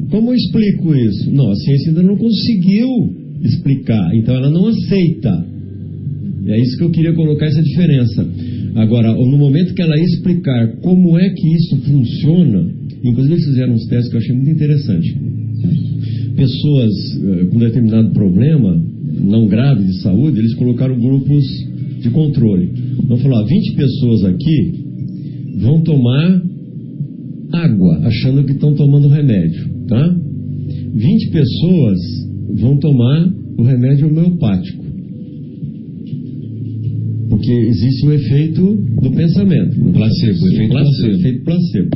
[0.09, 1.31] como eu explico isso?
[1.31, 2.87] Não, a ciência ainda não conseguiu
[3.43, 5.45] explicar, então ela não aceita.
[6.47, 8.27] É isso que eu queria colocar essa diferença.
[8.75, 12.69] Agora, no momento que ela explicar como é que isso funciona,
[13.03, 15.17] inclusive eles fizeram uns testes que eu achei muito interessante.
[16.35, 18.81] Pessoas uh, com determinado problema,
[19.21, 21.43] não grave de saúde, eles colocaram grupos
[22.01, 22.71] de controle.
[23.07, 24.85] Vamos falar, 20 pessoas aqui
[25.59, 26.41] vão tomar
[27.51, 30.15] água, achando que estão tomando remédio, tá?
[30.93, 31.99] 20 pessoas
[32.59, 34.84] vão tomar o remédio homeopático.
[37.35, 39.81] Porque existe o efeito do pensamento.
[39.81, 41.13] O placebo, efeito placebo.
[41.15, 41.89] efeito placebo.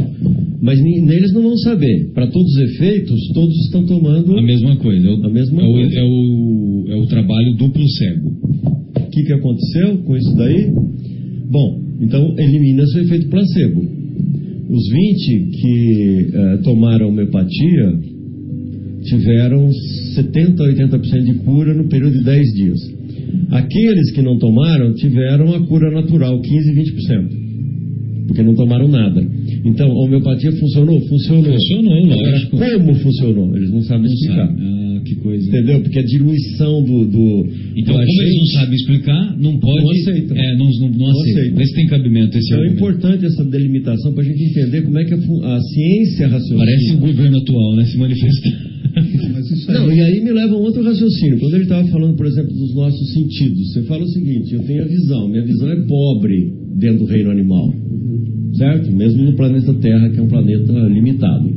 [0.61, 2.11] Mas neles não vão saber.
[2.13, 5.07] Para todos os efeitos, todos estão tomando a mesma coisa.
[5.07, 5.95] É o, a mesma é o, coisa.
[5.97, 8.29] É o, é o trabalho duplo cego.
[8.97, 10.73] O que, que aconteceu com isso daí?
[11.49, 13.81] Bom, então elimina-se o efeito placebo.
[14.69, 17.97] Os 20 que uh, tomaram homeopatia
[19.03, 19.71] tiveram
[20.15, 22.98] 70 a 80% de cura no período de 10 dias.
[23.51, 27.49] Aqueles que não tomaram tiveram a cura natural, 15 20%.
[28.27, 29.25] Porque não tomaram nada.
[29.65, 30.99] Então, a homeopatia funcionou?
[31.01, 31.51] Funcionou.
[31.51, 32.57] Funcionou, lógico.
[32.57, 33.55] Como funcionou?
[33.57, 34.47] Eles não sabem Não explicar.
[34.47, 34.61] sabe.
[34.61, 35.47] Ah, que coisa.
[35.47, 35.81] Entendeu?
[35.81, 37.05] Porque a diluição do.
[37.05, 39.83] do Então, do como eles não sabem explicar, não pode.
[39.83, 40.37] Não aceitam.
[40.37, 41.41] É, não, não, não, Não aceitam.
[41.41, 41.57] aceitam.
[41.57, 44.99] Vê se tem cabimento esse Então é importante essa delimitação para a gente entender como
[44.99, 46.59] é que a, a ciência raciocina.
[46.59, 47.85] Parece o governo atual, né?
[47.85, 47.97] Se
[48.99, 51.39] aí, Não, e aí me leva a um outro raciocínio.
[51.39, 54.83] Quando ele estava falando, por exemplo, dos nossos sentidos, você fala o seguinte: eu tenho
[54.83, 57.73] a visão, minha visão é pobre dentro do reino animal,
[58.55, 58.91] certo?
[58.91, 61.49] Mesmo no planeta Terra, que é um planeta limitado.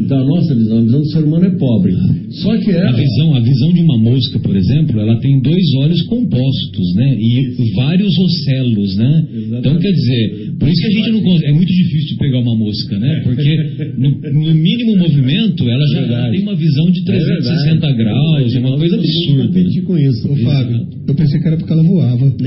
[0.00, 1.94] Então a nossa visão, a visão do ser humano é pobre.
[2.30, 2.92] Só que A ela.
[2.96, 7.16] visão, a visão de uma mosca, por exemplo, ela tem dois olhos compostos, né?
[7.18, 9.26] E vários ocelos, né?
[9.58, 11.50] Então, quer dizer, por isso que a gente não consegue.
[11.50, 13.20] É muito difícil de pegar uma mosca, né?
[13.24, 13.56] Porque
[13.98, 16.30] no, no mínimo movimento, ela já Verdade.
[16.36, 19.46] tem uma visão de 360 graus, é uma coisa absurda.
[19.48, 20.28] competir com isso.
[20.32, 22.32] Ô, Fábio, eu pensei que era porque ela voava.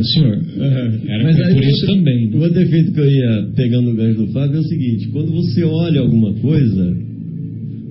[0.00, 0.38] O senhor.
[1.08, 2.34] Era Mas por- isso outro- também.
[2.34, 5.30] O outro efeito que eu ia pegando o gancho do Fábio é o seguinte: quando
[5.32, 6.96] você olha alguma coisa,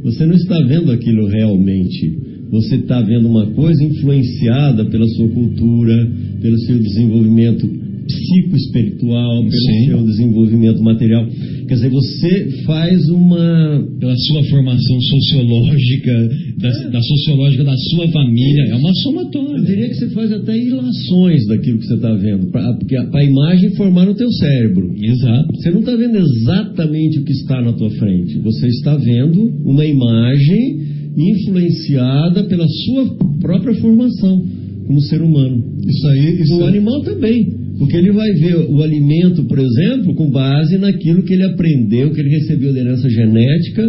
[0.03, 2.27] você não está vendo aquilo realmente.
[2.51, 6.11] Você está vendo uma coisa influenciada pela sua cultura,
[6.41, 7.69] pelo seu desenvolvimento
[8.09, 9.85] psicoespiritual, pelo Sim.
[9.85, 11.27] seu desenvolvimento material.
[11.67, 18.71] Quer dizer, você faz uma Pela sua formação sociológica, da, da sociológica da sua família,
[18.71, 19.63] é uma Eu somatória.
[19.63, 22.75] diria que você faz até ilações daquilo que você está vendo, para
[23.13, 24.95] a imagem formar no teu cérebro.
[24.99, 25.55] Exato.
[25.55, 28.39] Você não está vendo exatamente o que está na tua frente.
[28.39, 30.79] Você está vendo uma imagem
[31.15, 34.58] influenciada pela sua própria formação
[34.89, 35.63] como ser humano.
[35.85, 37.45] Isso aí, isso O animal também.
[37.77, 42.19] Porque ele vai ver o alimento, por exemplo, com base naquilo que ele aprendeu, que
[42.19, 43.83] ele recebeu de herança genética,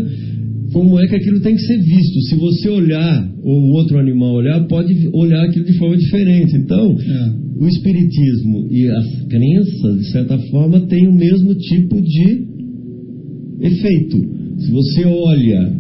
[0.74, 2.20] como é que aquilo tem que ser visto.
[2.28, 6.54] Se você olhar, ou o outro animal olhar, pode olhar aquilo de forma diferente.
[6.54, 7.32] Então, É.
[7.64, 12.44] o espiritismo e as crenças, de certa forma, têm o mesmo tipo de
[13.62, 14.18] efeito.
[14.58, 15.72] Se você olha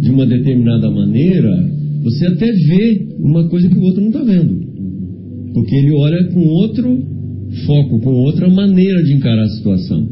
[0.00, 4.58] de uma determinada maneira, você até vê uma coisa que o outro não está vendo.
[5.52, 7.02] Porque ele olha com outro
[7.66, 10.08] foco, com outra maneira de encarar a situação.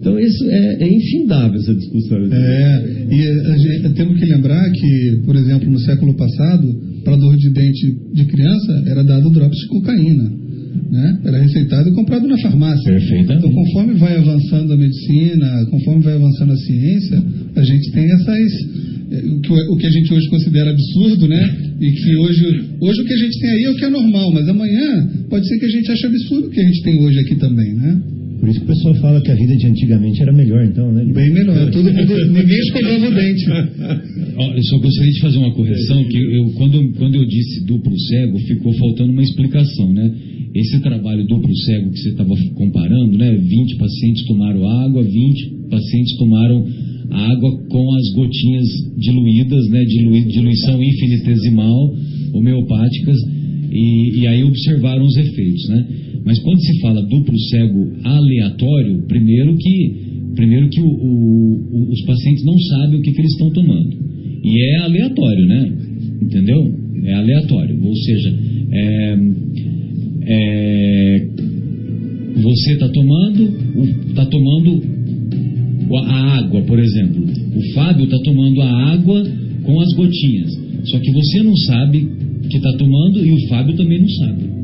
[0.00, 2.18] Então, isso é, é infindável essa discussão.
[2.32, 7.50] É, e gente, temos que lembrar que, por exemplo, no século passado, para dor de
[7.52, 10.32] dente de criança, era dado drops de cocaína.
[10.90, 11.20] Né?
[11.24, 12.92] Era receitado e comprado na farmácia.
[12.92, 13.38] Perfeitamente.
[13.38, 17.22] Então, conforme vai avançando a medicina, conforme vai avançando a ciência,
[17.54, 18.52] a gente tem essas.
[19.12, 21.42] eh, O que, o que a gente hoje considera absurdo, né?
[21.80, 22.44] E que hoje,
[22.80, 25.46] hoje o que a gente tem aí é o que é normal, mas amanhã pode
[25.48, 28.02] ser que a gente ache absurdo o que a gente tem hoje aqui também, né?
[28.40, 31.04] Por isso que o pessoal fala que a vida de antigamente era melhor, então, né?
[31.04, 31.70] Bem melhor.
[31.70, 33.44] Todo mundo, ninguém escovava o dente.
[34.56, 38.38] Eu só gostaria de fazer uma correção, que eu, quando, quando eu disse duplo cego,
[38.38, 40.14] ficou faltando uma explicação, né?
[40.54, 43.36] Esse trabalho duplo cego que você estava comparando, né?
[43.36, 46.66] 20 pacientes tomaram água, 20 pacientes tomaram
[47.10, 49.84] água com as gotinhas diluídas, né?
[49.84, 51.94] Dilui, diluição infinitesimal,
[52.32, 53.18] homeopáticas,
[53.70, 55.86] e, e aí observaram os efeitos, né?
[56.24, 59.94] Mas quando se fala duplo cego aleatório, primeiro que,
[60.34, 63.96] primeiro que o, o, os pacientes não sabem o que, que eles estão tomando.
[64.44, 65.72] E é aleatório, né?
[66.22, 66.74] Entendeu?
[67.04, 67.78] É aleatório.
[67.82, 68.34] Ou seja,
[68.72, 69.18] é,
[70.22, 71.28] é,
[72.36, 73.42] você está tomando,
[74.08, 74.82] está tomando
[76.06, 77.24] a água, por exemplo.
[77.54, 79.24] O Fábio está tomando a água
[79.64, 80.50] com as gotinhas.
[80.84, 82.08] Só que você não sabe
[82.48, 84.59] que está tomando e o Fábio também não sabe.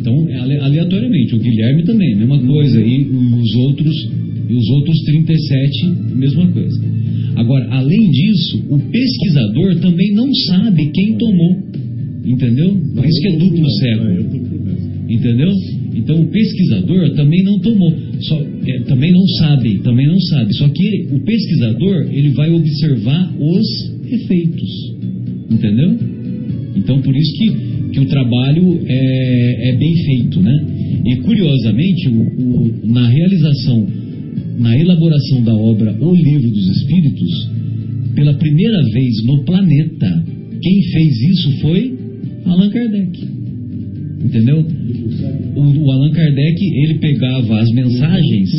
[0.00, 1.34] Então, é aleatoriamente.
[1.34, 2.80] O Guilherme também, mesma coisa.
[2.80, 4.08] E os outros,
[4.48, 6.80] e os outros 37, mesma coisa.
[7.36, 11.56] Agora, além disso, o pesquisador também não sabe quem tomou.
[12.24, 12.76] Entendeu?
[12.94, 14.04] Por isso que é duplo cego.
[15.08, 15.52] Entendeu?
[15.98, 20.54] Então o pesquisador também não tomou, só, é, também não sabe, também não sabe.
[20.54, 24.94] Só que o pesquisador ele vai observar os efeitos,
[25.50, 25.96] entendeu?
[26.76, 27.48] Então por isso que,
[27.98, 30.54] que o trabalho é, é bem feito, né?
[31.04, 33.86] E curiosamente, o, o, na realização,
[34.58, 37.50] na elaboração da obra O Livro dos Espíritos,
[38.14, 40.24] pela primeira vez no planeta,
[40.62, 41.98] quem fez isso foi
[42.44, 43.28] Allan Kardec.
[44.24, 44.64] Entendeu?
[45.56, 48.52] O, o, Allan Kardec, ele pegava as mensagens,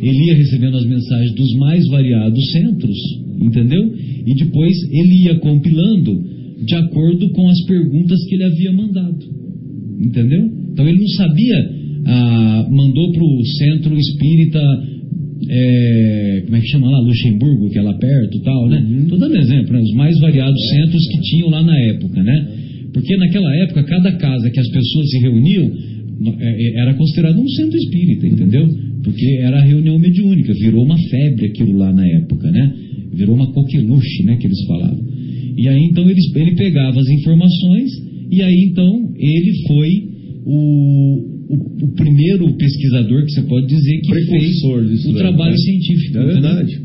[0.00, 2.96] ele ia recebendo as mensagens dos mais variados centros,
[3.40, 3.94] entendeu?
[4.26, 9.18] E depois ele ia compilando de acordo com as perguntas que ele havia mandado,
[10.00, 10.50] entendeu?
[10.72, 11.70] Então ele não sabia,
[12.06, 14.60] ah, mandou para o centro espírita
[15.48, 18.78] é, como é que chama lá, Luxemburgo, que é lá perto tal, né?
[18.78, 19.06] Uhum.
[19.08, 19.80] Tô dando exemplo, né?
[19.80, 22.48] os mais variados centros que tinham lá na época, né?
[22.92, 25.95] Porque naquela época, cada casa que as pessoas se reuniam é, é,
[26.74, 28.68] era considerado um centro espírita, entendeu?
[29.02, 32.74] Porque era a reunião mediúnica, virou uma febre aquilo lá na época, né?
[33.12, 35.04] Virou uma coqueluche, né, que eles falavam.
[35.56, 37.90] E aí então ele, ele pegava as informações
[38.30, 39.90] e aí então ele foi
[40.44, 41.18] o,
[41.48, 45.58] o, o primeiro pesquisador que você pode dizer que fez o trabalho né?
[45.58, 46.18] científico.
[46.18, 46.80] É verdade.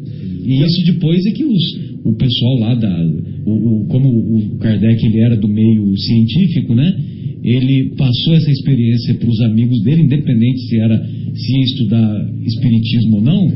[0.46, 3.06] E isso depois é que os, o pessoal lá da
[3.46, 6.94] o, o, como o Kardec ele era do meio científico, né?
[7.44, 10.98] Ele passou essa experiência para os amigos dele, independente se era
[11.34, 13.48] se ia estudar espiritismo ou não,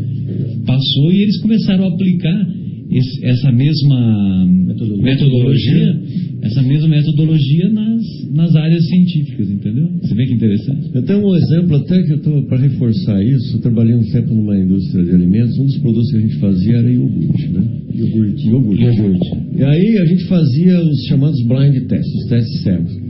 [0.65, 2.47] passou e eles começaram a aplicar
[2.89, 6.01] esse, essa mesma metodologia, metodologia,
[6.41, 8.01] essa mesma metodologia nas,
[8.35, 9.89] nas áreas científicas, entendeu?
[10.01, 10.91] Você vê que interessante.
[10.93, 13.55] Eu tenho um exemplo até que eu estou para reforçar isso.
[13.55, 15.57] Eu trabalhei um tempo numa indústria de alimentos.
[15.57, 17.63] Um dos produtos que a gente fazia era iogurte, né?
[17.93, 18.47] Iogurte.
[18.47, 18.83] Iogurte.
[18.83, 19.37] iogurte.
[19.55, 23.04] E aí a gente fazia os chamados blind tests, os testes cegos.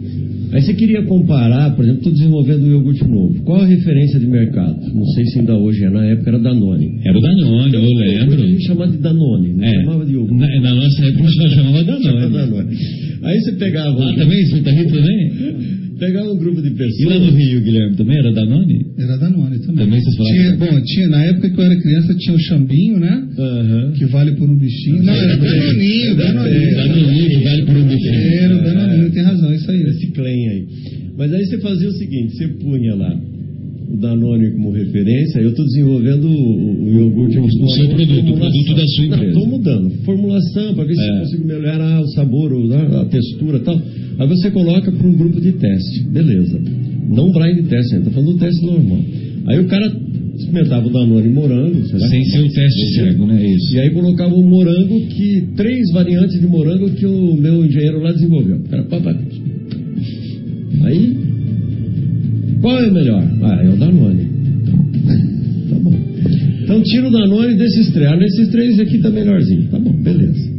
[0.52, 3.44] Aí você queria comparar, por exemplo, estou desenvolvendo um iogurte novo.
[3.44, 4.80] Qual a referência de mercado?
[4.94, 7.00] Não sei se ainda hoje é, na época era Danone.
[7.04, 8.44] Era o Danone, eu lembro.
[8.44, 9.74] A gente chamava de Danone, não é.
[9.74, 10.36] chamava de iogurte.
[10.36, 12.32] Na, na nossa época a gente chamava Danone.
[12.32, 12.78] Danone.
[13.24, 14.10] Aí você pegava...
[14.10, 14.46] Ah, também?
[14.46, 15.86] Você tá rindo também?
[15.98, 17.00] Pegar um grupo de pessoas.
[17.00, 18.86] E lá no Rio, Guilherme, também era Danone?
[19.00, 19.86] Era Danone também.
[19.86, 20.36] Também vocês falaram?
[20.36, 23.24] Tinha, bom, tinha, na época que eu era criança tinha o Xambinho, né?
[23.38, 23.92] Uhum.
[23.94, 25.04] Que vale por um bichinho.
[25.04, 26.76] Não, era Danoninho, Danoninho.
[26.76, 28.14] Danoninho, que vale por um bichinho.
[28.14, 29.82] Era o Danoninho, tem razão, isso aí.
[29.82, 30.68] Esse clem aí.
[31.18, 33.22] Mas aí você fazia o seguinte, você punha lá
[33.90, 37.48] o Danone como referência, eu estou desenvolvendo o, o iogurte aqui.
[37.48, 39.28] O seu produto, o produto da sua empresa.
[39.28, 39.90] Estou mudando.
[40.04, 40.96] Formulação, para ver é.
[40.96, 43.82] se eu consigo melhorar o sabor, a textura e tal.
[44.18, 46.04] Aí você coloca para um grupo de teste.
[46.10, 46.60] Beleza.
[47.10, 49.00] Não blind teste, estou falando do teste normal.
[49.48, 49.96] Aí o cara
[50.36, 51.86] experimentava o Danone morango.
[51.86, 53.46] Sem ser o teste cego, né?
[53.46, 53.76] Isso.
[53.76, 55.50] E aí colocava o morango que.
[55.56, 58.58] Três variantes de morango que o meu engenheiro lá desenvolveu.
[58.58, 59.16] O cara, pá, pá,
[60.86, 61.18] Aí,
[62.62, 63.24] qual é o melhor?
[63.42, 64.26] Ah, é o Danone.
[65.70, 65.94] tá bom.
[66.64, 68.12] Então tira o Danone desses três.
[68.12, 69.68] Ah, nesses três aqui tá melhorzinho.
[69.70, 70.52] Tá bom, beleza.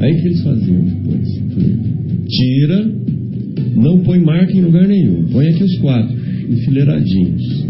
[0.00, 1.28] Aí que eles faziam depois?
[2.28, 2.90] Tira,
[3.76, 5.24] não põe marca em lugar nenhum.
[5.32, 6.16] Põe aqui os quatro,
[6.50, 7.66] enfileiradinhos.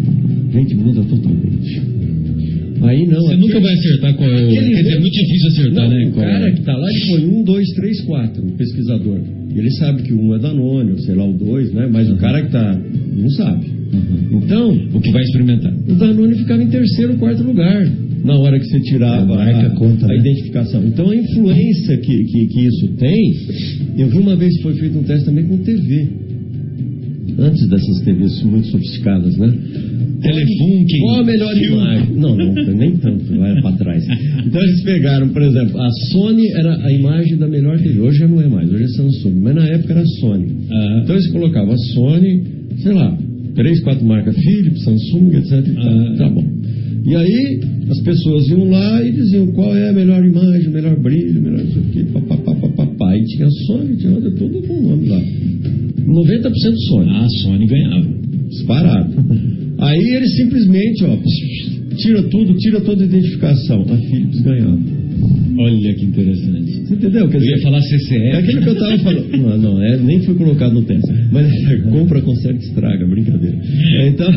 [0.52, 1.82] Gente, muda totalmente.
[2.88, 3.22] Aí não.
[3.22, 4.48] Você nunca vai acertar qual é o.
[4.48, 6.06] Quer dizer, é muito difícil acertar, não, né?
[6.06, 6.52] O cara é?
[6.52, 9.20] que tá lá, ele põe um, dois, três, quatro, o pesquisador.
[9.54, 11.88] Ele sabe que um é Danone, ou sei lá, o dois, né?
[11.90, 12.14] Mas uhum.
[12.14, 12.80] o cara que tá.
[13.16, 13.66] não sabe.
[13.66, 14.40] Uhum.
[14.42, 14.70] Então.
[14.94, 15.72] O que vai experimentar?
[15.72, 17.84] O Danone ficava em terceiro, quarto lugar.
[18.24, 20.16] Na hora que você tirava a, marca, a, conta, a né?
[20.18, 20.82] identificação.
[20.86, 23.34] Então a influência que, que, que isso tem.
[23.98, 26.08] Eu vi uma vez que foi feito um teste também com TV.
[27.38, 29.52] Antes dessas TVs muito sofisticadas, né?
[30.24, 31.00] Telefunken.
[31.00, 32.16] Qual a melhor imagem?
[32.16, 34.04] Não, não, nem tanto, vai para trás.
[34.46, 38.00] Então eles pegaram, por exemplo, a Sony era a imagem da melhor TV.
[38.00, 40.46] Hoje já não é mais, hoje é Samsung, mas na época era Sony.
[40.46, 41.00] Uhum.
[41.02, 42.42] Então eles colocavam a Sony,
[42.78, 43.18] sei lá,
[43.54, 45.66] três, quatro marcas, Philips, Samsung, etc.
[45.68, 46.16] Uhum.
[46.16, 46.44] Tá bom.
[47.06, 47.60] E aí
[47.90, 51.42] as pessoas iam lá e diziam qual é a melhor imagem, o melhor brilho, o
[51.42, 53.16] melhor isso aqui, papapá, papapá.
[53.16, 55.20] E tinha a Sony, tinha outra, todo com o nome lá.
[55.20, 57.10] 90% Sony.
[57.10, 58.06] Ah, a Sony ganhava.
[58.48, 59.14] Disparado.
[59.84, 61.16] Aí ele simplesmente, ó,
[61.96, 63.82] tira tudo, tira toda a identificação.
[63.82, 64.78] A Philips ganhava.
[65.56, 66.72] Olha que interessante.
[66.86, 67.28] Você entendeu?
[67.28, 68.16] Quer Eu dizer, ia falar CCE.
[68.16, 69.36] é aquilo que eu tava falando.
[69.36, 71.12] Não, não, é, nem foi colocado no teste.
[71.30, 73.56] Mas é, compra, conserta, estraga, brincadeira.
[73.98, 74.30] É, então,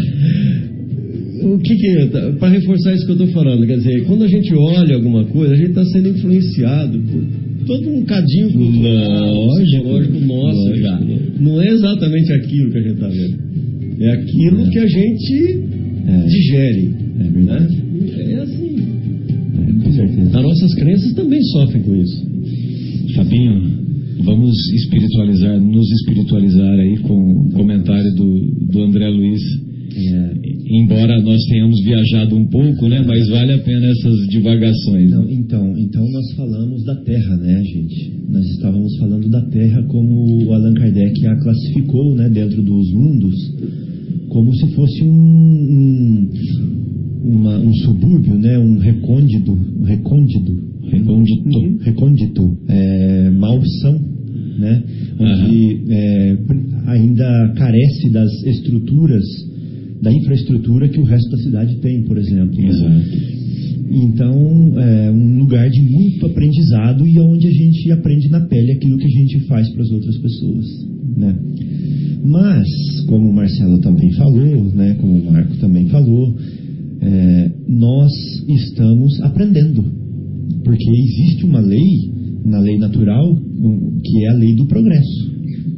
[1.54, 2.06] o que que
[2.40, 5.54] para reforçar isso que eu tô falando, quer dizer, quando a gente olha alguma coisa,
[5.54, 7.24] a gente está sendo influenciado por
[7.66, 10.78] todo um cadinho cultural, Lógico, psicológico nosso lógico.
[10.84, 11.00] já.
[11.40, 13.38] Não é exatamente aquilo que a gente está vendo.
[14.00, 15.60] É aquilo que a gente
[16.08, 16.26] É.
[16.28, 16.94] digere.
[17.20, 17.76] É verdade.
[17.76, 18.34] Né?
[18.34, 18.76] É assim.
[19.58, 20.38] É, com certeza.
[20.38, 22.28] As nossas crenças também sofrem com isso.
[23.16, 23.62] Fabinho,
[24.24, 28.67] vamos espiritualizar, nos espiritualizar aí com o comentário do,
[30.84, 33.04] Embora nós tenhamos viajado um pouco, né?
[33.06, 35.10] Mas vale a pena essas divagações.
[35.10, 38.12] Não, então, então nós falamos da Terra, né, gente?
[38.30, 43.36] Nós estávamos falando da Terra como o Allan Kardec a classificou, né, dentro dos mundos,
[44.30, 46.30] como se fosse um, um,
[47.24, 51.78] uma- um subúrbio, né, um recôndito, um recôndito, Recôndito.
[51.84, 54.00] recôndito, é, malsão,
[54.60, 54.84] né,
[55.20, 56.38] onde é,
[56.88, 59.24] ainda carece das estruturas,
[60.02, 62.56] da infraestrutura que o resto da cidade tem, por exemplo.
[62.56, 62.70] né?
[62.70, 63.38] Exato.
[63.90, 68.98] Então, é um lugar de muito aprendizado e onde a gente aprende na pele aquilo
[68.98, 70.66] que a gente faz para as outras pessoas,
[71.16, 71.36] né?
[72.26, 72.68] Mas,
[73.08, 76.36] como o Marcelo também falou, né, como o Marco também falou,
[77.00, 78.12] é, nós
[78.50, 79.86] estamos aprendendo,
[80.64, 82.12] porque existe uma lei,
[82.44, 83.36] na lei natural,
[84.04, 85.32] que é a lei do progresso,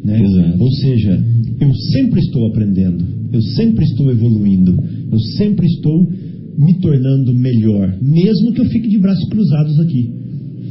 [0.04, 0.20] né?
[0.20, 0.64] Exato.
[0.64, 1.24] Ou seja,
[1.62, 4.76] eu sempre estou aprendendo, eu sempre estou evoluindo,
[5.12, 6.10] eu sempre estou
[6.58, 10.10] me tornando melhor, mesmo que eu fique de braços cruzados aqui.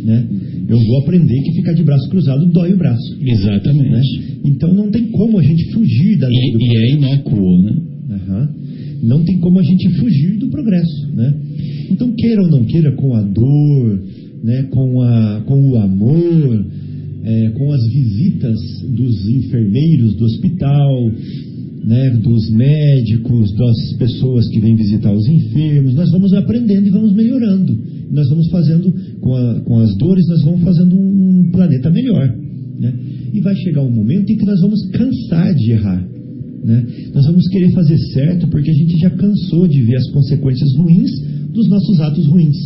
[0.05, 0.29] Né?
[0.69, 3.17] Eu vou aprender que ficar de braço cruzado dói o braço.
[3.17, 3.33] Né?
[3.33, 4.39] Exatamente.
[4.45, 7.77] Então não tem como a gente fugir da lei do E, e é inócuo, né?
[8.11, 8.49] Aham.
[9.03, 11.35] Não tem como a gente fugir do progresso, né?
[11.91, 14.03] Então queira ou não queira, com a dor,
[14.43, 16.67] né, com, a, com o amor,
[17.25, 18.59] é, com as visitas
[18.89, 21.13] dos enfermeiros do hospital,
[21.85, 27.13] né, dos médicos, das pessoas que vêm visitar os enfermos, nós vamos aprendendo e vamos
[27.13, 27.77] melhorando.
[28.11, 32.35] Nós vamos fazendo, com, a- com as dores, nós vamos fazendo um planeta melhor.
[32.79, 32.95] Né?
[33.33, 36.09] E vai chegar um momento em que nós vamos cansar de errar.
[36.65, 36.87] Né?
[37.15, 41.11] Nós vamos querer fazer certo porque a gente já cansou de ver as consequências ruins
[41.53, 42.57] dos nossos atos ruins.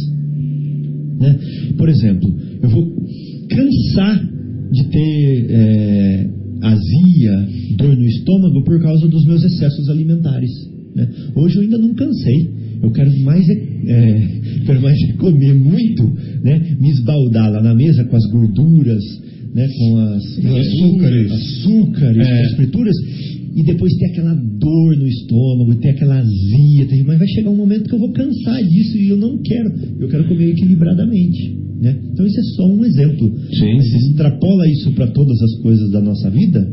[1.20, 1.38] Né?
[1.76, 2.32] Por exemplo,
[2.62, 2.86] eu vou
[3.48, 4.28] cansar
[4.72, 6.30] de ter é,
[6.62, 10.50] azia, dor no estômago por causa dos meus excessos alimentares.
[10.94, 11.08] né?
[11.34, 12.50] Hoje eu ainda não cansei.
[12.82, 13.52] Eu quero mais é,
[13.86, 14.28] é,
[14.66, 16.02] quero mais é comer muito,
[16.42, 16.76] né?
[16.80, 19.02] me esbaldar lá na mesa com as gorduras,
[19.54, 19.68] né?
[19.68, 21.32] com as Os açúcares.
[21.32, 22.30] açúcares, É.
[22.30, 22.96] com as frituras,
[23.54, 27.56] e depois ter aquela dor no estômago, ter aquela azia, ter- mas vai chegar um
[27.56, 29.72] momento que eu vou cansar disso e eu não quero.
[30.00, 31.56] Eu quero comer equilibradamente.
[31.80, 31.98] Né?
[32.12, 33.28] Então isso é só um exemplo.
[33.52, 33.96] Sim, Mas sim.
[34.10, 36.70] extrapola isso para todas as coisas da nossa vida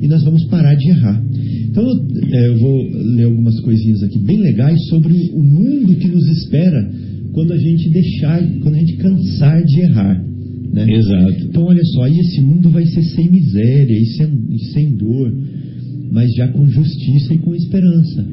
[0.00, 1.22] e nós vamos parar de errar.
[1.68, 2.82] Então eu, é, eu vou
[3.14, 6.90] ler algumas coisinhas aqui bem legais sobre o mundo que nos espera
[7.32, 10.24] quando a gente deixar, quando a gente cansar de errar.
[10.72, 10.86] Né?
[10.90, 11.44] Exato.
[11.44, 15.32] Então, olha só, aí esse mundo vai ser sem miséria e sem, e sem dor,
[16.10, 18.26] mas já com justiça e com esperança.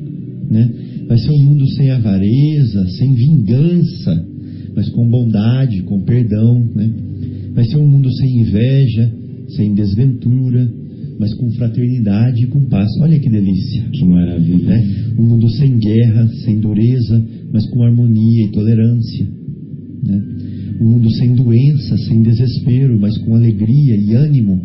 [0.50, 0.70] Né?
[1.08, 4.28] Vai ser um mundo sem avareza, sem vingança,
[4.76, 6.64] mas com bondade, com perdão.
[6.76, 6.90] Né?
[7.54, 9.12] Vai ser um mundo sem inveja,
[9.50, 10.72] sem desventura,
[11.20, 12.90] mas com fraternidade e com paz.
[13.02, 13.84] Olha que delícia.
[13.92, 14.70] Que maravilha.
[14.70, 15.14] Né?
[15.18, 19.28] Um mundo sem guerra, sem dureza, mas com harmonia e tolerância.
[20.04, 20.24] Né?
[20.82, 24.60] Um mundo sem doença, sem desespero, mas com alegria e ânimo.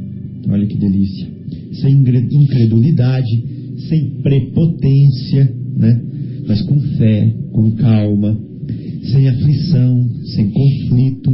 [0.49, 1.38] Olha que delícia.
[1.73, 3.45] Sem incredulidade,
[3.89, 6.03] sem prepotência, né?
[6.47, 8.39] mas com fé, com calma.
[9.03, 11.31] Sem aflição, sem conflito,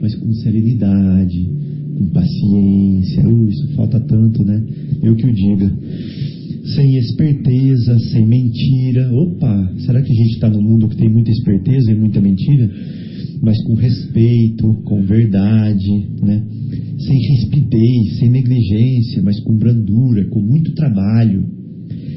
[0.00, 1.48] mas com serenidade,
[1.96, 3.26] com paciência.
[3.26, 4.62] Uh, isso falta tanto, né?
[5.02, 5.72] Eu que o diga
[6.64, 9.12] sem esperteza, sem mentira.
[9.12, 12.70] Opa, será que a gente está num mundo que tem muita esperteza e muita mentira?
[13.44, 15.90] Mas com respeito, com verdade,
[16.22, 16.42] né?
[16.98, 21.44] Sem rispidez, sem negligência, mas com brandura, com muito trabalho.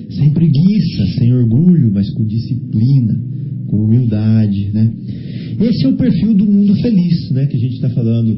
[0.10, 3.20] Sem preguiça, sem orgulho, mas com disciplina,
[3.68, 4.94] com humildade, né?
[5.60, 7.46] Esse é o perfil do mundo feliz, né?
[7.48, 8.38] Que a gente está falando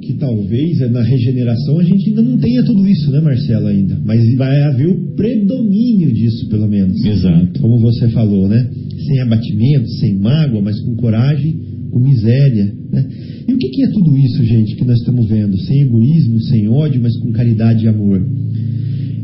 [0.00, 4.00] que talvez é, na regeneração a gente ainda não tenha tudo isso, né, Marcelo, ainda.
[4.04, 7.04] Mas vai haver o predomínio disso, pelo menos.
[7.04, 7.60] Exato.
[7.60, 8.68] Como você falou, né?
[9.06, 12.74] Sem abatimento, sem mágoa, mas com coragem, com miséria.
[12.92, 13.06] Né?
[13.48, 15.56] E o que, que é tudo isso, gente, que nós estamos vendo?
[15.58, 18.24] Sem egoísmo, sem ódio, mas com caridade e amor.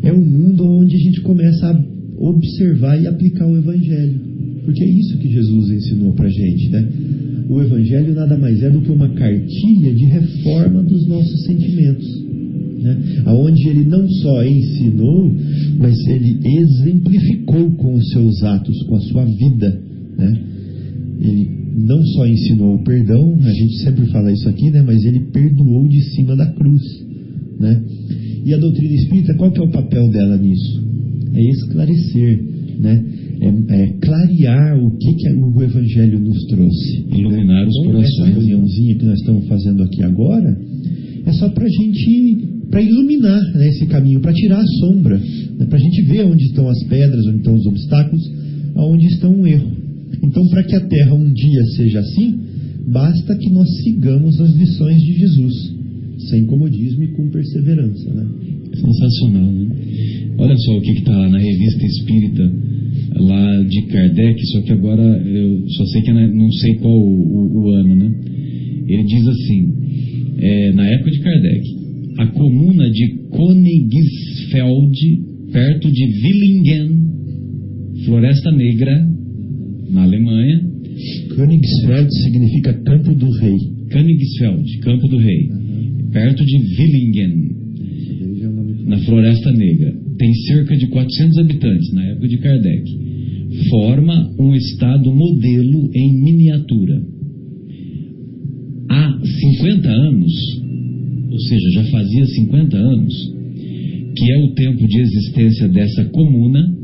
[0.02, 1.84] é um mundo onde a gente começa a
[2.18, 4.20] observar e aplicar o Evangelho.
[4.64, 6.88] Porque é isso que Jesus ensinou para gente, né?
[7.48, 12.26] O Evangelho nada mais é do que uma cartilha de reforma dos nossos sentimentos.
[12.82, 13.22] Né?
[13.26, 15.32] Onde ele não só ensinou,
[15.78, 19.80] mas ele exemplificou com os seus atos, com a sua vida.
[20.18, 20.40] Né?
[21.20, 24.82] Ele não só ensinou o perdão, a gente sempre fala isso aqui, né?
[24.82, 26.82] mas ele perdoou de cima da cruz.
[27.58, 27.82] Né?
[28.44, 30.84] E a doutrina espírita, qual que é o papel dela nisso?
[31.34, 32.42] É esclarecer,
[32.78, 33.04] né?
[33.40, 37.06] é, é clarear o que, que o Evangelho nos trouxe.
[37.12, 38.18] Iluminar os então, corações.
[38.18, 40.58] Essa reuniãozinha que nós estamos fazendo aqui agora
[41.24, 42.38] é só para a gente,
[42.70, 46.44] para iluminar né, esse caminho, para tirar a sombra, né, para a gente ver onde
[46.44, 48.22] estão as pedras, onde estão os obstáculos,
[48.76, 49.85] aonde estão o erro.
[50.26, 52.40] Então, para que a Terra um dia seja assim,
[52.88, 55.54] basta que nós sigamos as lições de Jesus,
[56.28, 58.12] sem comodismo e com perseverança.
[58.12, 58.26] Né?
[58.74, 59.76] Sensacional, né?
[60.38, 62.52] Olha só o que está lá na revista Espírita,
[63.16, 67.62] lá de Kardec, só que agora eu só sei que não sei qual o, o,
[67.62, 68.14] o ano, né?
[68.88, 69.72] Ele diz assim,
[70.38, 71.76] é, na época de Kardec,
[72.18, 75.22] a comuna de Königsfeld,
[75.52, 77.06] perto de Villingen,
[78.04, 79.16] Floresta Negra,
[79.90, 80.62] na Alemanha.
[81.34, 83.58] Königsfeld significa Campo do Rei.
[83.90, 85.48] Königsfeld, Campo do Rei,
[86.12, 87.56] perto de Villingen,
[88.86, 89.94] na Floresta Negra.
[90.18, 93.06] Tem cerca de 400 habitantes na época de Kardec.
[93.70, 97.02] Forma um estado modelo em miniatura.
[98.88, 99.20] Há
[99.58, 100.32] 50 anos,
[101.30, 103.14] ou seja, já fazia 50 anos,
[104.16, 106.74] que é o tempo de existência dessa comuna,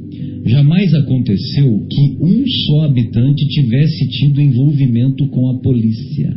[0.46, 6.36] jamais aconteceu que um só habitante tivesse tido envolvimento com a polícia.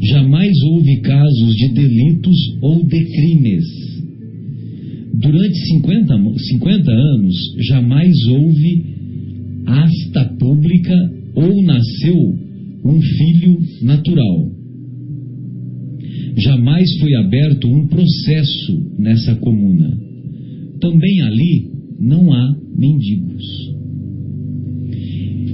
[0.00, 3.64] Jamais houve casos de delitos ou de crimes.
[5.14, 8.84] Durante 50, 50 anos, jamais houve
[9.66, 10.94] asta pública
[11.34, 12.38] ou nasceu
[12.84, 14.50] um filho natural.
[16.36, 19.96] Jamais foi aberto um processo nessa comuna.
[20.84, 23.42] Também ali não há mendigos.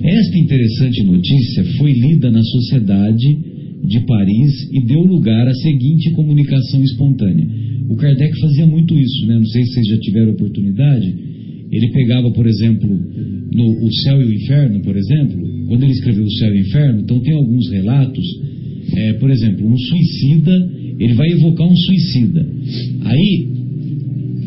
[0.02, 3.38] Esta interessante notícia foi lida na sociedade
[3.84, 7.46] de Paris e deu lugar à seguinte comunicação espontânea.
[7.88, 9.36] O Kardec fazia muito isso, né?
[9.36, 11.14] Não sei se vocês já tiveram oportunidade.
[11.70, 16.24] Ele pegava, por exemplo, no O Céu e o Inferno, por exemplo, quando ele escreveu
[16.24, 18.24] O Céu e o Inferno, então tem alguns relatos,
[18.96, 22.48] é, por exemplo, um suicida, ele vai evocar um suicida.
[23.02, 23.59] Aí,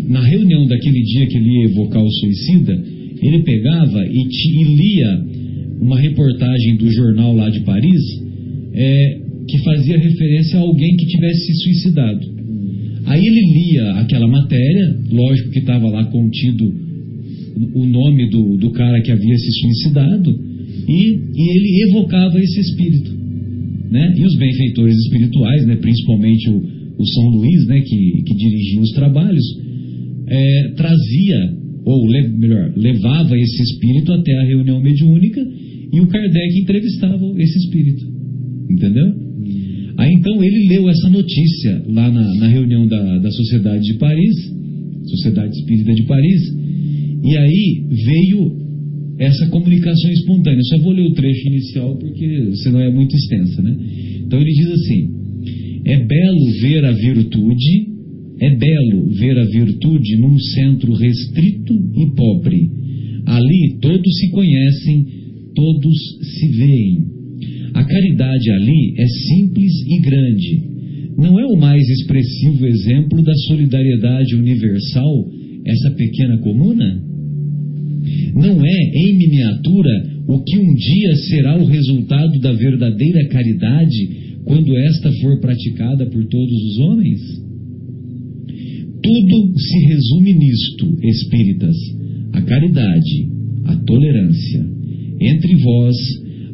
[0.08, 2.74] na reunião daquele dia que ele ia evocar o suicida,
[3.22, 5.26] ele pegava e, e lia
[5.82, 8.02] uma reportagem do jornal lá de Paris,
[8.74, 12.34] é, que fazia referência a alguém que tivesse se suicidado.
[13.06, 16.74] Aí ele lia aquela matéria, lógico que estava lá contido
[17.76, 20.40] o nome do, do cara que havia se suicidado,
[20.88, 23.12] e, e ele evocava esse espírito.
[23.92, 24.14] Né?
[24.18, 26.64] E os benfeitores espirituais, né, principalmente o,
[26.98, 29.44] o São Luís, né, que, que dirigia os trabalhos,
[30.28, 31.54] é, trazia,
[31.86, 35.42] ou le, melhor, levava esse espírito até a reunião mediúnica
[35.92, 38.06] e o Kardec entrevistava esse espírito.
[38.70, 39.14] Entendeu?
[39.98, 44.36] Aí então ele leu essa notícia lá na, na reunião da, da Sociedade de Paris,
[45.06, 46.42] Sociedade Espírita de Paris,
[47.24, 48.64] e aí veio
[49.20, 50.62] essa comunicação espontânea.
[50.64, 53.76] Só vou ler o trecho inicial porque senão é muito extensa, né?
[54.26, 55.10] Então ele diz assim:
[55.86, 57.93] É belo ver a virtude,
[58.40, 62.70] é belo ver a virtude num centro restrito e pobre.
[63.26, 65.06] Ali todos se conhecem,
[65.56, 67.06] todos se veem.
[67.74, 70.64] A caridade ali é simples e grande.
[71.18, 75.30] Não é o mais expressivo exemplo da solidariedade universal
[75.66, 77.02] essa pequena comuna?
[78.36, 84.76] Não é, em miniatura, o que um dia será o resultado da verdadeira caridade quando
[84.78, 87.44] esta for praticada por todos os homens?
[89.04, 91.76] Tudo se resume nisto, espíritas:
[92.32, 93.28] a caridade,
[93.66, 94.66] a tolerância.
[95.20, 95.96] Entre vós,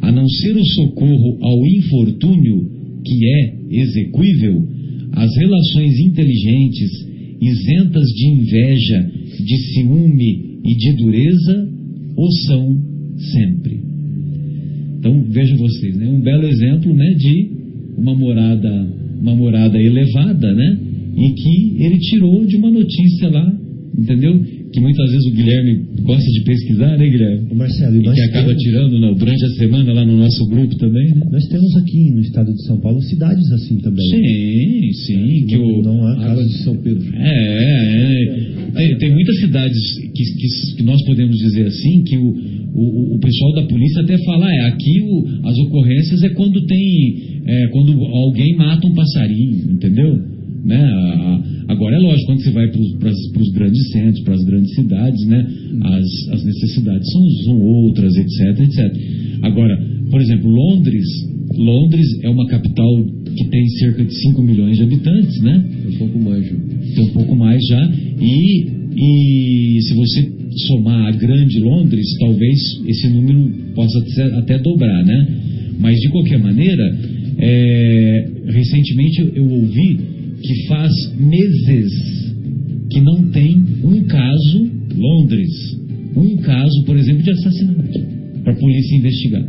[0.01, 2.69] a não ser o socorro ao infortúnio,
[3.05, 4.67] que é exequível,
[5.13, 6.91] as relações inteligentes,
[7.39, 9.11] isentas de inveja,
[9.45, 11.69] de ciúme e de dureza,
[12.17, 12.77] o são
[13.31, 13.79] sempre.
[14.97, 16.09] Então vejam vocês, né?
[16.09, 17.49] um belo exemplo né, de
[17.97, 18.87] uma morada,
[19.21, 20.88] uma morada elevada, né?
[21.19, 23.53] E que ele tirou de uma notícia lá,
[23.97, 24.59] entendeu?
[24.71, 27.47] que muitas vezes o Guilherme gosta de pesquisar, né, Guilherme?
[27.51, 30.45] O Marcelo, e E que acaba temos- tirando né, durante a semana lá no nosso
[30.47, 31.23] grupo também, né?
[31.31, 34.05] Nós temos aqui no estado de São Paulo cidades assim também.
[34.11, 35.45] Sim, sim.
[35.47, 37.03] Que o, não há casos de São Pedro.
[37.15, 37.29] É,
[37.63, 38.71] é, é.
[38.75, 39.81] Tem, tem muitas cidades
[40.13, 42.27] que, que- que nós podemos dizer assim que o,
[42.75, 46.63] o, o pessoal da polícia até fala, "Ah, é, aqui o- as ocorrências é quando
[46.67, 50.15] tem, é, quando alguém mata um passarinho, entendeu?
[50.63, 50.77] Né?
[50.77, 55.25] A- agora é lógico, quando você vai para os grandes centros, para as grandes cidades,
[55.27, 55.47] né?
[55.83, 59.39] As, as necessidades são, são outras, etc, etc.
[59.41, 59.77] Agora,
[60.09, 61.05] por exemplo, Londres,
[61.55, 63.05] Londres é uma capital
[63.35, 65.65] que tem cerca de 5 milhões de habitantes, né?
[65.87, 66.57] Um pouco mais, Ju.
[66.95, 67.91] tem um pouco mais já.
[68.21, 70.31] E, e se você
[70.67, 73.99] somar a grande Londres, talvez esse número possa
[74.39, 75.27] até dobrar, né?
[75.79, 76.83] Mas de qualquer maneira,
[77.37, 79.99] é, recentemente eu ouvi
[80.41, 82.33] que faz meses
[82.91, 85.77] que não tem um caso Londres,
[86.15, 87.99] um caso, por exemplo, de assassinato
[88.43, 89.45] para a polícia investigar.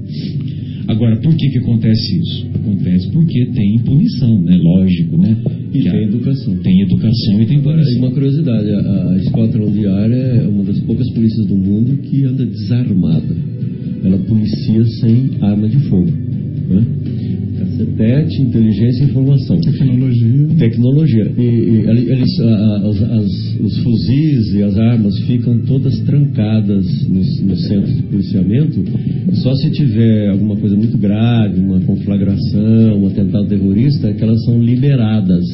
[0.88, 2.46] Agora, por que que acontece isso?
[2.54, 4.56] Acontece porque tem punição, né?
[4.56, 5.36] Lógico, né?
[5.72, 6.56] E Que a- tem educação.
[6.58, 7.98] tem educação e tem punição.
[7.98, 9.16] uma curiosidade, a, a
[9.70, 13.36] Diária é uma das poucas polícias do mundo que anda desarmada.
[14.04, 16.10] Ela policia sem arma de fogo.
[16.10, 16.84] Né?
[18.00, 19.60] Cacetete, inteligência e informação.
[19.60, 20.46] Tecnologia.
[20.58, 21.32] Tecnologia.
[21.36, 27.40] E, e eles, a- as- as- os fuzis e as armas ficam todas trancadas nos,
[27.42, 28.82] nos centros de policiamento.
[29.34, 34.42] Só se tiver alguma coisa muito grave, uma conflagração, um atentado terrorista, é que elas
[34.44, 35.44] são liberadas.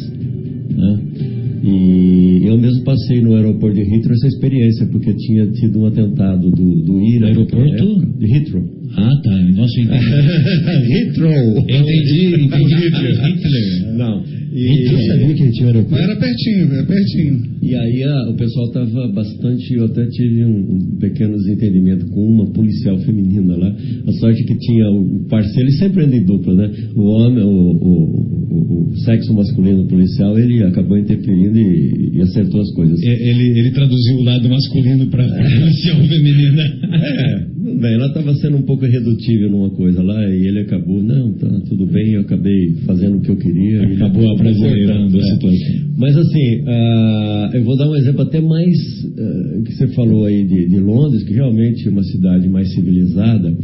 [0.71, 1.36] né?
[1.69, 6.51] E eu mesmo passei no aeroporto de Heathrow essa experiência, porque tinha tido um atentado
[6.51, 7.27] do, do IRA.
[7.29, 7.57] Aeroporto?
[7.59, 8.65] naquela época, De Heathrow.
[8.97, 9.37] Ah, tá.
[9.57, 10.07] Nossa, eu entendi.
[10.93, 11.65] Heathrow!
[11.69, 12.75] Eu entendi, entendi.
[12.75, 13.95] Hitler.
[13.97, 14.23] Não.
[14.57, 16.03] Eu sabia que tinha Mas aeroporto.
[16.03, 17.43] era pertinho, é pertinho.
[17.63, 22.25] E aí a- o pessoal estava bastante, eu até tive um, um pequeno desentendimento com
[22.27, 23.69] uma policial feminina lá.
[24.07, 26.71] A sorte que tinha o parceiro, ele sempre anda em dupla, né?
[26.95, 32.61] O homem, o, o- o- o sexo masculino policial, ele acabou interferindo e, e acertou
[32.61, 33.01] as coisas.
[33.03, 36.63] É, Ele, ele traduziu o lado masculino para policial feminina.
[36.93, 37.47] É,
[37.81, 41.49] bem, ela estava sendo um pouco irredutível numa coisa lá e ele acabou, não, tá
[41.69, 43.83] tudo bem, eu acabei fazendo o que eu queria.
[43.83, 45.35] ele Acabou abrasileirando a É.
[45.35, 45.87] situação.
[45.99, 48.77] Mas assim, ah, eu vou dar um exemplo até mais
[49.19, 53.57] ah, que você falou aí de, de Londres, que realmente é uma cidade mais civilizada,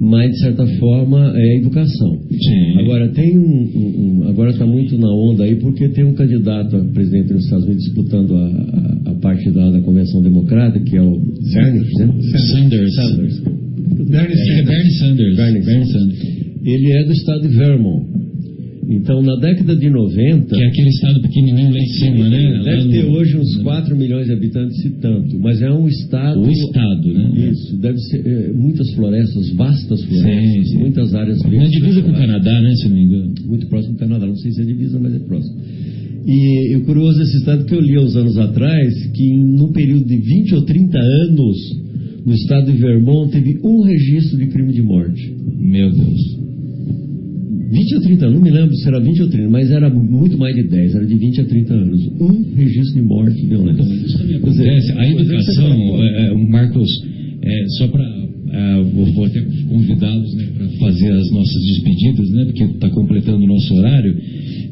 [0.00, 2.18] mas de certa forma é educação.
[2.30, 2.78] Sim.
[2.80, 6.76] Agora tem um, um- um- agora está muito na onda aí porque tem um candidato
[6.76, 10.96] a presidente dos Estados Unidos disputando a, a- a parte da, da convenção democrata, que
[10.96, 11.14] é o
[11.52, 12.06] Sanders, né?
[12.38, 12.94] Sanders.
[12.94, 13.40] Sanders.
[14.08, 14.66] Bernie Acho que é Sanders.
[14.66, 15.36] Bernie Sanders.
[15.36, 16.18] Bernie Bernie Sanders.
[16.18, 16.38] Sanders.
[16.64, 18.06] Ele é do estado de Vermont.
[18.90, 22.60] Então, na década de 90, Que é aquele estado pequenininho lá em cima, né?
[22.64, 26.40] Deve no- ter hoje uns 4 milhões de habitantes, se tanto, mas é um estado.
[26.40, 27.50] O estado, né?
[27.50, 30.78] Isso, deve ser é, muitas florestas, vastas florestas, Sim, sim.
[30.78, 31.70] muitas áreas Na verdes.
[31.70, 32.72] divisa com o Canadá, né?
[32.76, 33.34] Se não me engano.
[33.46, 35.56] Muito próximo do Canadá, não sei se é divisa, mas é próximo.
[36.26, 39.38] E, e o curioso desse estado que eu li há uns anos atrás, que em,
[39.54, 41.56] num período de 20 ou 30 anos,
[42.24, 45.34] no estado de Vermont teve um registro de crime de morte.
[45.58, 46.38] Meu Deus.
[47.70, 50.38] 20 ou 30 anos, não me lembro se era 20 ou 30, mas era muito
[50.38, 52.06] mais de 10, era de 20 a 30 anos.
[52.18, 53.82] Um registro de morte violenta.
[53.82, 54.92] Isso também acontece.
[54.92, 56.88] A você educação, é, é, Marcos,
[57.42, 58.04] é, só para.
[58.94, 63.46] vou, vou até convidá-los né, para fazer as nossas despedidas, né, porque está completando o
[63.46, 64.16] nosso horário.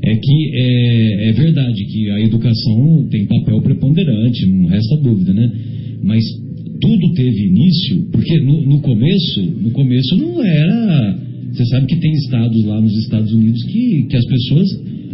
[0.02, 5.52] É que é, é verdade que a educação tem papel preponderante, não resta dúvida, né?
[6.02, 6.24] Mas
[6.80, 11.26] tudo teve início, porque no, no começo, no começo não era.
[11.52, 14.68] Você sabe que tem estados lá nos Estados Unidos que, que as pessoas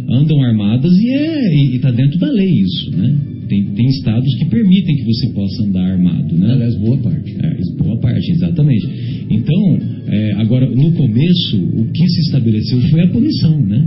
[0.09, 3.15] andam armadas e é e está dentro da lei isso, né?
[3.47, 6.53] Tem, tem estados que permitem que você possa andar armado, né?
[6.53, 7.35] Aliás, boa parte.
[7.39, 8.87] É, boa parte, exatamente.
[9.29, 9.77] Então,
[10.07, 13.85] é, agora, no começo, o que se estabeleceu foi a punição, né?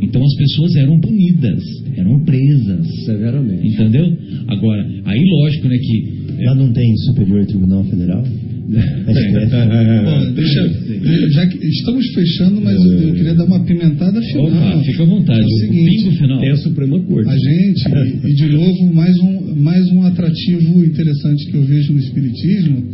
[0.00, 1.62] Então as pessoas eram punidas,
[1.96, 3.66] eram presas, Severamente.
[3.66, 4.16] entendeu?
[4.46, 6.18] Agora, aí lógico, né, que...
[6.44, 8.24] Lá não tem Superior Tribunal Federal?
[8.68, 14.46] Bom, deixa, já que estamos fechando, mas eu, eu queria dar uma pimentada final.
[14.46, 16.40] Opa, fica à vontade, É o o seguinte, pingo final.
[16.40, 17.30] Tem a Suprema Corte.
[17.30, 21.92] A gente, e, e de novo, mais um, mais um atrativo interessante que eu vejo
[21.94, 22.84] no Espiritismo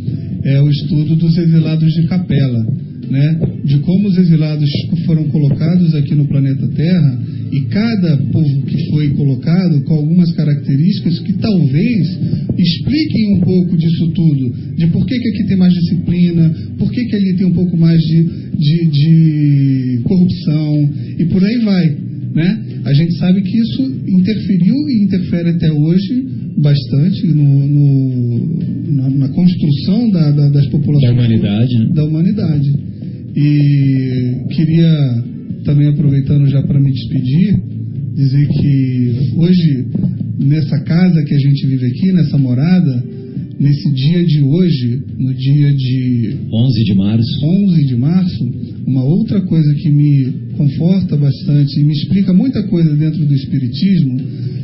[0.43, 2.65] é o estudo dos exilados de capela,
[3.09, 3.39] né?
[3.63, 4.69] de como os exilados
[5.05, 7.19] foram colocados aqui no planeta Terra
[7.51, 12.19] e cada povo que foi colocado com algumas características que talvez
[12.57, 17.05] expliquem um pouco disso tudo, de por que, que aqui tem mais disciplina, por que,
[17.05, 21.97] que ali tem um pouco mais de de, de corrupção e por aí vai.
[22.35, 22.81] Né?
[22.83, 26.27] A gente sabe que isso interferiu e interfere até hoje
[26.57, 31.89] bastante no, no, na, na, construção da, da, das populações da humanidade, né?
[31.93, 32.73] da humanidade.
[33.35, 35.23] E queria
[35.63, 37.57] também aproveitando já para me despedir,
[38.15, 39.85] dizer que hoje
[40.39, 43.03] nessa casa que a gente vive aqui, nessa morada,
[43.59, 48.51] nesse dia de hoje, no dia de 11 de março, 11 de março,
[48.85, 54.19] uma outra coisa que me conforta bastante e me explica muita coisa dentro do espiritismo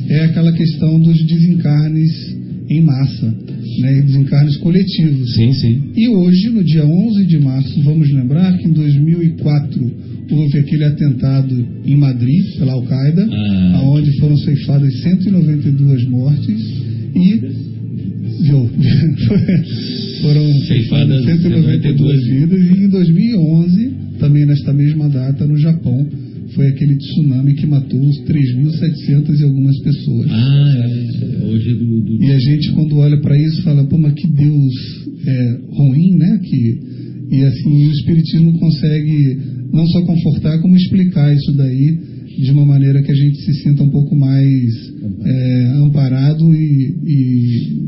[0.10, 2.36] é aquela questão dos desencarnes
[2.70, 3.36] em massa,
[3.80, 5.34] né, desencarnes coletivos.
[5.36, 5.82] Sim, sim.
[5.96, 9.92] E hoje, no dia 11 de março, vamos lembrar que em 2004
[10.32, 13.82] houve aquele atentado em Madrid pela Al-Qaeda, Ah.
[13.84, 16.62] onde foram ceifadas 192 mortes
[17.14, 17.42] e
[18.42, 18.70] viu,
[20.22, 26.06] foram Ceifadas 192 vidas e em 2011, também nesta mesma data, no Japão,
[26.56, 30.28] foi aquele tsunami que matou os 3.700 e algumas pessoas.
[30.30, 31.46] Ah, é.
[31.46, 32.02] Hoje do.
[32.02, 34.74] do- E a gente, quando olha para isso, fala, pô, mas que Deus
[35.26, 36.40] é, ruim, né?
[36.44, 36.80] Que,
[37.32, 39.38] e assim, o Espiritismo consegue
[39.72, 42.00] não só confortar, como explicar isso daí
[42.44, 44.92] de uma maneira que a gente se sinta um pouco mais
[45.24, 47.82] é, amparado e, e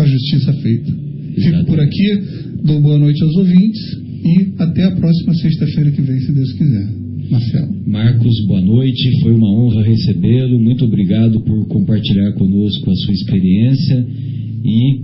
[0.00, 0.92] com a justiça feita.
[1.34, 2.22] Fico por aqui,
[2.64, 3.80] dou boa noite aos ouvintes
[4.24, 6.88] e até a próxima sexta-feira que vem, se Deus quiser.
[7.30, 7.68] Marcelo.
[7.86, 9.20] Marcos, boa noite.
[9.22, 10.58] Foi uma honra recebê-lo.
[10.58, 14.06] Muito obrigado por compartilhar conosco a sua experiência
[14.64, 15.00] e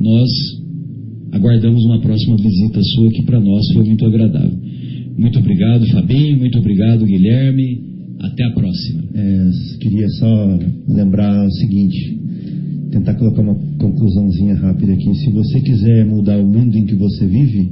[0.00, 0.28] nós
[1.32, 4.58] aguardamos uma próxima visita sua que para nós foi muito agradável.
[5.16, 6.38] Muito obrigado, Fabinho.
[6.38, 7.82] Muito obrigado, Guilherme.
[8.20, 9.04] Até a próxima.
[9.14, 10.58] É, queria só
[10.88, 12.18] lembrar o seguinte,
[12.90, 15.14] tentar colocar uma conclusãozinha rápida aqui.
[15.14, 17.70] Se você quiser mudar o mundo em que você vive,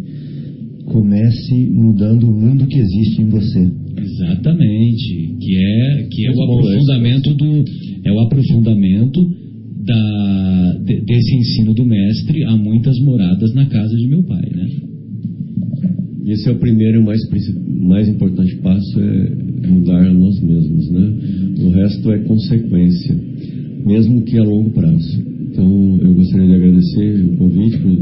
[0.87, 3.71] comece mudando o mundo que existe em você.
[3.99, 7.65] Exatamente, que é que é o aprofundamento do
[8.05, 9.21] é o aprofundamento
[9.85, 14.67] da de- desse ensino do mestre a muitas moradas na casa de meu pai, né?
[16.27, 17.21] Esse é o primeiro e mais,
[17.83, 21.13] mais importante passo, é mudar a nós mesmos, né?
[21.61, 23.17] O resto é consequência,
[23.87, 25.23] mesmo que a longo prazo.
[25.49, 27.93] Então, eu gostaria de agradecer o convite por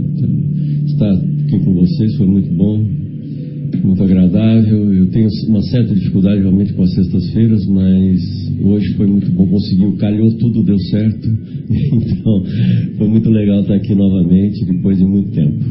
[0.87, 2.85] estar aqui com vocês, foi muito bom,
[3.85, 4.93] muito agradável.
[4.95, 8.21] Eu tenho uma certa dificuldade realmente com as sextas-feiras, mas
[8.63, 11.29] hoje foi muito bom, conseguiu, calhou tudo, deu certo.
[11.67, 12.45] Então,
[12.99, 15.65] foi muito legal estar aqui novamente, depois de muito tempo.